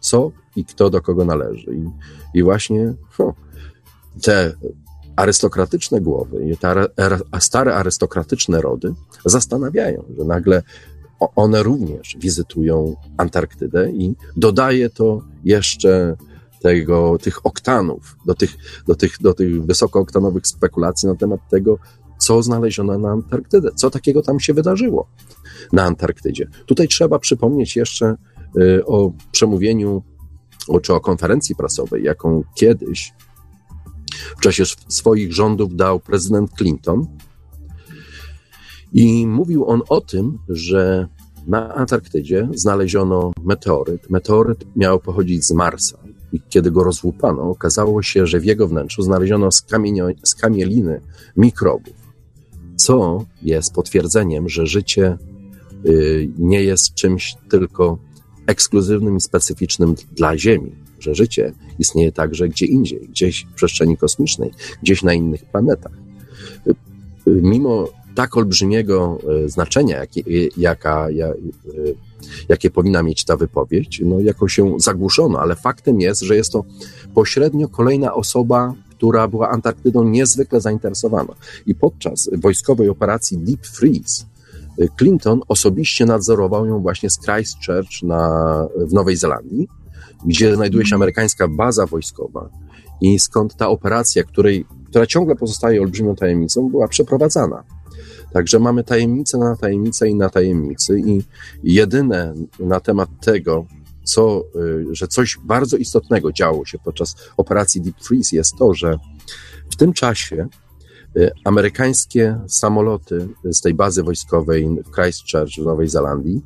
co 0.00 0.30
i 0.56 0.64
kto 0.64 0.90
do 0.90 1.02
kogo 1.02 1.24
należy. 1.24 1.74
I, 1.74 1.90
i 2.38 2.42
właśnie 2.42 2.94
te 4.22 4.54
arystokratyczne 5.16 6.00
głowy 6.00 6.56
te 6.60 6.88
stare 7.40 7.74
arystokratyczne 7.74 8.60
rody 8.60 8.94
zastanawiają, 9.24 10.04
że 10.18 10.24
nagle 10.24 10.62
one 11.36 11.62
również 11.62 12.16
wizytują 12.20 12.96
Antarktydę 13.16 13.90
i 13.90 14.14
dodaje 14.36 14.90
to 14.90 15.22
jeszcze 15.44 16.16
tego, 16.62 17.18
tych 17.18 17.46
oktanów, 17.46 18.16
do 18.26 18.34
tych, 18.34 18.56
do, 18.86 18.94
tych, 18.94 19.16
do 19.20 19.34
tych 19.34 19.66
wysokooktanowych 19.66 20.46
spekulacji 20.46 21.08
na 21.08 21.14
temat 21.14 21.40
tego, 21.50 21.78
co 22.18 22.42
znaleziono 22.42 22.98
na 22.98 23.10
Antarktydę, 23.10 23.70
co 23.74 23.90
takiego 23.90 24.22
tam 24.22 24.40
się 24.40 24.54
wydarzyło 24.54 25.08
na 25.72 25.82
Antarktydzie. 25.82 26.48
Tutaj 26.66 26.88
trzeba 26.88 27.18
przypomnieć 27.18 27.76
jeszcze 27.76 28.16
y, 28.58 28.86
o 28.86 29.12
przemówieniu 29.32 30.02
czy 30.82 30.94
o 30.94 31.00
konferencji 31.00 31.56
prasowej, 31.56 32.02
jaką 32.02 32.44
kiedyś 32.54 33.12
w 34.38 34.40
czasie 34.40 34.64
swoich 34.88 35.32
rządów 35.32 35.76
dał 35.76 36.00
prezydent 36.00 36.50
Clinton. 36.58 37.06
I 38.94 39.26
mówił 39.26 39.66
on 39.66 39.82
o 39.88 40.00
tym, 40.00 40.38
że 40.48 41.08
na 41.46 41.74
Antarktydzie 41.74 42.48
znaleziono 42.54 43.32
meteoryt. 43.44 44.10
Meteoryt 44.10 44.64
miał 44.76 45.00
pochodzić 45.00 45.44
z 45.44 45.52
Marsa. 45.52 45.98
I 46.32 46.40
kiedy 46.48 46.70
go 46.70 46.84
rozłupano, 46.84 47.42
okazało 47.42 48.02
się, 48.02 48.26
że 48.26 48.40
w 48.40 48.44
jego 48.44 48.68
wnętrzu 48.68 49.02
znaleziono 49.02 49.48
skamieliny 50.22 51.00
mikrobów 51.36 52.02
co 52.76 53.24
jest 53.42 53.74
potwierdzeniem, 53.74 54.48
że 54.48 54.66
życie 54.66 55.18
y, 55.86 56.30
nie 56.38 56.62
jest 56.62 56.94
czymś 56.94 57.34
tylko 57.50 57.98
ekskluzywnym 58.46 59.16
i 59.16 59.20
specyficznym 59.20 59.94
dla 60.12 60.38
Ziemi, 60.38 60.72
że 61.00 61.14
życie 61.14 61.52
istnieje 61.78 62.12
także 62.12 62.48
gdzie 62.48 62.66
indziej, 62.66 63.08
gdzieś 63.08 63.46
w 63.52 63.54
przestrzeni 63.54 63.96
kosmicznej, 63.96 64.50
gdzieś 64.82 65.02
na 65.02 65.14
innych 65.14 65.44
planetach. 65.44 65.92
Y, 66.66 66.70
y, 66.70 67.42
mimo 67.42 67.88
tak 68.14 68.36
olbrzymiego 68.36 69.18
znaczenia, 69.46 69.98
jakie, 69.98 70.22
jaka, 70.56 71.08
jakie 72.48 72.70
powinna 72.70 73.02
mieć 73.02 73.24
ta 73.24 73.36
wypowiedź, 73.36 74.00
no 74.04 74.20
jako 74.20 74.48
się 74.48 74.74
zagłuszono, 74.78 75.38
ale 75.38 75.56
faktem 75.56 76.00
jest, 76.00 76.20
że 76.20 76.36
jest 76.36 76.52
to 76.52 76.64
pośrednio 77.14 77.68
kolejna 77.68 78.14
osoba, 78.14 78.74
która 78.90 79.28
była 79.28 79.50
Antarktydą 79.50 80.04
niezwykle 80.04 80.60
zainteresowana. 80.60 81.34
I 81.66 81.74
podczas 81.74 82.30
wojskowej 82.32 82.88
operacji 82.88 83.38
Deep 83.38 83.66
Freeze 83.66 84.24
Clinton 84.98 85.40
osobiście 85.48 86.06
nadzorował 86.06 86.66
ją 86.66 86.80
właśnie 86.80 87.10
z 87.10 87.18
Christchurch 87.20 88.02
na, 88.02 88.66
w 88.76 88.92
Nowej 88.92 89.16
Zelandii, 89.16 89.68
gdzie 90.26 90.56
znajduje 90.56 90.86
się 90.86 90.94
amerykańska 90.94 91.48
baza 91.48 91.86
wojskowa 91.86 92.48
i 93.00 93.18
skąd 93.18 93.56
ta 93.56 93.68
operacja, 93.68 94.24
której, 94.24 94.64
która 94.90 95.06
ciągle 95.06 95.36
pozostaje 95.36 95.80
olbrzymią 95.80 96.16
tajemnicą, 96.16 96.68
była 96.68 96.88
przeprowadzana. 96.88 97.62
Także 98.32 98.58
mamy 98.58 98.84
tajemnicę 98.84 99.38
na 99.38 99.56
tajemnicę 99.56 100.08
i 100.08 100.14
na 100.14 100.28
tajemnicy 100.28 101.00
i 101.00 101.22
jedyne 101.62 102.34
na 102.58 102.80
temat 102.80 103.08
tego, 103.20 103.66
co, 104.04 104.44
y, 104.56 104.86
że 104.92 105.08
coś 105.08 105.38
bardzo 105.44 105.76
istotnego 105.76 106.32
działo 106.32 106.64
się 106.64 106.78
podczas 106.78 107.16
operacji 107.36 107.80
Deep 107.80 107.96
Freeze 108.00 108.36
jest 108.36 108.56
to, 108.58 108.74
że 108.74 108.98
w 109.70 109.76
tym 109.76 109.92
czasie 109.92 110.48
y, 111.16 111.30
amerykańskie 111.44 112.40
samoloty 112.48 113.28
z 113.44 113.60
tej 113.60 113.74
bazy 113.74 114.02
wojskowej 114.02 114.68
w 114.84 114.94
Christchurch 114.94 115.52
w 115.58 115.64
Nowej 115.64 115.88
Zelandii 115.88 116.42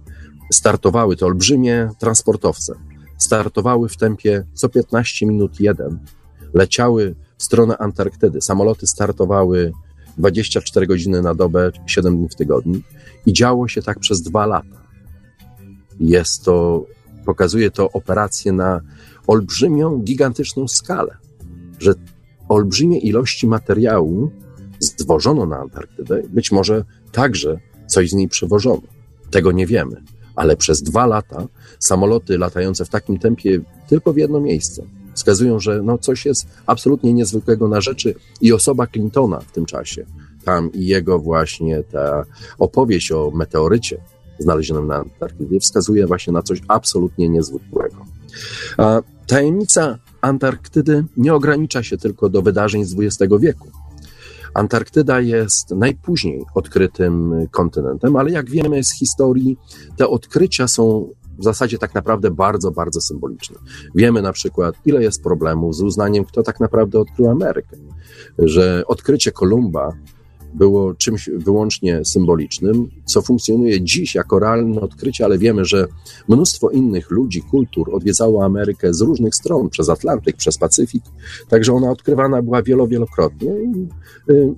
startowały, 0.53 1.16
to 1.16 1.27
olbrzymie 1.27 1.90
transportowce, 1.99 2.75
startowały 3.18 3.88
w 3.88 3.96
tempie 3.96 4.44
co 4.55 4.68
15 4.68 5.27
minut 5.27 5.61
jeden, 5.61 5.99
leciały 6.55 7.14
w 7.38 7.42
stronę 7.42 7.79
Antarktydy. 7.79 8.40
Samoloty 8.40 8.87
startowały 8.87 9.72
24 10.19 10.87
godziny 10.87 11.23
na 11.23 11.35
dobę, 11.35 11.71
7 11.87 12.17
dni 12.17 12.29
w 12.29 12.35
tygodniu. 12.35 12.81
I 13.27 13.33
działo 13.33 13.69
się 13.69 13.83
tak 13.83 13.99
przez 13.99 14.23
dwa 14.23 14.47
lata. 14.47 14.83
Jest 16.01 16.45
to 16.45 16.87
pokazuje 17.25 17.71
to 17.71 17.91
operację 17.93 18.53
na 18.53 18.81
olbrzymią, 19.27 19.99
gigantyczną 19.99 20.69
skalę, 20.69 21.17
że 21.79 21.95
olbrzymie 22.49 22.99
ilości 22.99 23.47
materiału 23.47 24.31
zwożono 24.81 25.47
na 25.47 25.59
Antarktydę, 25.59 26.23
być 26.29 26.53
może 26.53 26.85
także 27.13 27.59
coś 27.87 28.11
z 28.11 28.15
niej 28.15 28.29
przewożono. 28.29 28.83
Tego 29.31 29.53
nie 29.53 29.67
wiemy, 29.67 30.03
ale 30.37 30.57
przez 30.57 30.83
dwa 30.83 31.07
lata 31.07 31.47
samoloty 31.79 32.39
latające 32.39 32.85
w 32.85 32.89
takim 32.89 33.19
tempie 33.19 33.61
tylko 33.89 34.13
w 34.13 34.17
jedno 34.17 34.41
miejsce 34.41 34.83
wskazują, 35.17 35.61
że 35.61 35.83
no 35.83 35.99
coś 35.99 36.27
jest 36.27 36.47
absolutnie 36.67 37.13
niezwykłego 37.13 37.69
na 37.69 37.81
rzeczy 37.81 38.15
i 38.41 38.53
osoba 38.53 38.87
Clintona 38.87 39.41
w 39.41 39.53
tym 39.53 39.67
czasie, 39.67 40.07
tam 40.45 40.73
i 40.73 40.87
jego 40.87 41.19
właśnie 41.19 41.83
ta 41.83 42.25
opowieść 42.59 43.13
o 43.13 43.31
meteorycie, 43.35 44.01
znalezionym 44.39 44.87
na 44.87 44.97
Antarktydzie, 44.97 45.61
wskazuje 45.61 46.07
właśnie 46.07 46.33
na 46.33 46.43
coś 46.43 46.61
absolutnie 46.69 47.29
niezwykłego. 47.29 47.97
A 48.77 49.01
tajemnica 49.27 49.99
Antarktydy 50.21 51.05
nie 51.17 51.35
ogranicza 51.35 51.83
się 51.83 51.99
tylko 51.99 52.29
do 52.29 52.43
wydarzeń 52.43 52.85
z 52.85 52.97
XX 52.99 53.35
wieku. 53.41 53.69
Antarktyda 54.55 55.21
jest 55.21 55.71
najpóźniej 55.71 56.45
odkrytym 56.55 57.47
kontynentem, 57.51 58.17
ale 58.17 58.31
jak 58.31 58.51
wiemy 58.51 58.85
z 58.85 58.99
historii, 58.99 59.57
te 59.97 60.09
odkrycia 60.09 60.69
są 60.69 61.09
w 61.38 61.44
zasadzie 61.44 61.79
tak 61.79 61.94
naprawdę 61.94 62.31
bardzo, 62.31 62.70
bardzo 62.70 63.01
symboliczne. 63.01 63.57
Wiemy 63.94 64.22
na 64.22 64.33
przykład, 64.33 64.75
ile 64.87 65.03
jest 65.03 65.22
problemów 65.22 65.77
z 65.77 65.83
uznaniem, 65.83 66.25
kto 66.25 66.42
tak 66.42 66.61
naprawdę 66.61 67.01
odkrył 67.01 67.31
Amerykę. 67.31 67.77
Że 68.38 68.83
odkrycie 68.87 69.33
Kolumba 69.33 69.92
było 70.55 70.94
czymś 70.94 71.31
wyłącznie 71.37 72.05
symbolicznym, 72.05 72.88
co 73.05 73.22
funkcjonuje 73.22 73.83
dziś 73.83 74.14
jako 74.14 74.38
realne 74.38 74.81
odkrycie, 74.81 75.25
ale 75.25 75.38
wiemy, 75.38 75.64
że 75.64 75.87
mnóstwo 76.29 76.70
innych 76.70 77.11
ludzi, 77.11 77.42
kultur 77.42 77.94
odwiedzało 77.94 78.44
Amerykę 78.44 78.94
z 78.94 79.01
różnych 79.01 79.35
stron, 79.35 79.70
przez 79.70 79.88
Atlantyk, 79.88 80.37
przez 80.37 80.59
Pacyfik, 80.59 81.05
także 81.49 81.72
ona 81.72 81.90
odkrywana 81.90 82.42
była 82.42 82.62
wielo, 82.62 82.88
wielokrotnie 82.88 83.51
i 83.51 83.88
y, 84.33 84.55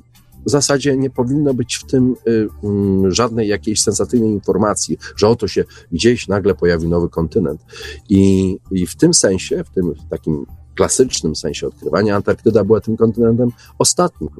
w 0.46 0.50
zasadzie 0.50 0.96
nie 0.96 1.10
powinno 1.10 1.54
być 1.54 1.76
w 1.76 1.84
tym 1.84 2.14
y, 2.28 2.48
mm, 2.64 3.12
żadnej 3.12 3.48
jakiejś 3.48 3.82
sensatywnej 3.82 4.30
informacji, 4.30 4.98
że 5.16 5.28
oto 5.28 5.48
się 5.48 5.64
gdzieś 5.92 6.28
nagle 6.28 6.54
pojawił 6.54 6.88
nowy 6.88 7.08
kontynent. 7.08 7.60
I, 8.08 8.56
i 8.70 8.86
w 8.86 8.96
tym 8.96 9.14
sensie, 9.14 9.64
w 9.64 9.70
tym 9.70 9.94
takim 10.10 10.46
klasycznym 10.78 11.36
sensie 11.36 11.66
odkrywania, 11.66 12.16
Antarktyda 12.16 12.64
była 12.64 12.80
tym 12.80 12.96
kontynentem 12.96 13.50
ostatnim. 13.78 14.30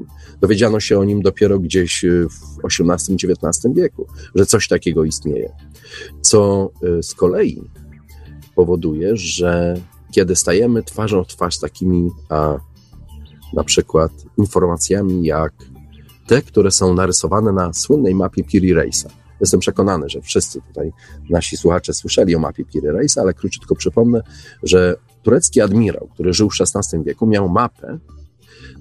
Dowiedziano 0.40 0.80
się 0.80 0.98
o 0.98 1.04
nim 1.04 1.22
dopiero 1.22 1.58
gdzieś 1.58 2.04
y, 2.04 2.28
w 2.28 2.64
XVIII-XIX 2.64 3.74
wieku, 3.74 4.06
że 4.34 4.46
coś 4.46 4.68
takiego 4.68 5.04
istnieje. 5.04 5.52
Co 6.20 6.70
y, 6.98 7.02
z 7.02 7.14
kolei 7.14 7.62
powoduje, 8.54 9.16
że 9.16 9.80
kiedy 10.10 10.36
stajemy 10.36 10.82
twarzą 10.82 11.24
w 11.24 11.26
twarz 11.26 11.56
z 11.56 11.60
takimi 11.60 12.10
a, 12.28 12.58
na 13.52 13.64
przykład 13.64 14.12
informacjami 14.36 15.24
jak 15.24 15.52
te, 16.28 16.42
które 16.42 16.70
są 16.70 16.94
narysowane 16.94 17.52
na 17.52 17.72
słynnej 17.72 18.14
mapie 18.14 18.44
Piri 18.44 18.74
Reisa, 18.74 19.08
Jestem 19.40 19.60
przekonany, 19.60 20.08
że 20.08 20.20
wszyscy 20.20 20.60
tutaj 20.68 20.92
nasi 21.30 21.56
słuchacze 21.56 21.94
słyszeli 21.94 22.36
o 22.36 22.38
mapie 22.38 22.64
Piri 22.64 22.90
Reis, 22.90 23.18
ale 23.18 23.34
króciutko 23.34 23.74
przypomnę, 23.74 24.22
że 24.62 24.96
turecki 25.22 25.60
admirał, 25.60 26.08
który 26.14 26.32
żył 26.32 26.50
w 26.50 26.54
XVI 26.60 27.04
wieku, 27.04 27.26
miał 27.26 27.48
mapę, 27.48 27.98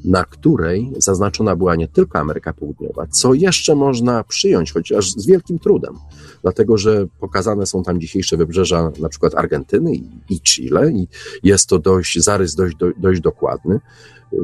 na 0.06 0.24
której 0.24 0.94
zaznaczona 0.98 1.56
była 1.56 1.76
nie 1.76 1.88
tylko 1.88 2.20
Ameryka 2.20 2.54
Południowa, 2.54 3.08
co 3.08 3.34
jeszcze 3.34 3.76
można 3.76 4.24
przyjąć, 4.24 4.72
chociaż 4.72 5.12
z 5.12 5.26
wielkim 5.26 5.60
trudem, 5.60 5.94
dlatego 6.42 6.78
że 6.78 7.08
pokazane 7.20 7.66
są 7.66 7.84
tam 7.84 8.02
dzisiejsze 8.02 8.38
wybrzeża 8.38 8.92
na 9.00 9.10
przykład 9.10 9.36
Argentyny 9.36 9.92
i 10.30 10.42
Chile 10.42 10.92
i 10.92 11.08
jest 11.44 11.70
to 11.70 11.80
dość, 11.80 12.20
zarys 12.20 12.56
dość, 12.56 12.76
dość 12.98 13.22
dokładny. 13.22 13.80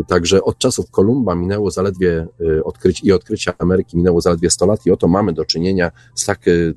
Także 0.08 0.44
od 0.44 0.58
czasów 0.58 0.92
Kolumba 0.92 1.36
minęło 1.36 1.72
zaledwie 1.72 2.28
y, 2.42 2.64
odkryć, 2.64 3.04
i 3.04 3.12
odkrycia 3.12 3.54
Ameryki 3.60 3.98
minęło 3.98 4.22
zaledwie 4.22 4.50
100 4.50 4.66
lat 4.66 4.86
i 4.86 4.92
oto 4.92 5.08
mamy 5.08 5.34
do 5.34 5.46
czynienia 5.46 5.92
z 6.16 6.26
tak 6.26 6.48
y, 6.48 6.74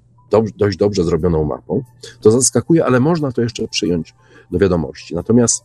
dość 0.56 0.76
dobrze 0.76 1.04
zrobioną 1.04 1.44
mapą. 1.44 1.82
To 2.20 2.30
zaskakuje, 2.30 2.84
ale 2.84 3.00
można 3.00 3.32
to 3.32 3.42
jeszcze 3.42 3.68
przyjąć 3.68 4.14
do 4.50 4.58
wiadomości. 4.58 5.14
Natomiast 5.14 5.64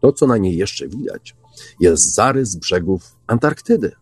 to, 0.00 0.12
co 0.12 0.26
na 0.26 0.36
niej 0.36 0.56
jeszcze 0.56 0.88
widać, 0.88 1.36
jest 1.80 2.14
zarys 2.14 2.56
brzegów 2.56 3.16
Antarktydy. 3.26 3.92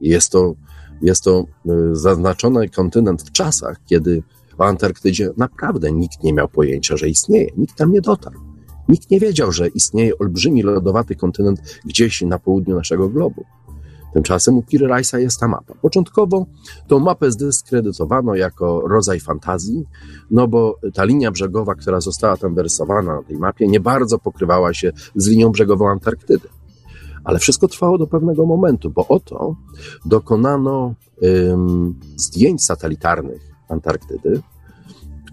Jest 0.00 0.32
to, 0.32 0.54
jest 1.02 1.24
to 1.24 1.44
y, 1.66 1.96
zaznaczony 1.96 2.68
kontynent 2.68 3.22
w 3.22 3.32
czasach, 3.32 3.76
kiedy 3.86 4.22
o 4.58 4.64
Antarktydzie 4.64 5.30
naprawdę 5.36 5.92
nikt 5.92 6.22
nie 6.22 6.32
miał 6.32 6.48
pojęcia, 6.48 6.96
że 6.96 7.08
istnieje. 7.08 7.50
Nikt 7.56 7.76
tam 7.76 7.92
nie 7.92 8.00
dotarł. 8.00 8.45
Nikt 8.88 9.10
nie 9.10 9.20
wiedział, 9.20 9.52
że 9.52 9.68
istnieje 9.68 10.18
olbrzymi 10.18 10.62
lodowaty 10.62 11.14
kontynent 11.14 11.80
gdzieś 11.84 12.22
na 12.22 12.38
południu 12.38 12.76
naszego 12.76 13.08
globu. 13.08 13.44
Tymczasem 14.14 14.58
u 14.58 14.62
Rice'a 14.62 15.18
jest 15.18 15.40
ta 15.40 15.48
mapa. 15.48 15.74
Początkowo 15.74 16.46
tą 16.86 16.98
mapę 16.98 17.30
zdyskredytowano 17.30 18.34
jako 18.34 18.88
rodzaj 18.88 19.20
fantazji, 19.20 19.84
no 20.30 20.48
bo 20.48 20.78
ta 20.94 21.04
linia 21.04 21.30
brzegowa, 21.30 21.74
która 21.74 22.00
została 22.00 22.36
tam 22.36 22.54
wyrysowana 22.54 23.16
na 23.16 23.22
tej 23.22 23.36
mapie, 23.36 23.68
nie 23.68 23.80
bardzo 23.80 24.18
pokrywała 24.18 24.74
się 24.74 24.92
z 25.16 25.28
linią 25.28 25.50
brzegową 25.50 25.88
Antarktydy. 25.88 26.48
Ale 27.24 27.38
wszystko 27.38 27.68
trwało 27.68 27.98
do 27.98 28.06
pewnego 28.06 28.46
momentu, 28.46 28.90
bo 28.90 29.08
oto 29.08 29.56
dokonano 30.04 30.94
ym, 31.22 31.94
zdjęć 32.16 32.64
satelitarnych 32.64 33.42
Antarktydy, 33.68 34.42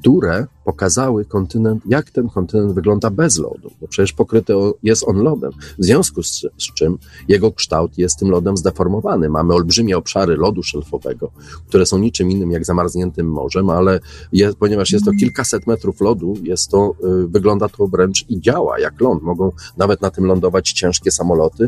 które 0.04 0.48
pokazały 0.66 1.26
kontynent, 1.26 1.84
jak 1.86 2.10
ten 2.12 2.30
kontynent 2.30 2.74
wygląda 2.74 3.10
bez 3.10 3.38
lodu, 3.38 3.72
bo 3.82 3.88
przecież 3.88 4.14
pokryty 4.14 4.54
jest 4.84 5.08
on 5.08 5.18
lodem, 5.18 5.52
w 5.80 5.86
związku 5.86 6.24
z, 6.24 6.42
z, 6.58 6.74
czym 6.76 6.98
jego 7.28 7.52
kształt 7.52 7.98
jest 7.98 8.20
tym 8.20 8.30
lodem 8.30 8.58
zdeformowany. 8.58 9.30
Mamy 9.30 9.54
olbrzymie 9.54 9.98
obszary 9.98 10.36
lodu 10.36 10.64
szelfowego, 10.64 11.32
które 11.68 11.86
są 11.86 11.98
niczym 11.98 12.32
innym 12.32 12.52
jak 12.52 12.66
zamarzniętym 12.66 13.28
morzem, 13.28 13.70
ale 13.70 14.00
jest, 14.32 14.58
ponieważ 14.58 14.92
jest 14.92 15.06
to 15.06 15.12
kilkaset 15.20 15.68
metrów 15.68 16.02
lodu, 16.02 16.34
jest 16.44 16.70
to, 16.70 16.96
y, 17.24 17.28
wygląda 17.28 17.70
to 17.70 17.88
wręcz 17.88 18.26
i 18.30 18.42
działa 18.42 18.80
jak 18.80 19.02
ląd. 19.02 19.24
Mogą 19.24 19.52
nawet 19.78 20.02
na 20.02 20.12
tym 20.12 20.26
lądować 20.26 20.72
ciężkie 20.72 21.12
samoloty, 21.12 21.68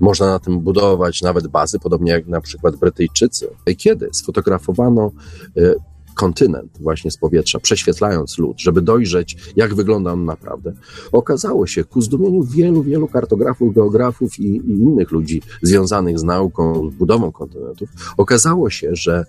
można 0.00 0.26
na 0.26 0.38
tym 0.38 0.60
budować 0.60 1.22
nawet 1.22 1.46
bazy, 1.46 1.78
podobnie 1.78 2.12
jak 2.12 2.26
na 2.26 2.40
przykład 2.40 2.76
Brytyjczycy. 2.76 3.48
Kiedy 3.76 4.08
sfotografowano 4.12 5.10
y, 5.56 5.74
kontynent 6.16 6.78
właśnie 6.80 7.10
z 7.10 7.16
powietrza, 7.16 7.60
prześwietlając 7.60 8.38
lód, 8.38 8.60
żeby 8.60 8.82
dojrzeć, 8.82 9.36
jak 9.56 9.74
wygląda 9.74 10.12
on 10.12 10.24
naprawdę, 10.24 10.72
okazało 11.12 11.66
się 11.66 11.84
ku 11.84 12.00
zdumieniu 12.00 12.42
wielu, 12.42 12.82
wielu 12.82 13.08
kartografów, 13.08 13.74
geografów 13.74 14.38
i, 14.38 14.42
i 14.42 14.70
innych 14.70 15.10
ludzi 15.10 15.42
związanych 15.62 16.18
z 16.18 16.22
nauką, 16.22 16.90
z 16.90 16.94
budową 16.94 17.32
kontynentów, 17.32 17.88
okazało 18.16 18.70
się, 18.70 18.90
że, 18.92 19.24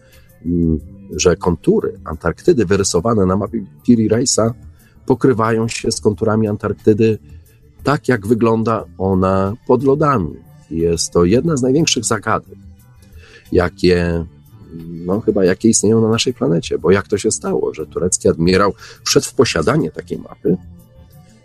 mm, 0.45 0.79
że 1.15 1.35
kontury 1.35 1.99
Antarktydy 2.03 2.65
wyrysowane 2.65 3.25
na 3.25 3.38
mapie 3.38 3.65
Piri 3.85 4.07
Reisa 4.07 4.53
pokrywają 5.05 5.67
się 5.67 5.91
z 5.91 6.01
konturami 6.01 6.47
Antarktydy 6.47 7.17
tak, 7.83 8.07
jak 8.07 8.27
wygląda 8.27 8.85
ona 8.97 9.53
pod 9.67 9.83
lodami. 9.83 10.35
Jest 10.71 11.11
to 11.11 11.25
jedna 11.25 11.57
z 11.57 11.61
największych 11.61 12.05
zagadek, 12.05 12.57
jakie 13.51 14.25
no 14.88 15.22
chyba 15.22 15.45
jakie 15.45 15.70
istnieją 15.70 16.01
na 16.01 16.09
naszej 16.09 16.34
planecie, 16.34 16.78
bo 16.78 16.91
jak 16.91 17.07
to 17.07 17.18
się 17.18 17.32
stało, 17.32 17.74
że 17.74 17.86
turecki 17.86 18.30
admirał 18.30 18.74
wszedł 19.05 19.26
w 19.26 19.34
posiadanie 19.34 19.91
takiej 19.91 20.18
mapy 20.18 20.57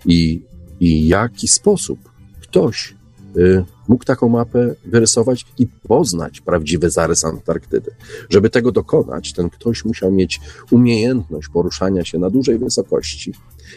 i, 0.06 0.42
i 0.80 1.08
jaki 1.08 1.48
sposób 1.48 1.98
ktoś 2.40 2.94
y, 3.36 3.64
mógł 3.88 4.04
taką 4.04 4.28
mapę 4.28 4.74
wyrysować 4.84 5.46
i 5.58 5.66
poznać 5.66 6.40
prawdziwy 6.40 6.90
zarys 6.90 7.24
Antarktydy. 7.24 7.90
Żeby 8.30 8.50
tego 8.50 8.72
dokonać, 8.72 9.32
ten 9.32 9.50
ktoś 9.50 9.84
musiał 9.84 10.12
mieć 10.12 10.40
umiejętność 10.70 11.48
poruszania 11.48 12.04
się 12.04 12.18
na 12.18 12.30
dużej 12.30 12.58
wysokości. 12.58 13.32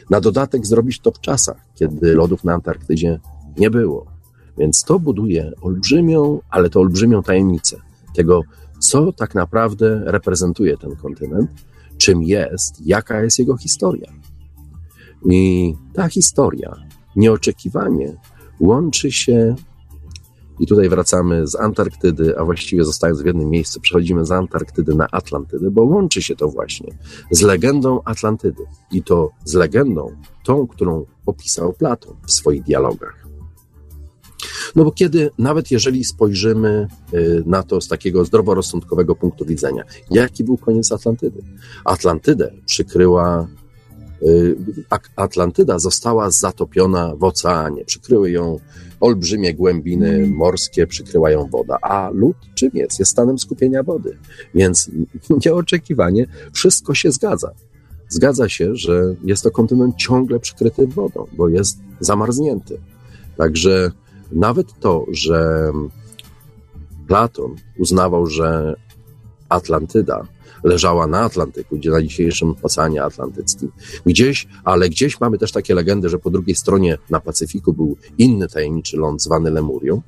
Na 0.10 0.22
dodatek 0.22 0.66
zrobić 0.66 1.00
to 1.00 1.12
w 1.12 1.20
czasach, 1.20 1.58
kiedy 1.76 2.14
lodów 2.14 2.43
na 2.43 2.54
Antarktydzie 2.54 3.20
nie 3.58 3.70
było. 3.70 4.06
Więc 4.58 4.84
to 4.84 5.00
buduje 5.00 5.52
olbrzymią, 5.62 6.39
ale 6.50 6.70
to 6.70 6.80
olbrzymią 6.80 7.24
tajemnicę 7.24 7.78
tego 8.16 8.41
co 8.89 9.13
tak 9.13 9.36
naprawdę 9.36 10.01
reprezentuje 10.05 10.77
ten 10.77 10.95
kontynent, 10.95 11.49
czym 11.97 12.23
jest, 12.23 12.86
jaka 12.86 13.21
jest 13.21 13.39
jego 13.39 13.57
historia. 13.57 14.11
I 15.31 15.73
ta 15.93 16.09
historia 16.09 16.75
nieoczekiwanie 17.15 18.17
łączy 18.59 19.11
się, 19.11 19.55
i 20.59 20.67
tutaj 20.67 20.89
wracamy 20.89 21.47
z 21.47 21.55
Antarktydy, 21.55 22.39
a 22.39 22.45
właściwie 22.45 22.83
zostając 22.83 23.21
w 23.21 23.25
jednym 23.25 23.49
miejscu, 23.49 23.81
przechodzimy 23.81 24.25
z 24.25 24.31
Antarktydy 24.31 24.95
na 24.95 25.07
Atlantydę, 25.11 25.71
bo 25.71 25.83
łączy 25.83 26.21
się 26.21 26.36
to 26.36 26.47
właśnie 26.47 26.97
z 27.31 27.41
legendą 27.41 28.01
Atlantydy. 28.05 28.63
I 28.91 29.03
to 29.03 29.29
z 29.43 29.53
legendą, 29.53 30.11
tą, 30.43 30.67
którą 30.67 31.05
opisał 31.25 31.73
Platon 31.73 32.15
w 32.25 32.31
swoich 32.31 32.63
dialogach. 32.63 33.24
No 34.76 34.84
bo 34.84 34.91
kiedy, 34.91 35.30
nawet 35.38 35.71
jeżeli 35.71 36.03
spojrzymy 36.03 36.88
y, 37.13 37.43
na 37.45 37.63
to 37.63 37.82
z 37.82 37.88
takiego 37.88 38.26
zdroworozsądkowego 38.26 39.15
punktu 39.15 39.45
widzenia, 39.45 39.84
jaki 40.11 40.43
był 40.43 40.57
koniec 40.57 40.91
Atlantydy? 40.91 41.41
Atlantydę 41.86 42.51
przykryła 42.65 43.47
y, 44.23 44.55
Atlantyda 45.15 45.80
została 45.80 46.32
zatopiona 46.32 47.15
w 47.15 47.23
oceanie. 47.23 47.86
Przykryły 47.86 48.32
ją 48.32 48.59
olbrzymie 48.99 49.53
głębiny 49.53 50.28
morskie, 50.28 50.88
przykryła 50.88 51.32
ją 51.32 51.49
woda. 51.49 51.78
A 51.82 52.09
lód 52.13 52.38
czym 52.55 52.71
jest? 52.73 52.99
Jest 52.99 53.11
stanem 53.11 53.39
skupienia 53.39 53.84
wody. 53.84 54.17
Więc 54.55 54.91
nieoczekiwanie 55.45 56.28
wszystko 56.53 56.93
się 56.93 57.11
zgadza. 57.11 57.51
Zgadza 58.09 58.49
się, 58.49 58.76
że 58.76 59.15
jest 59.23 59.43
to 59.43 59.51
kontynent 59.51 59.95
ciągle 59.95 60.39
przykryty 60.39 60.88
wodą, 60.88 61.28
bo 61.38 61.49
jest 61.49 61.78
zamarznięty. 61.99 62.78
Także 63.38 63.91
nawet 64.36 64.79
to, 64.79 65.05
że 65.11 65.71
Platon 67.07 67.55
uznawał, 67.79 68.27
że 68.27 68.75
Atlantyda 69.49 70.27
leżała 70.63 71.07
na 71.07 71.19
Atlantyku, 71.19 71.77
gdzie 71.77 71.91
na 71.91 72.01
dzisiejszym 72.01 72.55
Oceanie 72.63 73.03
Atlantyckim. 73.03 73.71
Gdzieś, 74.05 74.47
ale 74.63 74.89
gdzieś 74.89 75.19
mamy 75.19 75.38
też 75.38 75.51
takie 75.51 75.75
legendy, 75.75 76.09
że 76.09 76.19
po 76.19 76.29
drugiej 76.29 76.55
stronie 76.55 76.97
na 77.09 77.19
Pacyfiku 77.19 77.73
był 77.73 77.97
inny 78.17 78.47
tajemniczy 78.47 78.97
ląd 78.97 79.21
zwany 79.21 79.51
Lemurią. 79.51 80.01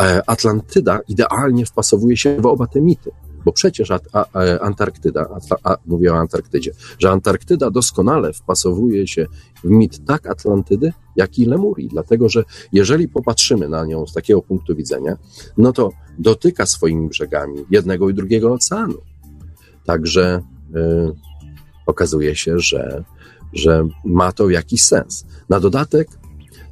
E, 0.00 0.22
Atlantyda 0.26 1.00
idealnie 1.08 1.66
wpasowuje 1.66 2.16
się 2.16 2.40
w 2.40 2.46
oba 2.46 2.66
te 2.66 2.80
mity. 2.80 3.10
Bo 3.48 3.52
przecież 3.52 3.90
a, 3.90 4.24
Antarktyda, 4.60 5.28
a, 5.64 5.76
mówię 5.86 6.12
o 6.12 6.16
Antarktydzie, 6.16 6.72
że 6.98 7.10
Antarktyda 7.10 7.70
doskonale 7.70 8.32
wpasowuje 8.32 9.06
się 9.06 9.26
w 9.64 9.70
mit 9.70 10.04
tak 10.06 10.26
Atlantydy, 10.26 10.92
jak 11.16 11.38
i 11.38 11.46
Lemurii, 11.46 11.88
dlatego 11.88 12.28
że 12.28 12.44
jeżeli 12.72 13.08
popatrzymy 13.08 13.68
na 13.68 13.84
nią 13.84 14.06
z 14.06 14.12
takiego 14.12 14.42
punktu 14.42 14.76
widzenia, 14.76 15.16
no 15.58 15.72
to 15.72 15.92
dotyka 16.18 16.66
swoimi 16.66 17.08
brzegami 17.08 17.64
jednego 17.70 18.08
i 18.08 18.14
drugiego 18.14 18.52
oceanu. 18.52 18.98
Także 19.84 20.42
y, 20.76 21.12
okazuje 21.86 22.36
się, 22.36 22.58
że, 22.58 23.04
że 23.52 23.88
ma 24.04 24.32
to 24.32 24.50
jakiś 24.50 24.82
sens. 24.82 25.26
Na 25.48 25.60
dodatek, 25.60 26.08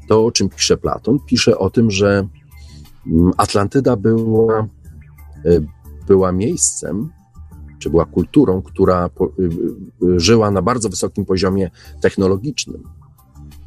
to 0.09 0.27
o 0.27 0.33
czym 0.33 0.49
pisze 0.49 0.77
Platon, 0.77 1.19
pisze 1.27 1.59
o 1.59 1.71
tym, 1.71 1.91
że 1.91 2.29
mm, 3.07 3.33
Atlantyda 3.37 3.97
była 3.97 4.69
y, 5.47 5.76
była 6.07 6.33
miejscem, 6.33 7.11
czy 7.79 7.91
była 7.91 8.05
kulturą, 8.05 8.63
która 8.63 9.11
y, 9.39 9.45
y, 10.07 10.21
żyła 10.21 10.51
na 10.51 10.63
bardzo 10.63 10.89
wysokim 10.89 11.25
poziomie 11.25 11.71
technologicznym, 12.01 12.83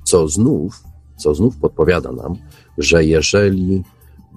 co 0.03 0.27
znów, 0.27 0.83
co 1.17 1.35
znów 1.35 1.57
podpowiada 1.57 2.11
nam, 2.11 2.35
że 2.77 3.05
jeżeli 3.05 3.83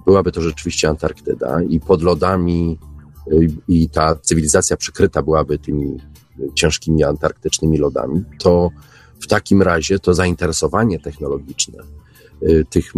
byłaby 0.05 0.31
to 0.31 0.41
rzeczywiście 0.41 0.89
Antarktyda 0.89 1.61
i 1.61 1.79
pod 1.79 2.01
lodami 2.01 2.79
y, 3.31 3.47
i 3.67 3.89
ta 3.89 4.15
cywilizacja 4.15 4.77
przykryta 4.77 5.21
byłaby 5.21 5.59
tymi 5.59 5.97
ciężkimi 6.55 7.03
antarktycznymi 7.03 7.77
lodami, 7.77 8.23
to 8.39 8.69
w 9.19 9.27
takim 9.27 9.61
razie 9.61 9.99
to 9.99 10.13
zainteresowanie 10.13 10.99
technologiczne 10.99 11.83
Y, 11.83 12.12
tych 12.69 12.93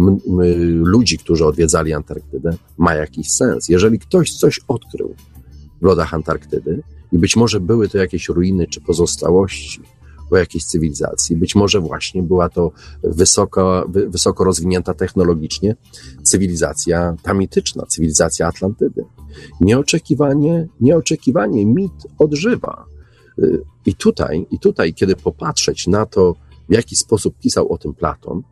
ludzi, 0.82 1.18
którzy 1.18 1.46
odwiedzali 1.46 1.92
Antarktydę, 1.92 2.56
ma 2.78 2.94
jakiś 2.94 3.32
sens. 3.32 3.68
Jeżeli 3.68 3.98
ktoś 3.98 4.32
coś 4.32 4.60
odkrył 4.68 5.14
w 5.80 5.84
lodach 5.84 6.14
Antarktydy 6.14 6.82
I 7.12 7.18
być 7.18 7.36
może 7.36 7.60
były 7.60 7.88
to 7.88 7.98
jakieś 7.98 8.28
ruiny 8.28 8.66
czy 8.66 8.80
pozostałości 8.80 9.80
po 10.30 10.36
jakiejś 10.36 10.64
cywilizacji. 10.64 11.36
Być 11.36 11.54
może 11.54 11.80
właśnie 11.80 12.22
była 12.22 12.48
to 12.48 12.72
wysoko, 13.02 13.86
wysoko 13.88 14.44
rozwinięta 14.44 14.94
technologicznie 14.94 15.76
cywilizacja 16.22 17.16
tamityczna, 17.22 17.86
cywilizacja 17.86 18.46
Atlantydy. 18.46 19.04
Nieoczekiwanie, 19.60 20.68
nieoczekiwanie 20.80 21.66
mit 21.66 21.92
odżywa. 22.18 22.84
I 23.86 23.94
tutaj, 23.94 24.46
I 24.50 24.58
tutaj, 24.58 24.94
kiedy 24.94 25.16
popatrzeć 25.16 25.86
na 25.86 26.06
to, 26.06 26.34
w 26.68 26.72
jaki 26.72 26.96
sposób 26.96 27.34
pisał 27.38 27.72
o 27.72 27.78
tym 27.78 27.94
Platon 27.94 28.42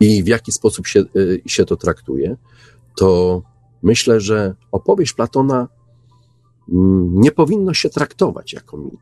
i 0.00 0.22
w 0.22 0.26
jaki 0.26 0.52
sposób 0.52 0.86
się, 0.86 1.04
się 1.46 1.64
to 1.64 1.76
traktuje, 1.76 2.36
to 2.96 3.42
myślę, 3.82 4.20
że 4.20 4.54
opowieść 4.72 5.12
Platona 5.12 5.68
mm, 6.72 7.20
nie 7.20 7.32
powinno 7.32 7.74
się 7.74 7.90
traktować 7.90 8.52
jako 8.52 8.76
mit 8.76 9.00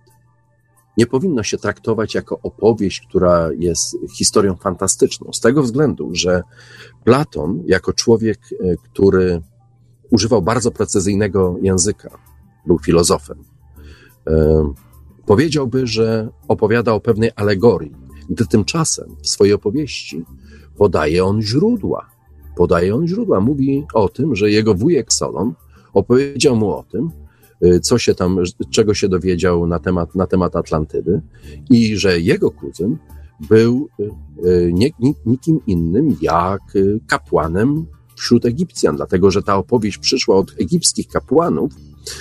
nie 0.96 1.06
powinno 1.06 1.42
się 1.42 1.58
traktować 1.58 2.14
jako 2.14 2.40
opowieść, 2.42 3.06
która 3.08 3.48
jest 3.58 3.96
historią 4.16 4.56
fantastyczną. 4.56 5.32
Z 5.32 5.40
tego 5.40 5.62
względu, 5.62 6.10
że 6.12 6.42
Platon, 7.04 7.62
jako 7.66 7.92
człowiek, 7.92 8.38
e, 8.52 8.76
który 8.76 9.42
używał 10.10 10.42
bardzo 10.42 10.70
precyzyjnego 10.70 11.56
języka, 11.62 12.18
był 12.66 12.78
filozofem, 12.78 13.44
e, 14.26 14.72
powiedziałby, 15.26 15.86
że 15.86 16.28
opowiada 16.48 16.92
o 16.92 17.00
pewnej 17.00 17.30
alegorii, 17.36 17.94
gdy 18.30 18.46
tymczasem 18.46 19.16
w 19.22 19.28
swojej 19.28 19.54
opowieści 19.54 20.24
podaje 20.76 21.24
on 21.24 21.42
źródła. 21.42 22.06
Podaje 22.56 22.94
on 22.94 23.06
źródła. 23.06 23.40
Mówi 23.40 23.84
o 23.94 24.08
tym, 24.08 24.36
że 24.36 24.50
jego 24.50 24.74
wujek 24.74 25.12
Solon 25.12 25.54
opowiedział 25.92 26.56
mu 26.56 26.70
o 26.70 26.84
tym, 26.92 27.10
Y, 27.64 27.80
co 27.80 27.98
się 27.98 28.14
tam, 28.14 28.38
czego 28.70 28.94
się 28.94 29.08
dowiedział 29.08 29.66
na 29.66 29.78
temat, 29.78 30.14
na 30.14 30.26
temat 30.26 30.56
Atlantydy 30.56 31.20
i 31.70 31.96
że 31.96 32.20
jego 32.20 32.50
kuzyn 32.50 32.96
był 33.48 33.88
y, 34.00 34.10
y, 34.46 34.70
nie, 34.74 34.90
nikim 35.26 35.60
innym 35.66 36.16
jak 36.20 36.60
kapłanem 37.06 37.86
wśród 38.16 38.44
Egipcjan, 38.46 38.96
dlatego 38.96 39.30
że 39.30 39.42
ta 39.42 39.56
opowieść 39.56 39.98
przyszła 39.98 40.36
od 40.36 40.52
egipskich 40.60 41.08
kapłanów, 41.08 41.72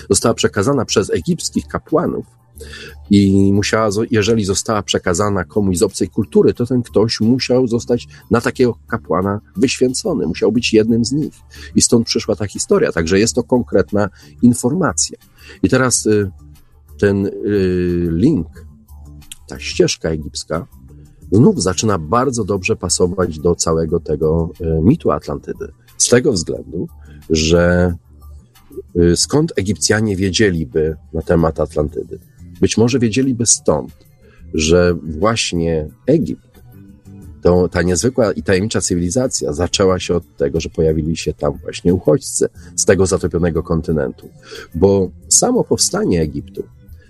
została 0.10 0.34
przekazana 0.34 0.86
przez 0.86 1.10
egipskich 1.10 1.68
kapłanów 1.68 2.26
i 3.10 3.54
musiała, 3.54 3.90
jeżeli 4.12 4.46
została 4.46 4.84
przekazana 4.84 5.44
komuś 5.44 5.78
z 5.78 5.84
obcej 5.84 6.10
kultury, 6.10 6.54
to 6.54 6.66
ten 6.66 6.84
ktoś 6.84 7.22
musiał 7.22 7.68
zostać 7.68 8.08
na 8.32 8.42
takiego 8.42 8.78
kapłana 8.88 9.42
wyświęcony, 9.56 10.28
musiał 10.28 10.52
być 10.52 10.74
jednym 10.74 11.06
z 11.06 11.12
nich. 11.12 11.34
I 11.76 11.82
stąd 11.82 12.08
przyszła 12.08 12.36
ta 12.36 12.48
historia. 12.48 12.92
Także 12.92 13.20
jest 13.20 13.36
to 13.36 13.44
konkretna 13.44 14.10
informacja. 14.42 15.18
I 15.64 15.70
teraz 15.70 16.06
y, 16.06 16.32
ten 17.00 17.26
y, 17.26 17.32
link, 18.12 18.48
ta 19.48 19.60
ścieżka 19.60 20.10
egipska, 20.10 20.68
znów 21.32 21.64
zaczyna 21.64 21.98
bardzo 21.98 22.44
dobrze 22.44 22.76
pasować 22.76 23.40
do 23.40 23.56
całego 23.56 24.00
tego 24.00 24.50
y, 24.62 24.82
mitu 24.82 25.12
Atlantydy. 25.12 25.72
Z 25.98 26.10
tego 26.10 26.32
względu, 26.32 26.88
że 27.30 27.96
skąd 29.16 29.54
Egipcjanie 29.56 30.16
wiedzieliby 30.16 30.96
na 31.14 31.22
temat 31.22 31.60
Atlantydy? 31.60 32.20
Być 32.62 32.78
może 32.78 33.00
wiedzieliby 33.00 33.46
stąd, 33.46 33.92
że 34.54 34.96
właśnie 35.04 35.88
Egipt, 36.08 36.46
to, 37.42 37.70
ta 37.70 37.82
niezwykła 37.82 38.32
i 38.32 38.44
tajemnicza 38.44 38.82
cywilizacja 38.82 39.54
zaczęła 39.54 40.00
się 40.00 40.16
od 40.16 40.38
tego, 40.38 40.60
że 40.60 40.70
pojawili 40.70 41.18
się 41.18 41.34
tam 41.34 41.54
właśnie 41.64 41.94
uchodźcy 41.94 42.48
z 42.76 42.86
tego 42.86 43.06
zatopionego 43.06 43.64
kontynentu. 43.64 44.30
Bo 44.76 45.10
samo 45.30 45.64
powstanie 45.64 46.22
Egiptu, 46.22 46.64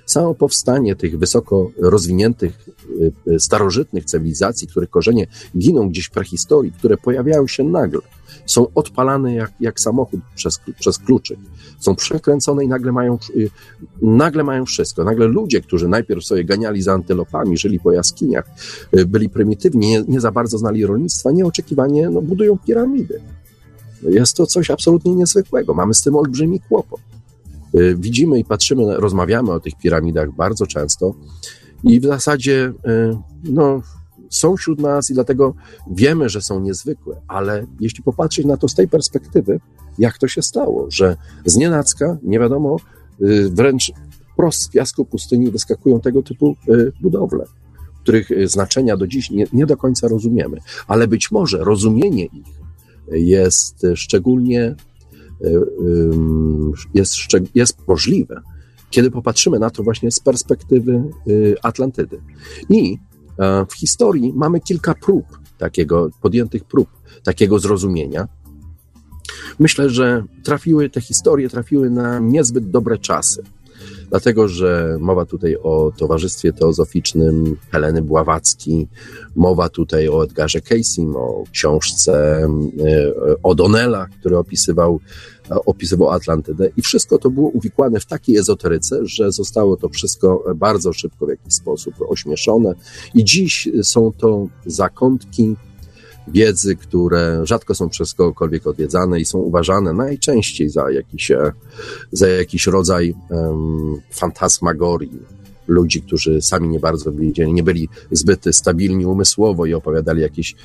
samo 0.06 0.36
powstanie 0.36 0.96
tych 0.96 1.20
wysoko 1.20 1.72
rozwiniętych, 1.78 2.70
y, 3.02 3.12
y, 3.32 3.40
starożytnych 3.40 4.06
cywilizacji, 4.06 4.68
których 4.68 4.90
korzenie 4.90 5.28
giną 5.58 5.90
gdzieś 5.90 6.06
w 6.06 6.12
prehistorii, 6.12 6.72
które 6.72 6.98
pojawiają 6.98 7.48
się 7.48 7.64
nagle, 7.64 8.02
są 8.46 8.68
odpalane 8.76 9.36
jak, 9.36 9.52
jak 9.60 9.80
samochód 9.80 10.20
przez, 10.36 10.60
przez 10.80 11.00
kluczyk. 11.00 11.40
Są 11.80 11.96
przekręcone 11.96 12.64
i 12.64 12.68
nagle 12.68 12.92
mają, 12.92 13.18
y, 13.36 13.50
nagle 14.02 14.44
mają 14.44 14.66
wszystko. 14.66 15.04
Nagle 15.04 15.28
ludzie, 15.28 15.62
którzy 15.62 15.88
najpierw 15.88 16.26
sobie 16.26 16.46
ganiali 16.46 16.82
za 16.82 16.94
antylopami, 16.94 17.58
żyli 17.58 17.80
po 17.80 17.92
jaskiniach, 17.92 18.46
byli 19.08 19.30
prymitywni, 19.30 19.88
nie, 19.88 20.04
nie 20.08 20.22
za 20.22 20.32
bardzo 20.32 20.58
znali 20.58 20.86
rolnictwa, 20.86 21.32
nieoczekiwanie 21.32 22.10
no, 22.10 22.22
budują 22.22 22.58
piramidy. 22.58 23.22
Jest 24.02 24.38
to 24.38 24.46
coś 24.46 24.72
absolutnie 24.72 25.16
niezwykłego. 25.16 25.74
Mamy 25.74 25.94
z 25.94 26.02
tym 26.02 26.16
olbrzymi 26.16 26.60
kłopot. 26.60 27.00
Y, 27.80 27.96
widzimy 28.00 28.40
i 28.40 28.46
patrzymy, 28.46 28.98
rozmawiamy 28.98 29.52
o 29.52 29.60
tych 29.60 29.74
piramidach 29.76 30.36
bardzo 30.36 30.68
często 30.68 31.16
i 31.84 32.00
w 32.00 32.04
zasadzie 32.04 32.74
no, 33.44 33.82
są 34.30 34.58
wśród 34.58 34.80
nas 34.80 35.10
i 35.10 35.14
dlatego 35.14 35.54
wiemy, 35.92 36.30
że 36.30 36.42
są 36.42 36.60
niezwykłe, 36.60 37.22
ale 37.28 37.66
jeśli 37.80 38.04
popatrzeć 38.04 38.46
na 38.46 38.58
to 38.58 38.68
z 38.68 38.76
tej 38.76 38.88
perspektywy, 38.88 39.60
jak 40.00 40.18
to 40.18 40.28
się 40.28 40.42
stało, 40.42 40.88
że 40.92 41.18
z 41.46 41.56
nienacka, 41.56 42.18
nie 42.24 42.40
wiadomo, 42.40 42.78
y, 43.22 43.50
wręcz 43.50 43.92
wprost 44.34 44.62
z 44.62 44.70
piasku 44.70 45.06
pustyni 45.06 45.52
wyskakują 45.52 46.00
tego 46.00 46.24
typu 46.24 46.56
y, 46.70 46.92
budowle, 47.02 47.46
których 48.04 48.32
y, 48.32 48.48
znaczenia 48.48 48.98
do 48.98 49.08
dziś 49.08 49.32
nie, 49.32 49.48
nie 49.54 49.66
do 49.66 49.78
końca 49.78 50.08
rozumiemy, 50.08 50.58
ale 50.88 51.08
być 51.08 51.32
może 51.32 51.58
rozumienie 51.58 52.26
ich 52.26 52.66
jest 53.12 53.86
szczególnie 53.96 54.76
jest, 56.94 57.16
jest 57.56 57.88
możliwe, 57.88 58.42
kiedy 58.90 59.12
popatrzymy 59.12 59.60
na 59.60 59.70
to 59.70 59.84
właśnie 59.84 60.12
z 60.12 60.20
perspektywy 60.20 61.04
Atlantydy. 61.64 62.22
I 62.70 62.98
E, 63.40 63.66
w 63.66 63.74
historii 63.74 64.34
mamy 64.36 64.60
kilka 64.60 64.94
prób 64.94 65.26
takiego, 65.58 66.10
podjętych 66.22 66.64
prób 66.64 66.90
takiego 67.24 67.60
zrozumienia. 67.60 68.28
Myślę, 69.60 69.90
że 69.90 70.24
trafiły 70.44 70.90
te 70.90 71.02
historie 71.02 71.50
trafiły 71.50 71.90
na 71.90 72.20
niezbyt 72.20 72.70
dobre 72.70 72.98
czasy. 72.98 73.44
Dlatego, 74.10 74.48
że 74.48 74.98
mowa 75.00 75.26
tutaj 75.26 75.56
o 75.64 75.92
Towarzystwie 75.98 76.54
Teozoficznym 76.54 77.58
Heleny 77.72 78.02
Bławacki, 78.02 78.88
mowa 79.36 79.70
tutaj 79.70 80.10
o 80.10 80.24
Edgarze 80.24 80.62
Casey, 80.62 81.08
o 81.16 81.44
książce 81.52 82.44
e, 82.44 82.48
O'Donnella, 83.44 84.06
który 84.20 84.38
opisywał 84.38 85.00
opisywał 85.50 86.10
Atlantydę. 86.10 86.70
I 86.78 86.82
wszystko 86.82 87.18
to 87.18 87.30
było 87.30 87.50
uwikłane 87.50 88.00
w 88.00 88.06
takiej 88.06 88.38
ezoteryce, 88.38 89.00
że 89.04 89.32
zostało 89.32 89.78
to 89.78 89.90
wszystko 89.90 90.44
bardzo 90.56 90.94
szybko 90.94 91.26
w 91.26 91.30
jakiś 91.30 91.54
sposób 91.54 91.94
ośmieszone. 92.08 92.76
I 93.14 93.24
dziś 93.24 93.70
są 93.84 94.12
to 94.18 94.48
zakątki 94.66 95.56
wiedzy, 96.28 96.76
które 96.76 97.42
rzadko 97.44 97.76
są 97.76 97.90
przez 97.90 98.14
kogokolwiek 98.14 98.68
odwiedzane 98.68 99.20
i 99.20 99.26
są 99.26 99.40
uważane 99.40 99.94
najczęściej 99.94 100.70
za 100.70 100.92
jakiś, 100.92 101.32
e, 101.32 101.52
za 102.12 102.28
jakiś 102.28 102.68
rodzaj 102.68 103.14
um, 103.30 104.02
fantasmagorii 104.12 105.20
ludzi, 105.68 106.02
którzy 106.02 106.42
sami 106.42 106.70
nie 106.70 106.80
bardzo 106.80 107.12
wiedzieli, 107.12 107.54
nie 107.54 107.64
byli 107.64 107.90
zbyt 108.12 108.46
stabilni 108.52 109.06
umysłowo 109.06 109.66
i 109.66 109.74
opowiadali 109.74 110.22
jakieś 110.22 110.56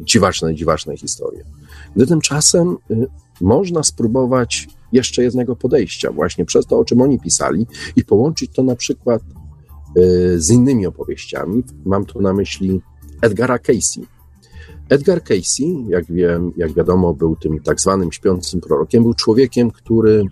dziwaczne, 0.00 0.54
dziwaczne 0.54 0.96
historie. 0.96 1.44
Gdy 1.96 2.06
tymczasem 2.06 2.76
y, 2.90 3.06
można 3.40 3.82
spróbować 3.82 4.68
jeszcze 4.92 5.22
jednego 5.22 5.56
podejścia, 5.56 6.12
właśnie 6.12 6.44
przez 6.44 6.66
to, 6.66 6.78
o 6.78 6.84
czym 6.84 7.00
oni 7.00 7.20
pisali, 7.20 7.66
i 7.96 8.04
połączyć 8.04 8.50
to 8.54 8.62
na 8.62 8.76
przykład 8.76 9.22
y, 9.96 10.40
z 10.40 10.50
innymi 10.50 10.86
opowieściami. 10.86 11.62
Mam 11.84 12.04
tu 12.04 12.20
na 12.20 12.32
myśli 12.32 12.80
Edgara 13.22 13.58
Casey. 13.58 14.06
Edgar 14.88 15.22
Casey, 15.22 15.84
jak, 15.88 16.12
wiem, 16.12 16.52
jak 16.56 16.72
wiadomo, 16.72 17.14
był 17.14 17.36
tym 17.36 17.60
tak 17.60 17.80
zwanym 17.80 18.12
śpiącym 18.12 18.60
prorokiem, 18.60 19.02
był 19.02 19.14
człowiekiem, 19.14 19.70
który 19.70 20.24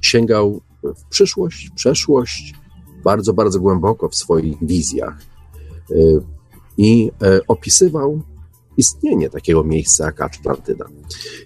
sięgał 0.00 0.60
w 0.82 1.04
przyszłość, 1.04 1.70
przeszłość, 1.74 2.54
bardzo, 3.04 3.32
bardzo 3.32 3.60
głęboko 3.60 4.08
w 4.08 4.14
swoich 4.14 4.66
wizjach 4.66 5.22
y, 5.90 6.20
i 6.78 7.10
e, 7.22 7.40
opisywał 7.48 8.22
istnienie 8.76 9.30
takiego 9.30 9.64
miejsca 9.64 10.04
jak 10.04 10.20
Atlantyda. 10.20 10.84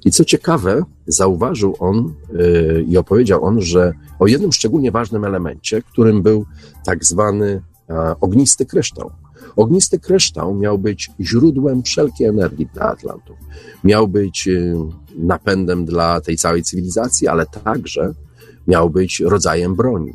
I 0.04 0.10
co 0.10 0.24
ciekawe, 0.24 0.82
zauważył 1.06 1.76
on 1.78 2.14
yy, 2.32 2.84
i 2.88 2.96
opowiedział 2.96 3.44
on, 3.44 3.60
że 3.60 3.92
o 4.18 4.26
jednym 4.26 4.52
szczególnie 4.52 4.90
ważnym 4.90 5.24
elemencie, 5.24 5.82
którym 5.82 6.22
był 6.22 6.46
tak 6.86 7.04
zwany 7.04 7.62
ognisty 8.20 8.66
kryształ. 8.66 9.10
Ognisty 9.56 9.98
kryształ 9.98 10.54
miał 10.54 10.78
być 10.78 11.10
źródłem 11.20 11.82
wszelkiej 11.82 12.26
energii 12.26 12.68
dla 12.74 12.82
Atlantów. 12.82 13.36
Miał 13.84 14.08
być 14.08 14.46
yy, 14.46 14.76
napędem 15.18 15.84
dla 15.84 16.20
tej 16.20 16.36
całej 16.36 16.62
cywilizacji, 16.62 17.28
ale 17.28 17.46
także 17.46 18.14
miał 18.66 18.90
być 18.90 19.20
rodzajem 19.20 19.74
broni 19.74 20.12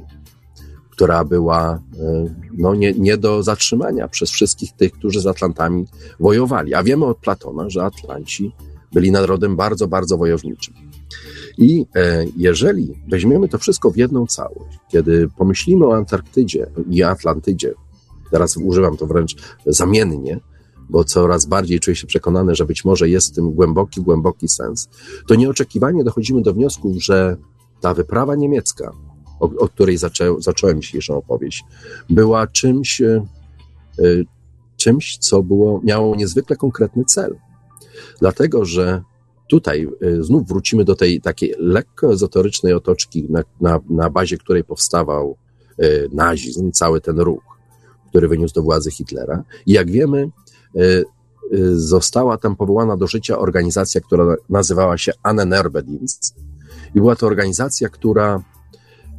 która 0.99 1.25
była 1.25 1.79
e, 1.99 2.35
no, 2.57 2.75
nie, 2.75 2.93
nie 2.93 3.17
do 3.17 3.43
zatrzymania 3.43 4.07
przez 4.07 4.31
wszystkich 4.31 4.71
tych, 4.71 4.91
którzy 4.91 5.21
z 5.21 5.27
Atlantami 5.27 5.85
wojowali. 6.19 6.73
A 6.73 6.83
wiemy 6.83 7.05
od 7.05 7.17
Platona, 7.17 7.69
że 7.69 7.83
Atlanci 7.83 8.51
byli 8.93 9.11
narodem 9.11 9.55
bardzo, 9.55 9.87
bardzo 9.87 10.17
wojowniczym. 10.17 10.73
I 11.57 11.85
e, 11.95 12.25
jeżeli 12.37 12.93
weźmiemy 13.07 13.49
to 13.49 13.57
wszystko 13.57 13.91
w 13.91 13.97
jedną 13.97 14.27
całość, 14.27 14.77
kiedy 14.91 15.29
pomyślimy 15.37 15.85
o 15.85 15.95
Antarktydzie 15.95 16.67
i 16.89 17.03
Atlantydzie, 17.03 17.73
teraz 18.31 18.57
używam 18.57 18.97
to 18.97 19.07
wręcz 19.07 19.35
zamiennie, 19.65 20.39
bo 20.89 21.03
coraz 21.03 21.45
bardziej 21.45 21.79
czuję 21.79 21.95
się 21.95 22.07
przekonany, 22.07 22.55
że 22.55 22.65
być 22.65 22.85
może 22.85 23.09
jest 23.09 23.31
w 23.31 23.35
tym 23.35 23.51
głęboki, 23.51 24.01
głęboki 24.01 24.47
sens, 24.47 24.89
to 25.27 25.35
nieoczekiwanie 25.35 26.03
dochodzimy 26.03 26.41
do 26.41 26.53
wniosku, 26.53 26.95
że 26.99 27.37
ta 27.81 27.93
wyprawa 27.93 28.35
niemiecka, 28.35 28.91
o, 29.39 29.45
o 29.45 29.67
której 29.67 29.97
zaczę, 29.97 30.35
zacząłem 30.39 30.81
dzisiejszą 30.81 31.17
opowieść, 31.17 31.63
była 32.09 32.47
czymś, 32.47 33.01
e, 33.01 33.25
czymś, 34.77 35.17
co 35.17 35.43
było, 35.43 35.81
miało 35.83 36.15
niezwykle 36.15 36.55
konkretny 36.55 37.05
cel. 37.05 37.35
Dlatego, 38.19 38.65
że 38.65 39.03
tutaj 39.49 39.87
e, 40.01 40.23
znów 40.23 40.47
wrócimy 40.47 40.85
do 40.85 40.95
tej 40.95 41.21
takiej 41.21 41.53
lekko 41.57 42.13
ezoterycznej 42.13 42.73
otoczki, 42.73 43.27
na, 43.29 43.43
na, 43.61 43.79
na 43.89 44.09
bazie 44.09 44.37
której 44.37 44.63
powstawał 44.63 45.37
nazizm, 46.11 46.71
cały 46.71 47.01
ten 47.01 47.19
ruch, 47.19 47.58
który 48.09 48.27
wyniósł 48.27 48.53
do 48.53 48.63
władzy 48.63 48.91
Hitlera. 48.91 49.43
I 49.65 49.71
jak 49.71 49.91
wiemy, 49.91 50.29
została 51.71 52.37
tam 52.37 52.55
powołana 52.55 52.97
do 52.97 53.07
życia 53.07 53.39
organizacja, 53.39 54.01
która 54.01 54.35
nazywała 54.49 54.97
się 54.97 55.11
Annenerbedienst. 55.23 56.35
I 56.95 56.99
była 56.99 57.15
to 57.15 57.27
organizacja, 57.27 57.89
która 57.89 58.43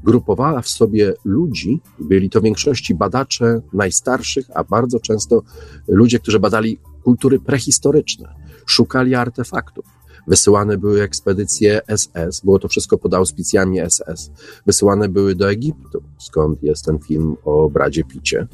grupowała 0.05 0.63
w 0.63 0.69
sobie 0.69 1.15
ludzi, 1.25 1.81
byli 1.99 2.31
to 2.31 2.41
w 2.41 2.45
większości 2.45 2.95
badacze 2.95 3.61
najstarszych, 3.73 4.47
a 4.55 4.65
bardzo 4.65 5.01
często 5.01 5.43
ludzie, 5.89 6.19
którzy 6.19 6.41
badali 6.41 6.79
kultury 7.05 7.41
prehistoryczne, 7.41 8.35
szukali 8.67 9.15
artefaktów. 9.15 10.00
Wysyłane 10.31 10.79
były 10.79 11.03
ekspedycje 11.03 11.81
SS, 11.97 12.41
było 12.45 12.59
to 12.59 12.69
wszystko 12.69 12.99
pod 12.99 13.15
auspicjami 13.15 13.79
SS. 13.89 14.31
Wysyłane 14.67 15.09
były 15.09 15.35
do 15.35 15.51
Egiptu, 15.51 16.03
skąd 16.19 16.63
jest 16.63 16.85
ten 16.85 16.99
film 16.99 17.37
o 17.45 17.71
Bradzie 17.71 18.05
Picie, 18.05 18.47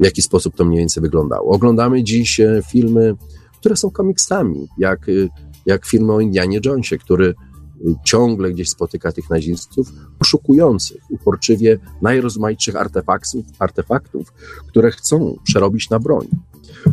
w 0.00 0.04
jaki 0.04 0.22
sposób 0.22 0.56
to 0.56 0.64
mniej 0.64 0.78
więcej 0.78 1.00
wyglądało. 1.00 1.50
Oglądamy 1.50 2.04
dziś 2.04 2.40
e, 2.40 2.62
filmy, 2.70 3.14
które 3.60 3.76
są 3.76 3.90
komiksami, 3.90 4.68
jak, 4.78 5.08
e, 5.08 5.12
jak 5.66 5.86
film 5.86 6.10
o 6.10 6.20
Indianie 6.20 6.60
Jonesie, 6.64 6.98
który 6.98 7.34
ciągle 8.04 8.50
gdzieś 8.50 8.70
spotyka 8.70 9.12
tych 9.12 9.30
nazistów, 9.30 9.92
poszukujących 10.18 11.02
uporczywie 11.10 11.78
najrozmaitszych 12.02 12.76
artefaktów, 12.76 13.44
artefaktów 13.58 14.32
które 14.68 14.90
chcą 14.90 15.36
przerobić 15.44 15.90
na 15.90 15.98
broń, 15.98 16.28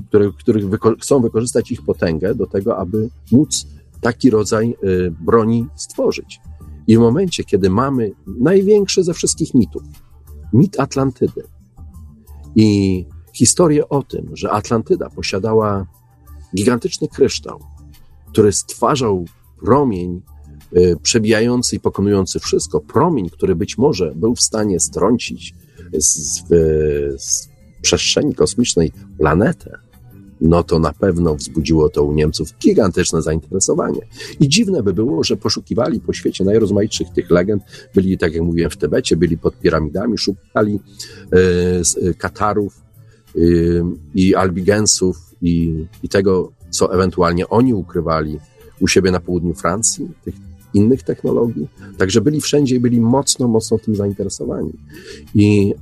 które, 0.07 0.31
których 0.39 0.69
wyko 0.69 0.95
chcą 1.01 1.21
wykorzystać 1.21 1.71
ich 1.71 1.81
potęgę 1.81 2.35
do 2.35 2.47
tego, 2.47 2.77
aby 2.77 3.09
móc 3.31 3.65
taki 4.01 4.29
rodzaj 4.29 4.75
y, 4.83 5.11
broni 5.19 5.67
stworzyć. 5.75 6.39
I 6.87 6.97
w 6.97 6.99
momencie, 6.99 7.43
kiedy 7.43 7.69
mamy 7.69 8.11
największy 8.39 9.03
ze 9.03 9.13
wszystkich 9.13 9.53
mitów, 9.53 9.83
mit 10.53 10.79
Atlantydy 10.79 11.43
i 12.55 13.05
historię 13.33 13.89
o 13.89 14.03
tym, 14.03 14.29
że 14.33 14.51
Atlantyda 14.51 15.09
posiadała 15.09 15.85
gigantyczny 16.55 17.07
kryształ, 17.07 17.59
który 18.31 18.51
stwarzał 18.51 19.25
promień 19.59 20.21
Y, 20.77 20.95
przebijający 21.01 21.75
i 21.75 21.79
pokonujący 21.79 22.39
wszystko, 22.39 22.79
promień, 22.79 23.29
który 23.29 23.55
być 23.55 23.77
może 23.77 24.15
był 24.15 24.35
w 24.35 24.41
stanie 24.41 24.79
strącić 24.79 25.55
z, 25.93 26.43
z 27.17 27.49
przestrzeni 27.81 28.35
kosmicznej 28.35 28.91
planetę, 29.17 29.79
no 30.41 30.63
to 30.63 30.79
na 30.79 30.93
pewno 30.93 31.35
wzbudziło 31.35 31.89
to 31.89 32.03
u 32.03 32.13
Niemców 32.13 32.53
gigantyczne 32.61 33.21
zainteresowanie. 33.21 34.01
I 34.39 34.49
dziwne 34.49 34.83
by 34.83 34.93
było, 34.93 35.23
że 35.23 35.37
poszukiwali 35.37 35.99
po 35.99 36.13
świecie 36.13 36.43
najrozmaitszych 36.43 37.09
tych 37.09 37.29
legend, 37.29 37.63
byli, 37.95 38.17
tak 38.17 38.33
jak 38.33 38.43
mówiłem, 38.43 38.71
w 38.71 38.77
Tybecie, 38.77 39.17
byli 39.17 39.37
pod 39.37 39.59
piramidami, 39.59 40.17
szukali 40.17 40.79
y, 42.03 42.13
Katarów 42.13 42.81
y, 43.35 43.83
i 44.15 44.35
Albigensów 44.35 45.17
i, 45.41 45.85
i 46.03 46.09
tego, 46.09 46.51
co 46.69 46.93
ewentualnie 46.93 47.49
oni 47.49 47.73
ukrywali 47.73 48.39
u 48.79 48.87
siebie 48.87 49.11
na 49.11 49.19
południu 49.19 49.53
Francji, 49.53 50.07
tych 50.25 50.35
innych 50.73 51.03
technologii. 51.03 51.67
Także 51.97 52.21
byli 52.21 52.41
wszędzie 52.41 52.75
i 52.75 52.79
byli 52.79 53.01
mocno, 53.01 53.47
mocno 53.47 53.79
tym 53.79 53.95
zainteresowani. 53.95 54.73
I 55.35 55.73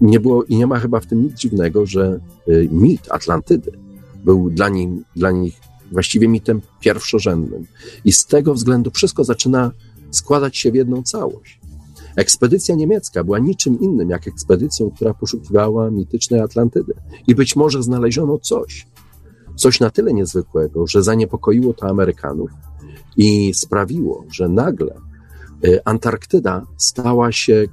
nie 0.00 0.20
było, 0.20 0.44
i 0.44 0.56
nie 0.56 0.66
ma 0.66 0.78
chyba 0.78 1.00
w 1.00 1.06
tym 1.06 1.22
nic 1.22 1.34
dziwnego, 1.34 1.86
że 1.86 2.20
mit 2.70 3.00
Atlantydy 3.10 3.72
był 4.28 4.50
dla, 4.50 4.68
nim, 4.68 5.04
dla 5.16 5.30
nich 5.30 5.60
właściwie 5.92 6.28
mitem 6.28 6.60
pierwszorzędnym. 6.80 7.66
I 8.04 8.12
z 8.12 8.26
tego 8.26 8.54
względu 8.54 8.90
wszystko 8.90 9.24
zaczyna 9.24 9.72
składać 10.10 10.56
się 10.56 10.72
w 10.72 10.74
jedną 10.74 11.02
całość. 11.02 11.60
Ekspedycja 12.16 12.74
niemiecka 12.74 13.24
była 13.24 13.38
niczym 13.38 13.80
innym 13.80 14.10
jak 14.10 14.28
ekspedycją, 14.28 14.90
która 14.90 15.14
poszukiwała 15.14 15.90
mitycznej 15.90 16.40
Atlantydy. 16.40 16.94
I 17.26 17.34
być 17.34 17.56
może 17.56 17.82
znaleziono 17.82 18.38
coś, 18.38 18.86
coś 19.56 19.80
na 19.80 19.90
tyle 19.90 20.12
niezwykłego, 20.12 20.86
że 20.86 21.02
zaniepokoiło 21.02 21.74
to 21.74 21.86
Amerykanów, 21.86 22.50
i 23.16 23.54
sprawiło, 23.54 24.24
że 24.30 24.48
nagle 24.48 24.94
y, 25.64 25.84
Antarktyda 25.84 26.66
stała 26.76 27.32
się 27.32 27.64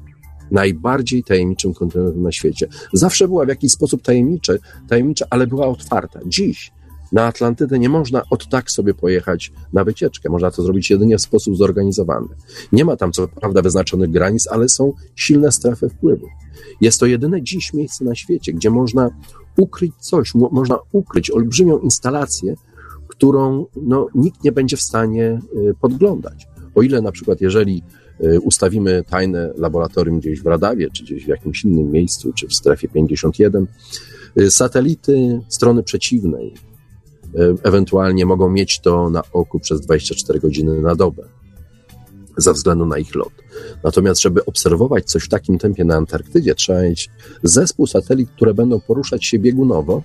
najbardziej 0.51 1.23
tajemniczym 1.23 1.73
kontynentem 1.73 2.23
na 2.23 2.31
świecie. 2.31 2.67
Zawsze 2.93 3.27
była 3.27 3.45
w 3.45 3.49
jakiś 3.49 3.71
sposób 3.71 4.01
tajemnicza, 4.01 4.53
tajemnicza, 4.87 5.25
ale 5.29 5.47
była 5.47 5.67
otwarta. 5.67 6.19
Dziś 6.25 6.71
na 7.11 7.25
Atlantydę 7.25 7.79
nie 7.79 7.89
można 7.89 8.23
od 8.29 8.49
tak 8.49 8.71
sobie 8.71 8.93
pojechać 8.93 9.51
na 9.73 9.83
wycieczkę. 9.83 10.29
Można 10.29 10.51
to 10.51 10.63
zrobić 10.63 10.89
jedynie 10.89 11.17
w 11.17 11.21
sposób 11.21 11.57
zorganizowany. 11.57 12.27
Nie 12.71 12.85
ma 12.85 12.97
tam 12.97 13.11
co 13.11 13.27
prawda 13.27 13.61
wyznaczonych 13.61 14.11
granic, 14.11 14.47
ale 14.47 14.69
są 14.69 14.93
silne 15.15 15.51
strefy 15.51 15.89
wpływu. 15.89 16.27
Jest 16.81 16.99
to 16.99 17.05
jedyne 17.05 17.43
dziś 17.43 17.73
miejsce 17.73 18.05
na 18.05 18.15
świecie, 18.15 18.53
gdzie 18.53 18.69
można 18.69 19.09
ukryć 19.57 19.93
coś, 19.99 20.35
można 20.35 20.77
ukryć 20.91 21.31
olbrzymią 21.31 21.79
instalację, 21.79 22.55
którą 23.07 23.65
no, 23.75 24.07
nikt 24.15 24.43
nie 24.43 24.51
będzie 24.51 24.77
w 24.77 24.81
stanie 24.81 25.39
y, 25.57 25.73
podglądać. 25.81 26.47
O 26.75 26.81
ile 26.81 27.01
na 27.01 27.11
przykład, 27.11 27.41
jeżeli 27.41 27.83
ustawimy 28.41 29.03
tajne 29.09 29.53
laboratorium 29.57 30.19
gdzieś 30.19 30.41
w 30.41 30.45
Radawie, 30.45 30.89
czy 30.93 31.03
gdzieś 31.03 31.25
w 31.25 31.27
jakimś 31.27 31.63
innym 31.63 31.91
miejscu, 31.91 32.33
czy 32.33 32.47
w 32.47 32.53
strefie 32.53 32.87
51, 32.89 33.67
y, 34.39 34.51
satelity 34.51 35.41
strony 35.49 35.83
przeciwnej 35.83 36.53
ewentualnie 37.63 38.25
mogą 38.25 38.49
mieć 38.49 38.79
to 38.79 39.09
na 39.09 39.23
oku 39.33 39.59
przez 39.59 39.81
24 39.81 40.39
godziny 40.39 40.81
na 40.81 40.95
dobę, 40.95 41.23
ze 42.37 42.53
względu 42.53 42.85
na 42.85 42.97
ich 42.97 43.15
lot. 43.15 43.33
Natomiast, 43.83 44.21
żeby 44.21 44.45
obserwować 44.45 45.05
coś 45.05 45.23
w 45.23 45.29
takim 45.29 45.57
tempie 45.57 45.83
na 45.83 45.95
Antarktydzie, 45.95 46.55
trzeba 46.55 46.81
mieć 46.81 47.09
zespół 47.43 47.87
satelit, 47.87 48.29
które 48.29 48.53
będą 48.53 48.79
poruszać 48.79 49.25
się 49.25 49.39
biegunowo, 49.39 50.03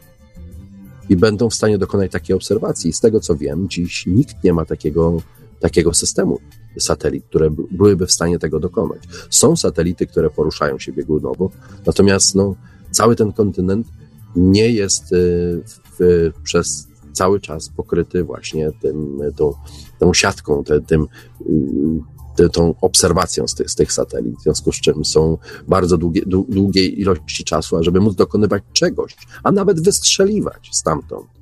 i 1.10 1.16
będą 1.16 1.50
w 1.50 1.54
stanie 1.54 1.78
dokonać 1.78 2.12
takiej 2.12 2.36
obserwacji. 2.36 2.92
Z 2.92 3.00
tego 3.00 3.20
co 3.20 3.36
wiem, 3.36 3.68
dziś 3.68 4.06
nikt 4.06 4.44
nie 4.44 4.52
ma 4.52 4.64
takiego, 4.64 5.22
takiego 5.60 5.94
systemu 5.94 6.38
satelit, 6.78 7.24
które 7.24 7.50
byłyby 7.70 8.06
w 8.06 8.12
stanie 8.12 8.38
tego 8.38 8.60
dokonać. 8.60 9.02
Są 9.30 9.56
satelity, 9.56 10.06
które 10.06 10.30
poruszają 10.30 10.78
się 10.78 10.92
biegunowo, 10.92 11.50
natomiast 11.86 12.34
no, 12.34 12.54
cały 12.90 13.16
ten 13.16 13.32
kontynent 13.32 13.86
nie 14.36 14.70
jest 14.70 15.12
y, 15.12 15.62
w, 15.98 16.30
przez 16.42 16.88
cały 17.12 17.40
czas 17.40 17.68
pokryty 17.68 18.24
właśnie 18.24 18.72
tym, 18.80 19.20
tą, 19.36 19.54
tą 19.98 20.14
siatką, 20.14 20.64
te, 20.64 20.80
tym 20.80 21.06
tą 22.52 22.74
obserwacją 22.80 23.48
z 23.48 23.54
tych, 23.54 23.70
z 23.70 23.74
tych 23.74 23.92
satelit, 23.92 24.38
w 24.38 24.42
związku 24.42 24.72
z 24.72 24.80
czym 24.80 25.04
są 25.04 25.38
bardzo 25.68 25.98
długie, 25.98 26.22
długiej 26.48 27.00
ilości 27.00 27.44
czasu, 27.44 27.76
ażeby 27.76 28.00
móc 28.00 28.14
dokonywać 28.14 28.62
czegoś, 28.72 29.16
a 29.42 29.52
nawet 29.52 29.84
wystrzeliwać 29.84 30.68
stamtąd. 30.72 31.39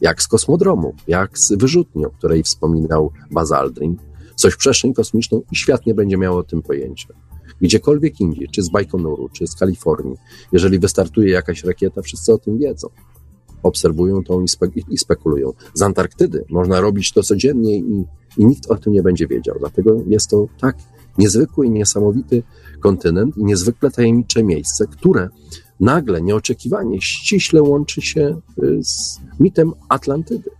Jak 0.00 0.22
z 0.22 0.28
kosmodromu, 0.28 0.94
jak 1.08 1.38
z 1.38 1.52
wyrzutni, 1.52 2.06
o 2.06 2.10
której 2.10 2.42
wspominał 2.42 3.12
Buzz 3.30 3.52
Aldrin, 3.52 3.96
coś 4.36 4.56
przestrzeń 4.56 4.94
kosmiczną 4.94 5.42
i 5.52 5.56
świat 5.56 5.86
nie 5.86 5.94
będzie 5.94 6.16
miał 6.16 6.38
o 6.38 6.42
tym 6.42 6.62
pojęcia. 6.62 7.08
Gdziekolwiek 7.60 8.20
indziej, 8.20 8.48
czy 8.48 8.62
z 8.62 8.70
Bajkonoru, 8.70 9.28
czy 9.28 9.46
z 9.46 9.54
Kalifornii, 9.54 10.16
jeżeli 10.52 10.78
wystartuje 10.78 11.30
jakaś 11.30 11.64
rakieta, 11.64 12.02
wszyscy 12.02 12.32
o 12.32 12.38
tym 12.38 12.58
wiedzą 12.58 12.88
obserwują 13.62 14.24
to 14.24 14.40
i, 14.40 14.44
i, 14.88 14.98
spekulują. 14.98 15.52
Z 15.74 15.82
Antarktydy 15.82 16.44
można 16.50 16.80
robić 16.80 17.12
to 17.12 17.22
codziennie 17.22 17.78
i 17.78 18.04
i 18.38 18.46
nikt 18.46 18.70
o 18.70 18.76
tym 18.76 18.92
nie 18.92 19.02
będzie 19.02 19.26
wiedział. 19.26 19.56
Dlatego 19.58 20.02
jest 20.06 20.30
to 20.30 20.46
tak 20.60 20.76
niezwykły 21.18 21.66
i 21.66 21.70
niesamowity 21.70 22.42
kontynent 22.80 23.36
i 23.36 23.44
niezwykle 23.44 23.90
tajemnicze 23.90 24.44
miejsce, 24.44 24.86
które 24.86 25.28
nagle, 25.80 26.22
nieoczekiwanie, 26.22 27.00
ściśle 27.00 27.62
łączy 27.62 28.02
się 28.02 28.40
y, 28.62 28.84
z 28.84 29.20
mitem 29.40 29.72
Atlantydy. 29.88 30.50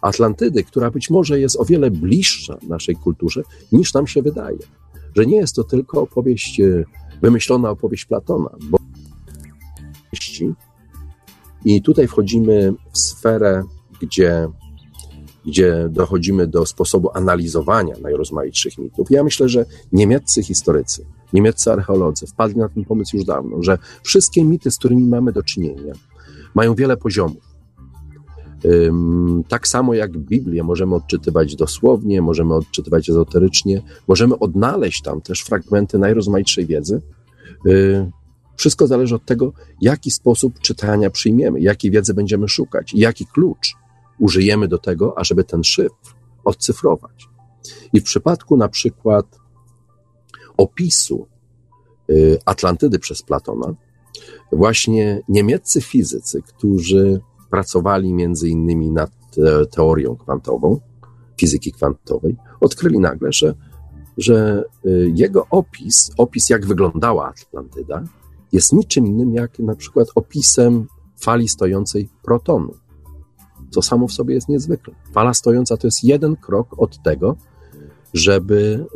Atlantydy, 0.00 0.64
która 0.64 0.90
być 0.90 1.10
może 1.10 1.40
jest 1.40 1.60
o 1.60 1.64
wiele 1.64 1.90
bliższa 1.90 2.58
naszej 2.68 2.96
kulturze 2.96 3.42
niż 3.72 3.94
nam 3.94 4.06
się 4.06 4.22
wydaje. 4.22 4.58
Że 5.16 5.26
nie 5.26 5.36
jest 5.36 5.56
to 5.56 5.64
tylko 5.64 6.00
opowieść, 6.02 6.60
y, 6.60 6.84
wymyślona 7.22 7.70
opowieść 7.70 8.04
Platona, 8.04 8.50
bo 8.70 8.78
i 11.66 11.82
tutaj 11.82 12.08
wchodzimy 12.08 12.74
w 12.92 12.98
sferę, 12.98 13.62
gdzie 14.00 14.48
gdzie 15.46 15.88
dochodzimy 15.90 16.46
do 16.46 16.66
sposobu 16.66 17.10
analizowania 17.14 17.94
najrozmaitszych 18.02 18.78
mitów. 18.78 19.10
Ja 19.10 19.24
myślę, 19.24 19.48
że 19.48 19.66
niemieccy 19.92 20.42
historycy, 20.42 21.06
niemieccy 21.32 21.72
archeolodzy 21.72 22.26
wpadli 22.26 22.56
na 22.56 22.68
ten 22.68 22.84
pomysł 22.84 23.16
już 23.16 23.24
dawno, 23.24 23.62
że 23.62 23.78
wszystkie 24.02 24.44
mity, 24.44 24.70
z 24.70 24.78
którymi 24.78 25.04
mamy 25.04 25.32
do 25.32 25.42
czynienia, 25.42 25.92
mają 26.54 26.74
wiele 26.74 26.96
poziomów. 26.96 27.56
Tak 29.48 29.68
samo 29.68 29.94
jak 29.94 30.18
Biblię 30.18 30.62
możemy 30.62 30.94
odczytywać 30.94 31.56
dosłownie, 31.56 32.22
możemy 32.22 32.54
odczytywać 32.54 33.10
ezoterycznie, 33.10 33.82
możemy 34.08 34.38
odnaleźć 34.38 35.02
tam 35.02 35.20
też 35.20 35.40
fragmenty 35.40 35.98
najrozmaitszej 35.98 36.66
wiedzy. 36.66 37.02
Y, 37.66 38.10
wszystko 38.56 38.86
zależy 38.86 39.14
od 39.14 39.24
tego, 39.24 39.52
jaki 39.80 40.10
sposób 40.10 40.60
czytania 40.60 41.10
przyjmiemy, 41.10 41.60
jakiej 41.60 41.90
wiedzy 41.90 42.14
będziemy 42.14 42.48
szukać, 42.48 42.92
jaki 42.94 43.26
klucz 43.26 43.74
użyjemy 44.18 44.68
do 44.68 44.78
tego, 44.78 45.18
ażeby 45.18 45.44
ten 45.44 45.64
szyfr 45.64 46.14
odcyfrować. 46.44 47.28
I 47.92 48.00
w 48.00 48.04
przypadku 48.04 48.56
na 48.56 48.68
przykład 48.68 49.26
opisu 50.56 51.26
y, 52.10 52.38
Atlantydy 52.44 52.98
przez 52.98 53.22
Platona, 53.22 53.74
właśnie 54.52 55.22
niemieccy 55.28 55.80
fizycy, 55.80 56.42
którzy 56.42 57.20
pracowali 57.50 58.14
między 58.14 58.48
innymi 58.48 58.90
nad 58.90 59.10
teorią 59.70 60.16
kwantową, 60.16 60.80
fizyki 61.40 61.72
kwantowej, 61.72 62.36
odkryli 62.60 62.98
nagle, 62.98 63.32
że, 63.32 63.54
że 64.18 64.64
y, 64.86 65.12
jego 65.14 65.46
opis, 65.50 66.10
opis 66.16 66.50
jak 66.50 66.66
wyglądała 66.66 67.28
Atlantyda, 67.28 68.04
jest 68.52 68.72
niczym 68.72 69.06
innym 69.06 69.34
jak 69.34 69.58
na 69.58 69.74
przykład 69.74 70.08
opisem 70.14 70.86
fali 71.20 71.48
stojącej 71.48 72.08
protonu. 72.22 72.74
Co 73.70 73.82
samo 73.82 74.08
w 74.08 74.12
sobie 74.12 74.34
jest 74.34 74.48
niezwykle. 74.48 74.94
Fala 75.12 75.34
stojąca 75.34 75.76
to 75.76 75.86
jest 75.86 76.04
jeden 76.04 76.36
krok 76.36 76.78
od 76.78 77.02
tego, 77.02 77.36
żeby 78.14 78.86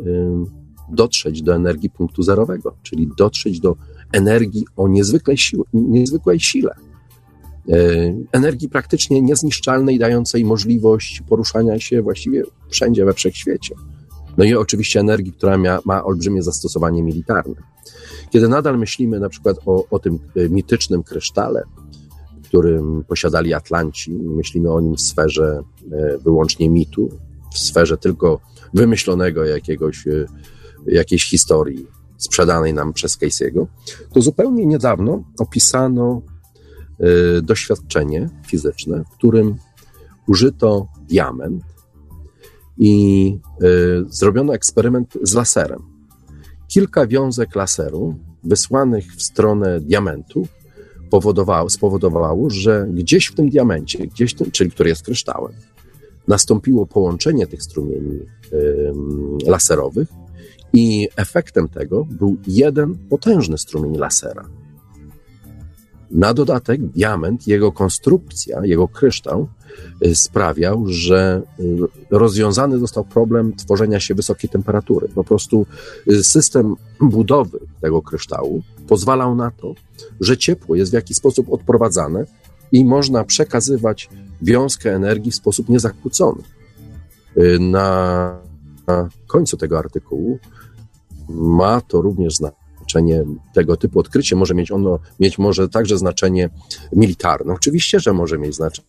dotrzeć 0.91 1.41
do 1.41 1.55
energii 1.55 1.89
punktu 1.89 2.23
zerowego, 2.23 2.75
czyli 2.83 3.09
dotrzeć 3.17 3.59
do 3.59 3.75
energii 4.11 4.65
o 4.75 4.87
niezwykłej, 4.87 5.37
sił, 5.37 5.65
niezwykłej 5.73 6.39
sile. 6.39 6.75
E, 7.69 7.75
energii 8.31 8.69
praktycznie 8.69 9.21
niezniszczalnej, 9.21 9.99
dającej 9.99 10.45
możliwość 10.45 11.21
poruszania 11.29 11.79
się 11.79 12.01
właściwie 12.01 12.43
wszędzie 12.69 13.05
we 13.05 13.13
wszechświecie. 13.13 13.75
No 14.37 14.43
i 14.43 14.53
oczywiście 14.53 14.99
energii, 14.99 15.33
która 15.33 15.57
ma, 15.57 15.79
ma 15.85 16.03
olbrzymie 16.03 16.43
zastosowanie 16.43 17.03
militarne. 17.03 17.55
Kiedy 18.29 18.47
nadal 18.47 18.79
myślimy 18.79 19.19
na 19.19 19.29
przykład 19.29 19.57
o, 19.65 19.85
o 19.89 19.99
tym 19.99 20.19
e, 20.35 20.49
mitycznym 20.49 21.03
krysztale, 21.03 21.63
którym 22.43 23.03
posiadali 23.07 23.53
Atlanci, 23.53 24.11
myślimy 24.11 24.71
o 24.71 24.81
nim 24.81 24.95
w 24.95 25.01
sferze 25.01 25.63
e, 25.91 26.17
wyłącznie 26.17 26.69
mitu, 26.69 27.09
w 27.53 27.59
sferze 27.59 27.97
tylko 27.97 28.39
wymyślonego 28.73 29.45
jakiegoś, 29.45 30.07
jakiejś 30.85 31.29
historii 31.29 31.87
sprzedanej 32.17 32.73
nam 32.73 32.93
przez 32.93 33.17
Casey'ego, 33.17 33.65
to 34.13 34.21
zupełnie 34.21 34.65
niedawno 34.65 35.23
opisano 35.39 36.21
Y, 37.03 37.41
doświadczenie 37.41 38.29
fizyczne, 38.47 39.03
w 39.03 39.09
którym 39.09 39.55
użyto 40.27 40.87
diament 41.09 41.63
i 42.77 43.37
y, 43.61 44.05
zrobiono 44.09 44.53
eksperyment 44.53 45.17
z 45.23 45.33
laserem. 45.33 45.79
Kilka 46.67 47.07
wiązek 47.07 47.55
laseru 47.55 48.15
wysłanych 48.43 49.15
w 49.15 49.21
stronę 49.21 49.79
diamentu 49.79 50.47
powodowało, 51.09 51.69
spowodowało, 51.69 52.49
że 52.49 52.87
gdzieś 52.93 53.27
w 53.27 53.35
tym 53.35 53.49
diamencie, 53.49 54.07
gdzieś 54.07 54.33
tym, 54.33 54.51
czyli 54.51 54.71
który 54.71 54.89
jest 54.89 55.05
kryształem, 55.05 55.53
nastąpiło 56.27 56.85
połączenie 56.85 57.47
tych 57.47 57.63
strumieni 57.63 58.19
laserowych 59.45 60.07
i 60.73 61.07
efektem 61.15 61.69
tego 61.69 62.05
był 62.05 62.37
jeden 62.47 62.97
potężny 63.09 63.57
strumień 63.57 63.97
lasera. 63.97 64.45
Na 66.11 66.33
dodatek 66.33 66.81
diament, 66.81 67.47
jego 67.47 67.71
konstrukcja, 67.71 68.65
jego 68.65 68.87
kryształ 68.87 69.47
y, 70.05 70.15
sprawiał, 70.15 70.83
że 70.87 71.41
y, 71.59 71.77
rozwiązany 72.09 72.79
został 72.79 73.03
problem 73.03 73.55
tworzenia 73.55 73.99
się 73.99 74.15
wysokiej 74.15 74.49
temperatury. 74.49 75.09
Po 75.15 75.23
prostu 75.23 75.65
y, 76.07 76.23
system 76.23 76.75
budowy 77.01 77.59
tego 77.81 78.01
kryształu 78.01 78.63
pozwalał 78.87 79.35
na 79.35 79.51
to, 79.51 79.73
że 80.21 80.37
ciepło 80.37 80.75
jest 80.75 80.91
w 80.91 80.93
jakiś 80.93 81.17
sposób 81.17 81.53
odprowadzane 81.53 82.25
i 82.71 82.85
można 82.85 83.23
przekazywać 83.23 84.09
wiązkę 84.41 84.95
energii 84.95 85.31
w 85.31 85.35
sposób 85.35 85.69
niezakłócony. 85.69 86.41
Na 87.59 88.37
końcu 89.27 89.57
tego 89.57 89.79
artykułu 89.79 90.39
ma 91.35 91.81
to 91.81 92.01
również 92.01 92.35
znaczenie 92.35 93.23
tego 93.53 93.77
typu 93.77 93.99
odkrycie, 93.99 94.35
może 94.35 94.53
mieć 94.53 94.71
ono 94.71 94.99
mieć 95.19 95.37
może 95.37 95.69
także 95.69 95.97
znaczenie 95.97 96.49
militarne. 96.93 97.53
Oczywiście, 97.53 97.99
że 97.99 98.13
może 98.13 98.37
mieć 98.37 98.55
znaczenie. 98.55 98.87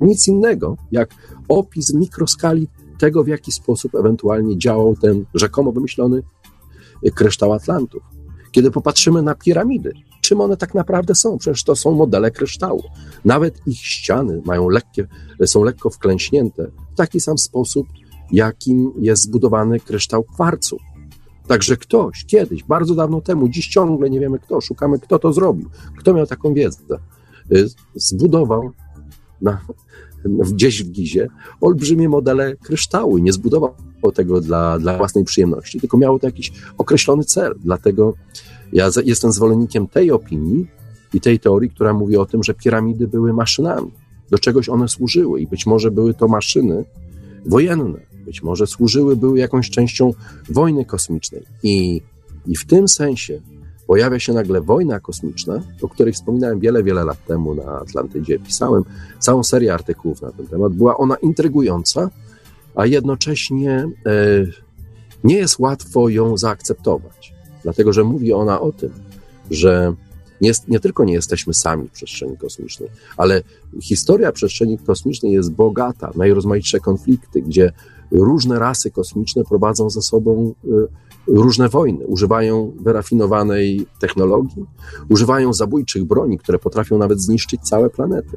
Nic 0.00 0.28
innego 0.28 0.76
jak 0.92 1.14
opis 1.48 1.94
mikroskali 1.94 2.68
tego, 2.98 3.24
w 3.24 3.28
jaki 3.28 3.52
sposób 3.52 3.94
ewentualnie 3.94 4.58
działał 4.58 4.96
ten 4.96 5.24
rzekomo 5.34 5.72
wymyślony 5.72 6.22
kryształ 7.14 7.52
Atlantów. 7.52 8.02
Kiedy 8.52 8.70
popatrzymy 8.70 9.22
na 9.22 9.34
piramidy, 9.34 9.92
czym 10.20 10.40
one 10.40 10.56
tak 10.56 10.74
naprawdę 10.74 11.14
są? 11.14 11.38
Przecież 11.38 11.64
to 11.64 11.76
są 11.76 11.92
modele 11.92 12.30
kryształu. 12.30 12.82
Nawet 13.24 13.66
ich 13.66 13.78
ściany 13.78 14.42
mają 14.44 14.68
lekkie, 14.68 15.06
są 15.46 15.64
lekko 15.64 15.90
wklęśnięte 15.90 16.70
w 16.92 16.96
taki 16.96 17.20
sam 17.20 17.38
sposób, 17.38 17.86
jakim 18.32 18.92
jest 18.98 19.22
zbudowany 19.22 19.80
kryształ 19.80 20.24
kwarcu. 20.24 20.76
Także 21.46 21.76
ktoś 21.76 22.24
kiedyś, 22.24 22.64
bardzo 22.64 22.94
dawno 22.94 23.20
temu, 23.20 23.48
dziś 23.48 23.68
ciągle 23.68 24.10
nie 24.10 24.20
wiemy 24.20 24.38
kto, 24.38 24.60
szukamy 24.60 24.98
kto 24.98 25.18
to 25.18 25.32
zrobił, 25.32 25.70
kto 25.98 26.14
miał 26.14 26.26
taką 26.26 26.54
wiedzę, 26.54 26.98
y, 27.52 27.68
zbudował 27.94 28.70
na, 29.40 29.60
gdzieś 30.24 30.84
w 30.84 30.90
Gizie 30.90 31.28
olbrzymie 31.60 32.08
modele 32.08 32.56
kryształu 32.56 33.18
i 33.18 33.22
nie 33.22 33.32
zbudował 33.32 33.74
tego 34.14 34.40
dla, 34.40 34.78
dla 34.78 34.98
własnej 34.98 35.24
przyjemności, 35.24 35.80
tylko 35.80 35.96
miało 35.96 36.18
to 36.18 36.26
jakiś 36.26 36.52
określony 36.78 37.24
cel. 37.24 37.54
Dlatego 37.64 38.14
ja 38.72 38.90
jestem 39.04 39.32
zwolennikiem 39.32 39.86
tej 39.86 40.10
opinii 40.10 40.66
i 41.14 41.20
tej 41.20 41.38
teorii, 41.40 41.70
która 41.70 41.92
mówi 41.92 42.16
o 42.16 42.26
tym, 42.26 42.42
że 42.42 42.54
piramidy 42.54 43.08
były 43.08 43.32
maszynami. 43.32 43.90
Do 44.30 44.38
czegoś 44.38 44.68
one 44.68 44.88
służyły 44.88 45.40
i 45.40 45.46
być 45.46 45.66
może 45.66 45.90
były 45.90 46.14
to 46.14 46.28
maszyny 46.28 46.84
wojenne 47.46 48.11
być 48.24 48.42
może 48.42 48.66
służyły, 48.66 49.16
były 49.16 49.38
jakąś 49.38 49.70
częścią 49.70 50.14
wojny 50.50 50.84
kosmicznej. 50.84 51.42
I, 51.62 52.02
I 52.46 52.56
w 52.56 52.66
tym 52.66 52.88
sensie 52.88 53.40
pojawia 53.86 54.18
się 54.18 54.32
nagle 54.32 54.60
wojna 54.60 55.00
kosmiczna, 55.00 55.62
o 55.82 55.88
której 55.88 56.12
wspominałem 56.12 56.60
wiele, 56.60 56.82
wiele 56.82 57.04
lat 57.04 57.26
temu 57.26 57.54
na 57.54 57.80
Atlantydzie. 57.80 58.38
Pisałem 58.38 58.84
całą 59.18 59.42
serię 59.42 59.74
artykułów 59.74 60.22
na 60.22 60.32
ten 60.32 60.46
temat. 60.46 60.72
Była 60.72 60.96
ona 60.96 61.16
intrygująca, 61.16 62.10
a 62.74 62.86
jednocześnie 62.86 63.88
e, 64.06 64.46
nie 65.24 65.36
jest 65.36 65.58
łatwo 65.58 66.08
ją 66.08 66.36
zaakceptować, 66.36 67.34
dlatego 67.62 67.92
że 67.92 68.04
mówi 68.04 68.32
ona 68.32 68.60
o 68.60 68.72
tym, 68.72 68.90
że 69.50 69.94
nie, 70.40 70.52
nie 70.68 70.80
tylko 70.80 71.04
nie 71.04 71.12
jesteśmy 71.12 71.54
sami 71.54 71.88
w 71.88 71.90
przestrzeni 71.90 72.36
kosmicznej, 72.36 72.88
ale 73.16 73.42
historia 73.82 74.32
przestrzeni 74.32 74.78
kosmicznej 74.78 75.32
jest 75.32 75.52
bogata, 75.52 76.10
najrozmaitsze 76.14 76.80
konflikty, 76.80 77.42
gdzie 77.42 77.72
różne 78.12 78.58
rasy 78.58 78.90
kosmiczne 78.90 79.44
prowadzą 79.44 79.90
ze 79.90 80.02
sobą 80.02 80.54
y, 80.64 80.68
różne 81.26 81.68
wojny, 81.68 82.06
używają 82.06 82.72
wyrafinowanej 82.80 83.86
technologii, 84.00 84.66
używają 85.08 85.52
zabójczych 85.52 86.04
broni, 86.04 86.38
które 86.38 86.58
potrafią 86.58 86.98
nawet 86.98 87.20
zniszczyć 87.20 87.60
całe 87.60 87.90
planety. 87.90 88.36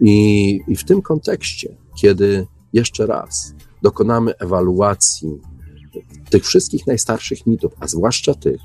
I, 0.00 0.60
i 0.68 0.76
w 0.76 0.84
tym 0.84 1.02
kontekście, 1.02 1.76
kiedy 1.96 2.46
jeszcze 2.72 3.06
raz 3.06 3.54
dokonamy 3.82 4.38
ewaluacji 4.38 5.40
tych 6.30 6.44
wszystkich 6.44 6.86
najstarszych 6.86 7.46
mitów, 7.46 7.72
a 7.80 7.86
zwłaszcza 7.86 8.34
tych, 8.34 8.60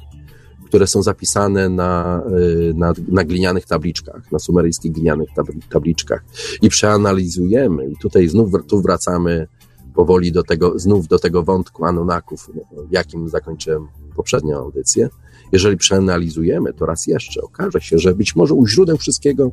które 0.65 0.87
są 0.87 1.03
zapisane 1.03 1.69
na, 1.69 2.23
y, 2.39 2.73
na, 2.75 2.93
na 3.07 3.23
glinianych 3.23 3.65
tabliczkach, 3.65 4.31
na 4.31 4.39
sumeryjskich 4.39 4.91
glinianych 4.91 5.29
tabliczkach 5.69 6.25
i 6.61 6.69
przeanalizujemy, 6.69 7.89
i 7.89 7.97
tutaj 7.97 8.27
znów 8.27 8.51
tu 8.67 8.81
wracamy 8.81 9.47
powoli 9.95 10.31
do 10.31 10.43
tego, 10.43 10.79
znów 10.79 11.07
do 11.07 11.19
tego 11.19 11.43
wątku 11.43 11.85
Anunnaków, 11.85 12.51
jakim 12.91 13.29
zakończyłem 13.29 13.87
poprzednią 14.15 14.57
audycję. 14.57 15.09
Jeżeli 15.51 15.77
przeanalizujemy 15.77 16.73
to 16.73 16.85
raz 16.85 17.07
jeszcze, 17.07 17.41
okaże 17.41 17.81
się, 17.81 17.97
że 17.97 18.15
być 18.15 18.35
może 18.35 18.53
u 18.53 18.67
źródeł 18.67 18.97
wszystkiego 18.97 19.51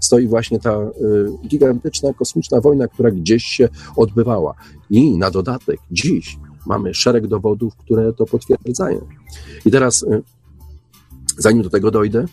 stoi 0.00 0.26
właśnie 0.26 0.58
ta 0.58 0.80
y, 0.80 0.90
gigantyczna 1.48 2.12
kosmiczna 2.12 2.60
wojna, 2.60 2.88
która 2.88 3.10
gdzieś 3.10 3.44
się 3.44 3.68
odbywała. 3.96 4.54
I 4.90 5.18
na 5.18 5.30
dodatek 5.30 5.80
dziś 5.90 6.38
mamy 6.66 6.94
szereg 6.94 7.26
dowodów, 7.26 7.76
które 7.76 8.12
to 8.12 8.26
potwierdzają. 8.26 9.06
I 9.66 9.70
teraz, 9.70 10.02
y, 10.02 10.22
zanim 11.38 11.62
do 11.62 11.70
tego 11.70 11.90
dojdę, 11.90 12.24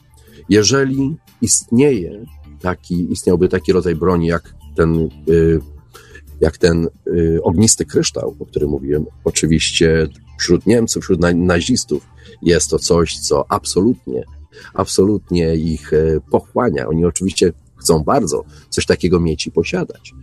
jeżeli 0.49 1.16
istnieje 1.41 2.26
taki, 2.62 3.12
istniałby 3.12 3.49
taki 3.49 3.74
rodzaj 3.74 3.95
broni, 3.95 4.28
jak 4.28 4.53
ten 4.76 5.09
y, 5.30 5.59
jak 6.42 6.58
ten 6.58 6.88
y, 7.08 7.39
ognisty 7.44 7.86
kryształ, 7.86 8.36
o 8.39 8.46
którym 8.46 8.70
mówiłem. 8.70 9.06
Oczywiście 9.24 10.08
wśród 10.39 10.66
Niemców, 10.66 11.04
wśród 11.04 11.20
nazistów 11.36 12.08
jest 12.42 12.70
to 12.70 12.80
coś, 12.80 13.20
co 13.20 13.46
absolutnie, 13.50 14.24
absolutnie 14.74 15.56
ich 15.56 15.94
y, 15.94 16.22
pochłania. 16.32 16.88
Oni 16.88 17.06
oczywiście 17.06 17.54
chcą 17.76 18.04
bardzo 18.04 18.44
coś 18.70 18.86
takiego 18.86 19.20
mieć 19.20 19.48
i 19.48 19.52
posiadać. 19.52 20.14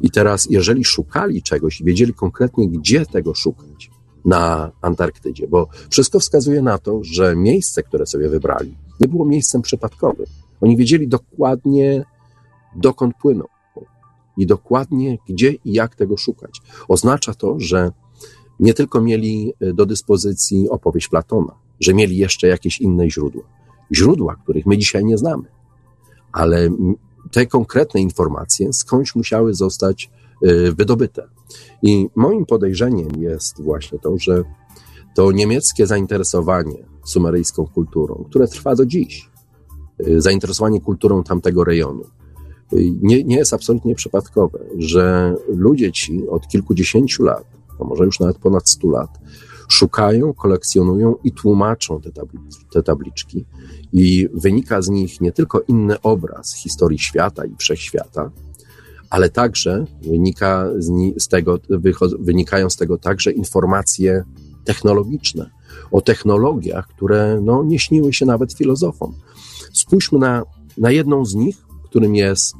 I 0.00 0.10
teraz, 0.10 0.46
jeżeli 0.50 0.84
szukali 0.84 1.42
czegoś 1.42 1.80
i 1.80 1.84
wiedzieli 1.84 2.14
konkretnie, 2.14 2.68
gdzie 2.68 3.06
tego 3.06 3.34
szukać 3.34 3.90
na 4.24 4.72
Antarktydzie, 4.82 5.48
bo 5.48 5.68
wszystko 5.90 6.20
wskazuje 6.20 6.62
na 6.62 6.78
to, 6.78 7.00
że 7.02 7.36
miejsce, 7.36 7.82
które 7.82 8.06
sobie 8.06 8.28
wybrali, 8.28 8.76
nie 9.00 9.08
było 9.08 9.24
miejscem 9.24 9.62
przypadkowym. 9.62 10.26
Oni 10.60 10.76
wiedzieli 10.76 11.08
dokładnie, 11.08 12.04
dokąd 12.76 13.14
płyną 13.22 13.44
i 14.36 14.46
dokładnie 14.46 15.18
gdzie 15.28 15.52
i 15.52 15.72
jak 15.72 15.94
tego 15.94 16.16
szukać. 16.16 16.60
Oznacza 16.88 17.34
to, 17.34 17.60
że 17.60 17.92
nie 18.60 18.74
tylko 18.74 19.00
mieli 19.00 19.52
e, 19.60 19.72
do 19.72 19.86
dyspozycji 19.86 20.68
opowieść 20.68 21.08
Platona, 21.08 21.54
że 21.80 21.94
mieli 21.94 22.16
jeszcze 22.16 22.46
jakieś 22.46 22.80
inne 22.80 23.10
źródła. 23.10 23.42
Źródła, 23.94 24.36
których 24.42 24.66
my 24.66 24.78
dzisiaj 24.78 25.04
nie 25.04 25.18
znamy, 25.18 25.44
ale 26.32 26.70
te 27.32 27.46
konkretne 27.46 28.00
informacje 28.00 28.72
skądś 28.72 29.14
musiały 29.14 29.54
zostać 29.54 30.10
e, 30.42 30.72
wydobyte. 30.72 31.28
I 31.82 32.08
moim 32.16 32.46
podejrzeniem 32.46 33.08
jest 33.18 33.62
właśnie 33.62 33.98
to, 33.98 34.18
że 34.18 34.44
to 35.14 35.32
niemieckie 35.32 35.86
zainteresowanie 35.86 36.84
sumeryjską 37.04 37.66
kulturą, 37.66 38.24
które 38.28 38.48
trwa 38.48 38.74
do 38.74 38.86
dziś, 38.86 39.30
e, 39.98 40.20
zainteresowanie 40.20 40.80
kulturą 40.80 41.22
tamtego 41.22 41.64
rejonu, 41.64 42.04
nie, 43.02 43.24
nie 43.24 43.36
jest 43.36 43.54
absolutnie 43.54 43.94
przypadkowe, 43.94 44.58
że 44.78 45.34
ludzie 45.48 45.92
ci 45.92 46.28
od 46.28 46.48
kilkudziesięciu 46.48 47.22
lat, 47.22 47.44
a 47.80 47.84
może 47.84 48.04
już 48.04 48.20
nawet 48.20 48.38
ponad 48.38 48.70
stu 48.70 48.90
lat, 48.90 49.18
szukają, 49.68 50.34
kolekcjonują 50.34 51.14
i 51.24 51.32
tłumaczą 51.32 52.00
te, 52.00 52.10
tablic, 52.10 52.58
te 52.72 52.82
tabliczki. 52.82 53.44
I 53.92 54.28
wynika 54.34 54.82
z 54.82 54.88
nich 54.88 55.20
nie 55.20 55.32
tylko 55.32 55.60
inny 55.60 56.00
obraz 56.00 56.54
historii 56.54 56.98
świata 56.98 57.44
i 57.44 57.56
wszechświata, 57.58 58.30
ale 59.10 59.30
także 59.30 59.84
wynika 60.02 60.68
z, 60.78 60.90
z 61.22 61.28
tego, 61.28 61.58
wynikają 62.18 62.70
z 62.70 62.76
tego 62.76 62.98
także 62.98 63.32
informacje 63.32 64.24
technologiczne 64.64 65.50
o 65.90 66.00
technologiach, 66.00 66.88
które 66.88 67.40
no, 67.42 67.64
nie 67.64 67.78
śniły 67.78 68.12
się 68.12 68.26
nawet 68.26 68.52
filozofom. 68.52 69.14
Spójrzmy 69.72 70.18
na, 70.18 70.42
na 70.78 70.90
jedną 70.90 71.24
z 71.24 71.34
nich, 71.34 71.56
którym 71.92 72.14
jest 72.14 72.54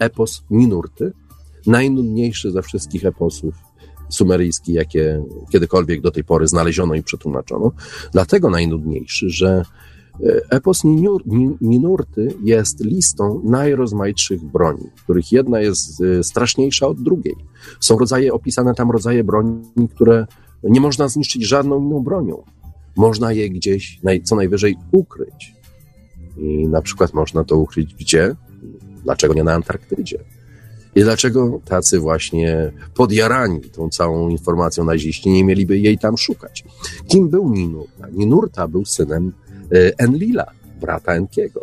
epos 0.00 0.44
Ninurty, 0.50 1.12
najnudniejszy 1.66 2.50
ze 2.50 2.62
wszystkich 2.62 3.04
eposów 3.04 3.54
sumeryjskich, 4.08 4.74
jakie 4.74 5.24
kiedykolwiek 5.52 6.00
do 6.00 6.10
tej 6.10 6.24
pory 6.24 6.46
znaleziono 6.46 6.94
i 6.94 7.02
przetłumaczono. 7.02 7.72
Dlatego 8.12 8.50
najnudniejszy, 8.50 9.30
że 9.30 9.62
e, 10.20 10.40
epos 10.50 10.82
Ninurty 11.60 12.34
jest 12.44 12.84
listą 12.84 13.40
najrozmaitszych 13.44 14.44
broni, 14.44 14.90
których 15.04 15.32
jedna 15.32 15.60
jest 15.60 16.00
e, 16.00 16.24
straszniejsza 16.24 16.86
od 16.86 17.02
drugiej. 17.02 17.36
Są 17.80 17.98
rodzaje, 17.98 18.32
opisane 18.32 18.74
tam 18.74 18.90
rodzaje 18.90 19.24
broni, 19.24 19.88
które 19.94 20.26
nie 20.62 20.80
można 20.80 21.08
zniszczyć 21.08 21.42
żadną 21.42 21.80
inną 21.80 22.02
bronią. 22.04 22.42
Można 22.96 23.32
je 23.32 23.50
gdzieś 23.50 24.00
co 24.24 24.36
najwyżej 24.36 24.76
ukryć. 24.92 25.54
I 26.36 26.68
na 26.68 26.82
przykład 26.82 27.14
można 27.14 27.44
to 27.44 27.56
ukryć 27.56 27.94
gdzie? 27.94 28.36
Dlaczego 29.06 29.34
nie 29.34 29.44
na 29.44 29.52
Antarktydzie? 29.52 30.18
I 30.94 31.02
dlaczego 31.02 31.60
tacy 31.64 31.98
właśnie 31.98 32.72
podjarani 32.94 33.60
tą 33.60 33.88
całą 33.88 34.28
informacją 34.28 34.84
naziści 34.84 35.30
nie 35.30 35.44
mieliby 35.44 35.78
jej 35.78 35.98
tam 35.98 36.16
szukać? 36.16 36.64
Kim 37.08 37.28
był 37.28 37.50
Ninurta? 37.50 38.08
Ninurta 38.12 38.68
był 38.68 38.84
synem 38.84 39.32
e, 39.72 39.98
Enlila, 39.98 40.46
brata 40.80 41.12
Enkiego. 41.12 41.62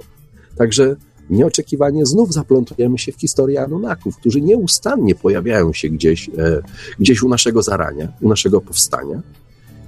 Także 0.57 0.95
nieoczekiwanie 1.29 2.05
znów 2.05 2.33
zaplątujemy 2.33 2.97
się 2.97 3.11
w 3.11 3.19
historię 3.19 3.61
Anunnaków, 3.61 4.17
którzy 4.17 4.41
nieustannie 4.41 5.15
pojawiają 5.15 5.73
się 5.73 5.89
gdzieś, 5.89 6.29
e, 6.29 6.61
gdzieś 6.99 7.23
u 7.23 7.29
naszego 7.29 7.61
zarania, 7.61 8.13
u 8.21 8.29
naszego 8.29 8.61
powstania 8.61 9.21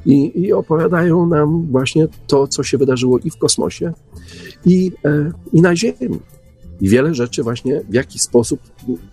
i, 0.05 0.41
i 0.41 0.53
opowiadają 0.53 1.25
nam 1.25 1.67
właśnie 1.71 2.07
to, 2.27 2.47
co 2.47 2.63
się 2.63 2.77
wydarzyło 2.77 3.19
i 3.19 3.29
w 3.29 3.37
kosmosie, 3.37 3.93
i, 4.65 4.91
e, 5.05 5.31
i 5.53 5.61
na 5.61 5.75
Ziemi 5.75 6.19
i 6.81 6.89
wiele 6.89 7.13
rzeczy 7.13 7.43
właśnie 7.43 7.81
w 7.89 7.93
jakiś 7.93 8.21
sposób 8.21 8.59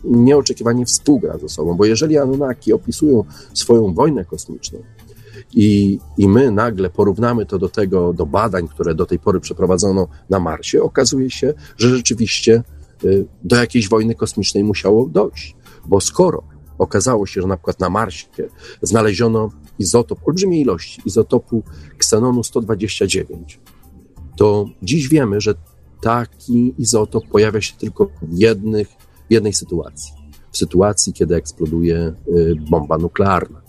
nieoczekiwanie 0.04 0.86
współgra 0.86 1.38
ze 1.38 1.48
sobą, 1.48 1.74
bo 1.74 1.84
jeżeli 1.84 2.18
Anunnaki 2.18 2.72
opisują 2.72 3.24
swoją 3.54 3.94
wojnę 3.94 4.24
kosmiczną 4.24 4.78
i, 5.54 5.98
i 6.18 6.28
my 6.28 6.50
nagle 6.50 6.90
porównamy 6.90 7.46
to 7.46 7.58
do 7.58 7.68
tego, 7.68 8.12
do 8.12 8.26
badań, 8.26 8.68
które 8.68 8.94
do 8.94 9.06
tej 9.06 9.18
pory 9.18 9.40
przeprowadzono 9.40 10.08
na 10.30 10.40
Marsie, 10.40 10.82
okazuje 10.82 11.30
się, 11.30 11.54
że 11.76 11.96
rzeczywiście 11.96 12.62
y, 13.04 13.26
do 13.44 13.56
jakiejś 13.56 13.88
wojny 13.88 14.14
kosmicznej 14.14 14.64
musiało 14.64 15.06
dojść, 15.06 15.56
bo 15.86 16.00
skoro 16.00 16.42
okazało 16.78 17.26
się, 17.26 17.42
że 17.42 17.48
na 17.48 17.56
przykład 17.56 17.80
na 17.80 17.90
Marsie 17.90 18.26
znaleziono 18.82 19.50
izotop, 19.78 20.18
olbrzymiej 20.28 20.60
ilości 20.60 21.02
izotopu 21.04 21.62
ksenonu 21.98 22.44
129, 22.44 23.60
to 24.36 24.66
dziś 24.82 25.08
wiemy, 25.08 25.40
że 25.40 25.54
taki 26.02 26.74
izotop 26.78 27.24
pojawia 27.28 27.60
się 27.60 27.74
tylko 27.78 28.10
w, 28.22 28.38
jednych, 28.38 28.88
w 29.28 29.32
jednej 29.32 29.52
sytuacji. 29.52 30.12
W 30.52 30.58
sytuacji, 30.58 31.12
kiedy 31.12 31.34
eksploduje 31.34 32.12
y, 32.28 32.56
bomba 32.70 32.98
nuklearna. 32.98 33.60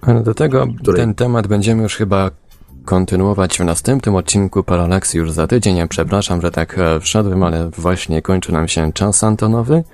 Ale 0.00 0.22
do 0.22 0.34
tego 0.34 0.66
której... 0.78 1.00
ten 1.00 1.14
temat 1.14 1.46
będziemy 1.46 1.82
już 1.82 1.96
chyba 1.96 2.30
kontynuować 2.84 3.58
w 3.58 3.64
następnym 3.64 4.14
odcinku 4.14 4.62
Paralaksy 4.62 5.18
już 5.18 5.32
za 5.32 5.46
tydzień. 5.46 5.76
Ja 5.76 5.86
przepraszam, 5.86 6.40
że 6.40 6.50
tak 6.50 6.78
e, 6.78 7.00
wszedłem, 7.00 7.42
ale 7.42 7.70
właśnie 7.70 8.22
kończy 8.22 8.52
nam 8.52 8.68
się 8.68 8.92
czas 8.92 9.24
antonowy. 9.24 9.84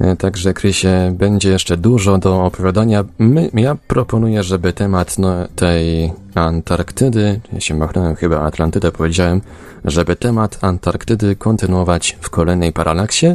E, 0.00 0.16
także, 0.16 0.54
Krysie, 0.54 1.14
będzie 1.18 1.50
jeszcze 1.50 1.76
dużo 1.76 2.18
do 2.18 2.44
opowiadania. 2.44 3.04
My, 3.18 3.50
ja 3.54 3.76
proponuję, 3.86 4.42
żeby 4.42 4.72
temat 4.72 5.18
no, 5.18 5.48
tej 5.56 6.12
Antarktydy, 6.34 7.40
ja 7.52 7.60
się 7.60 7.74
machnąłem 7.74 8.14
chyba 8.14 8.40
Atlantydę 8.40 8.92
powiedziałem, 8.92 9.40
żeby 9.84 10.16
temat 10.16 10.58
Antarktydy 10.60 11.36
kontynuować 11.36 12.18
w 12.20 12.30
kolejnej 12.30 12.72
paralaksie. 12.72 13.26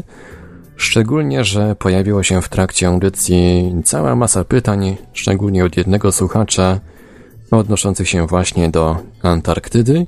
Szczególnie, 0.75 1.43
że 1.43 1.75
pojawiło 1.75 2.23
się 2.23 2.41
w 2.41 2.49
trakcie 2.49 2.87
audycji 2.87 3.73
cała 3.85 4.15
masa 4.15 4.43
pytań, 4.43 4.97
szczególnie 5.13 5.65
od 5.65 5.77
jednego 5.77 6.11
słuchacza, 6.11 6.79
odnoszących 7.51 8.09
się 8.09 8.27
właśnie 8.27 8.69
do 8.69 8.97
Antarktydy. 9.21 10.07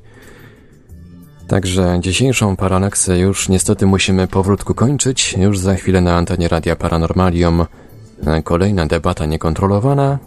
Także 1.48 1.98
dzisiejszą 2.00 2.56
paralaksę 2.56 3.20
już 3.20 3.50
niestety 3.50 3.86
musimy 3.86 4.28
powrótku 4.28 4.74
kończyć. 4.74 5.34
Już 5.38 5.60
za 5.60 5.76
chwilę 5.76 6.02
na 6.02 6.16
antenie 6.16 6.48
Radia 6.48 6.76
Paranormalium 6.76 7.66
kolejna 8.44 8.86
debata 8.86 9.26
niekontrolowana. 9.26 10.20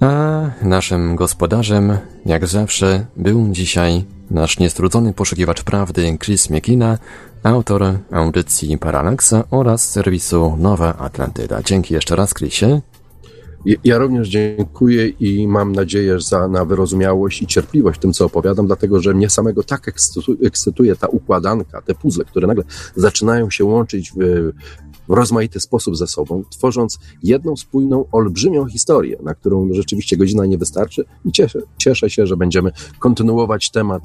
A 0.00 0.40
naszym 0.62 1.16
gospodarzem, 1.16 1.98
jak 2.26 2.46
zawsze, 2.46 3.06
był 3.16 3.48
dzisiaj 3.50 4.04
nasz 4.30 4.58
niestrudzony 4.58 5.12
poszukiwacz 5.12 5.62
prawdy 5.62 6.18
Chris 6.18 6.50
Miekina, 6.50 6.98
autor 7.42 7.82
audycji 8.12 8.78
Paralaksa 8.78 9.44
oraz 9.50 9.90
serwisu 9.90 10.56
Nowa 10.56 10.96
Atlantyda. 10.98 11.62
Dzięki 11.62 11.94
jeszcze 11.94 12.16
raz, 12.16 12.34
Chrisie. 12.34 12.80
Ja 13.84 13.98
również 13.98 14.28
dziękuję 14.28 15.08
i 15.08 15.48
mam 15.48 15.72
nadzieję 15.72 16.20
za, 16.20 16.48
na 16.48 16.64
wyrozumiałość 16.64 17.42
i 17.42 17.46
cierpliwość 17.46 17.98
w 17.98 18.02
tym, 18.02 18.12
co 18.12 18.24
opowiadam, 18.24 18.66
dlatego 18.66 19.00
że 19.00 19.14
mnie 19.14 19.30
samego 19.30 19.62
tak 19.62 19.92
ekscytuje 20.42 20.96
ta 20.96 21.06
układanka, 21.06 21.82
te 21.82 21.94
puzzle, 21.94 22.24
które 22.24 22.46
nagle 22.46 22.64
zaczynają 22.96 23.50
się 23.50 23.64
łączyć 23.64 24.12
w, 24.12 24.16
w 25.08 25.12
rozmaity 25.12 25.60
sposób 25.60 25.96
ze 25.96 26.06
sobą, 26.06 26.44
tworząc 26.50 26.98
jedną 27.22 27.56
spójną, 27.56 28.04
olbrzymią 28.12 28.66
historię, 28.66 29.16
na 29.22 29.34
którą 29.34 29.68
rzeczywiście 29.72 30.16
godzina 30.16 30.46
nie 30.46 30.58
wystarczy 30.58 31.04
i 31.24 31.32
cieszę, 31.32 31.62
cieszę 31.78 32.10
się, 32.10 32.26
że 32.26 32.36
będziemy 32.36 32.70
kontynuować 32.98 33.70
temat 33.70 34.02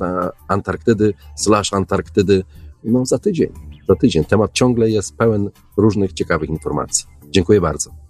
Antarktydy 0.48 1.14
slash 1.36 1.74
Antarktydy 1.74 2.44
no, 2.84 3.06
za 3.06 3.20
tydzień. 3.20 3.50
Za 3.90 3.96
tydzień. 3.96 4.26
Temat 4.26 4.52
ciągle 4.54 4.90
jest 4.90 5.16
pełen 5.16 5.50
różnych 5.78 6.14
ciekawych 6.14 6.50
informacji. 6.50 7.06
Dziękuję 7.30 7.62
bardzo. 7.62 8.01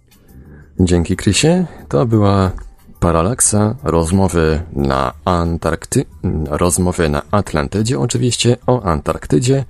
Dzięki 0.79 1.15
Krysie. 1.15 1.65
To 1.89 2.05
była 2.05 2.51
Paralaksa, 2.99 3.75
rozmowy 3.83 4.61
na 4.73 5.13
Antarkty... 5.25 6.05
rozmowy 6.49 7.09
na 7.09 7.21
Atlantydzie, 7.31 7.99
oczywiście 7.99 8.57
o 8.67 8.83
Antarktydzie. 8.83 9.65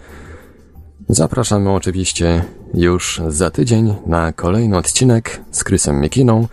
Zapraszamy 1.10 1.72
oczywiście 1.72 2.44
już 2.74 3.22
za 3.28 3.52
tydzień 3.52 3.96
na 4.06 4.34
kolejny 4.34 4.78
odcinek 4.78 5.42
z 5.52 5.64
Krysem 5.64 6.02
Mikiną. 6.02 6.48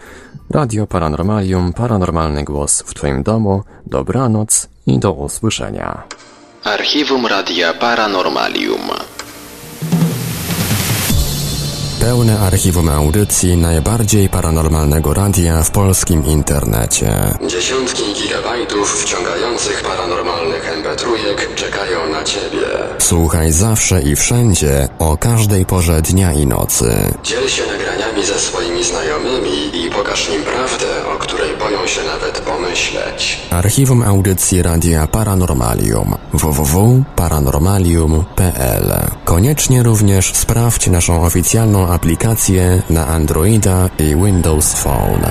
Radio 0.50 0.86
Paranormalium, 0.86 1.72
paranormalny 1.72 2.44
głos 2.44 2.82
w 2.82 2.94
Twoim 2.94 3.22
domu. 3.22 3.62
Dobranoc 3.86 4.68
i 4.86 4.98
do 4.98 5.12
usłyszenia. 5.12 6.02
Archiwum 6.64 7.26
Radia 7.26 7.72
Paranormalium. 7.74 8.80
Pełne 12.08 12.40
archiwum 12.40 12.88
audycji 12.88 13.56
najbardziej 13.56 14.28
paranormalnego 14.28 15.14
radia 15.14 15.62
w 15.62 15.70
polskim 15.70 16.26
internecie. 16.26 17.10
Dziesiątki 17.46 18.02
gigabajtów 18.14 19.02
wciągających 19.02 19.82
paranormalnych 19.82 20.68
mp 20.72 20.96
czekają 21.54 22.12
na 22.12 22.24
Ciebie. 22.24 22.66
Słuchaj 22.98 23.52
zawsze 23.52 24.02
i 24.02 24.16
wszędzie, 24.16 24.88
o 24.98 25.16
każdej 25.16 25.66
porze 25.66 26.02
dnia 26.02 26.32
i 26.32 26.46
nocy. 26.46 26.90
Dziel 27.24 27.48
się 27.48 27.62
nagraniami 27.66 28.26
ze 28.26 28.38
swoimi 28.38 28.84
znajomymi 28.84 29.84
i 29.84 29.90
pokaż 29.90 30.28
im 30.28 30.42
prawdę, 30.42 30.86
się 31.88 32.04
nawet 32.04 32.40
pomyśleć. 32.40 33.40
Archiwum 33.50 34.02
audycji 34.02 34.62
Radia 34.62 35.06
Paranormalium 35.06 36.14
www.paranormalium.pl 36.32 38.92
Koniecznie 39.24 39.82
również 39.82 40.32
sprawdź 40.34 40.86
naszą 40.86 41.22
oficjalną 41.22 41.88
aplikację 41.88 42.82
na 42.90 43.06
Androida 43.06 43.90
i 43.98 44.16
Windows 44.16 44.72
Phone. 44.72 45.30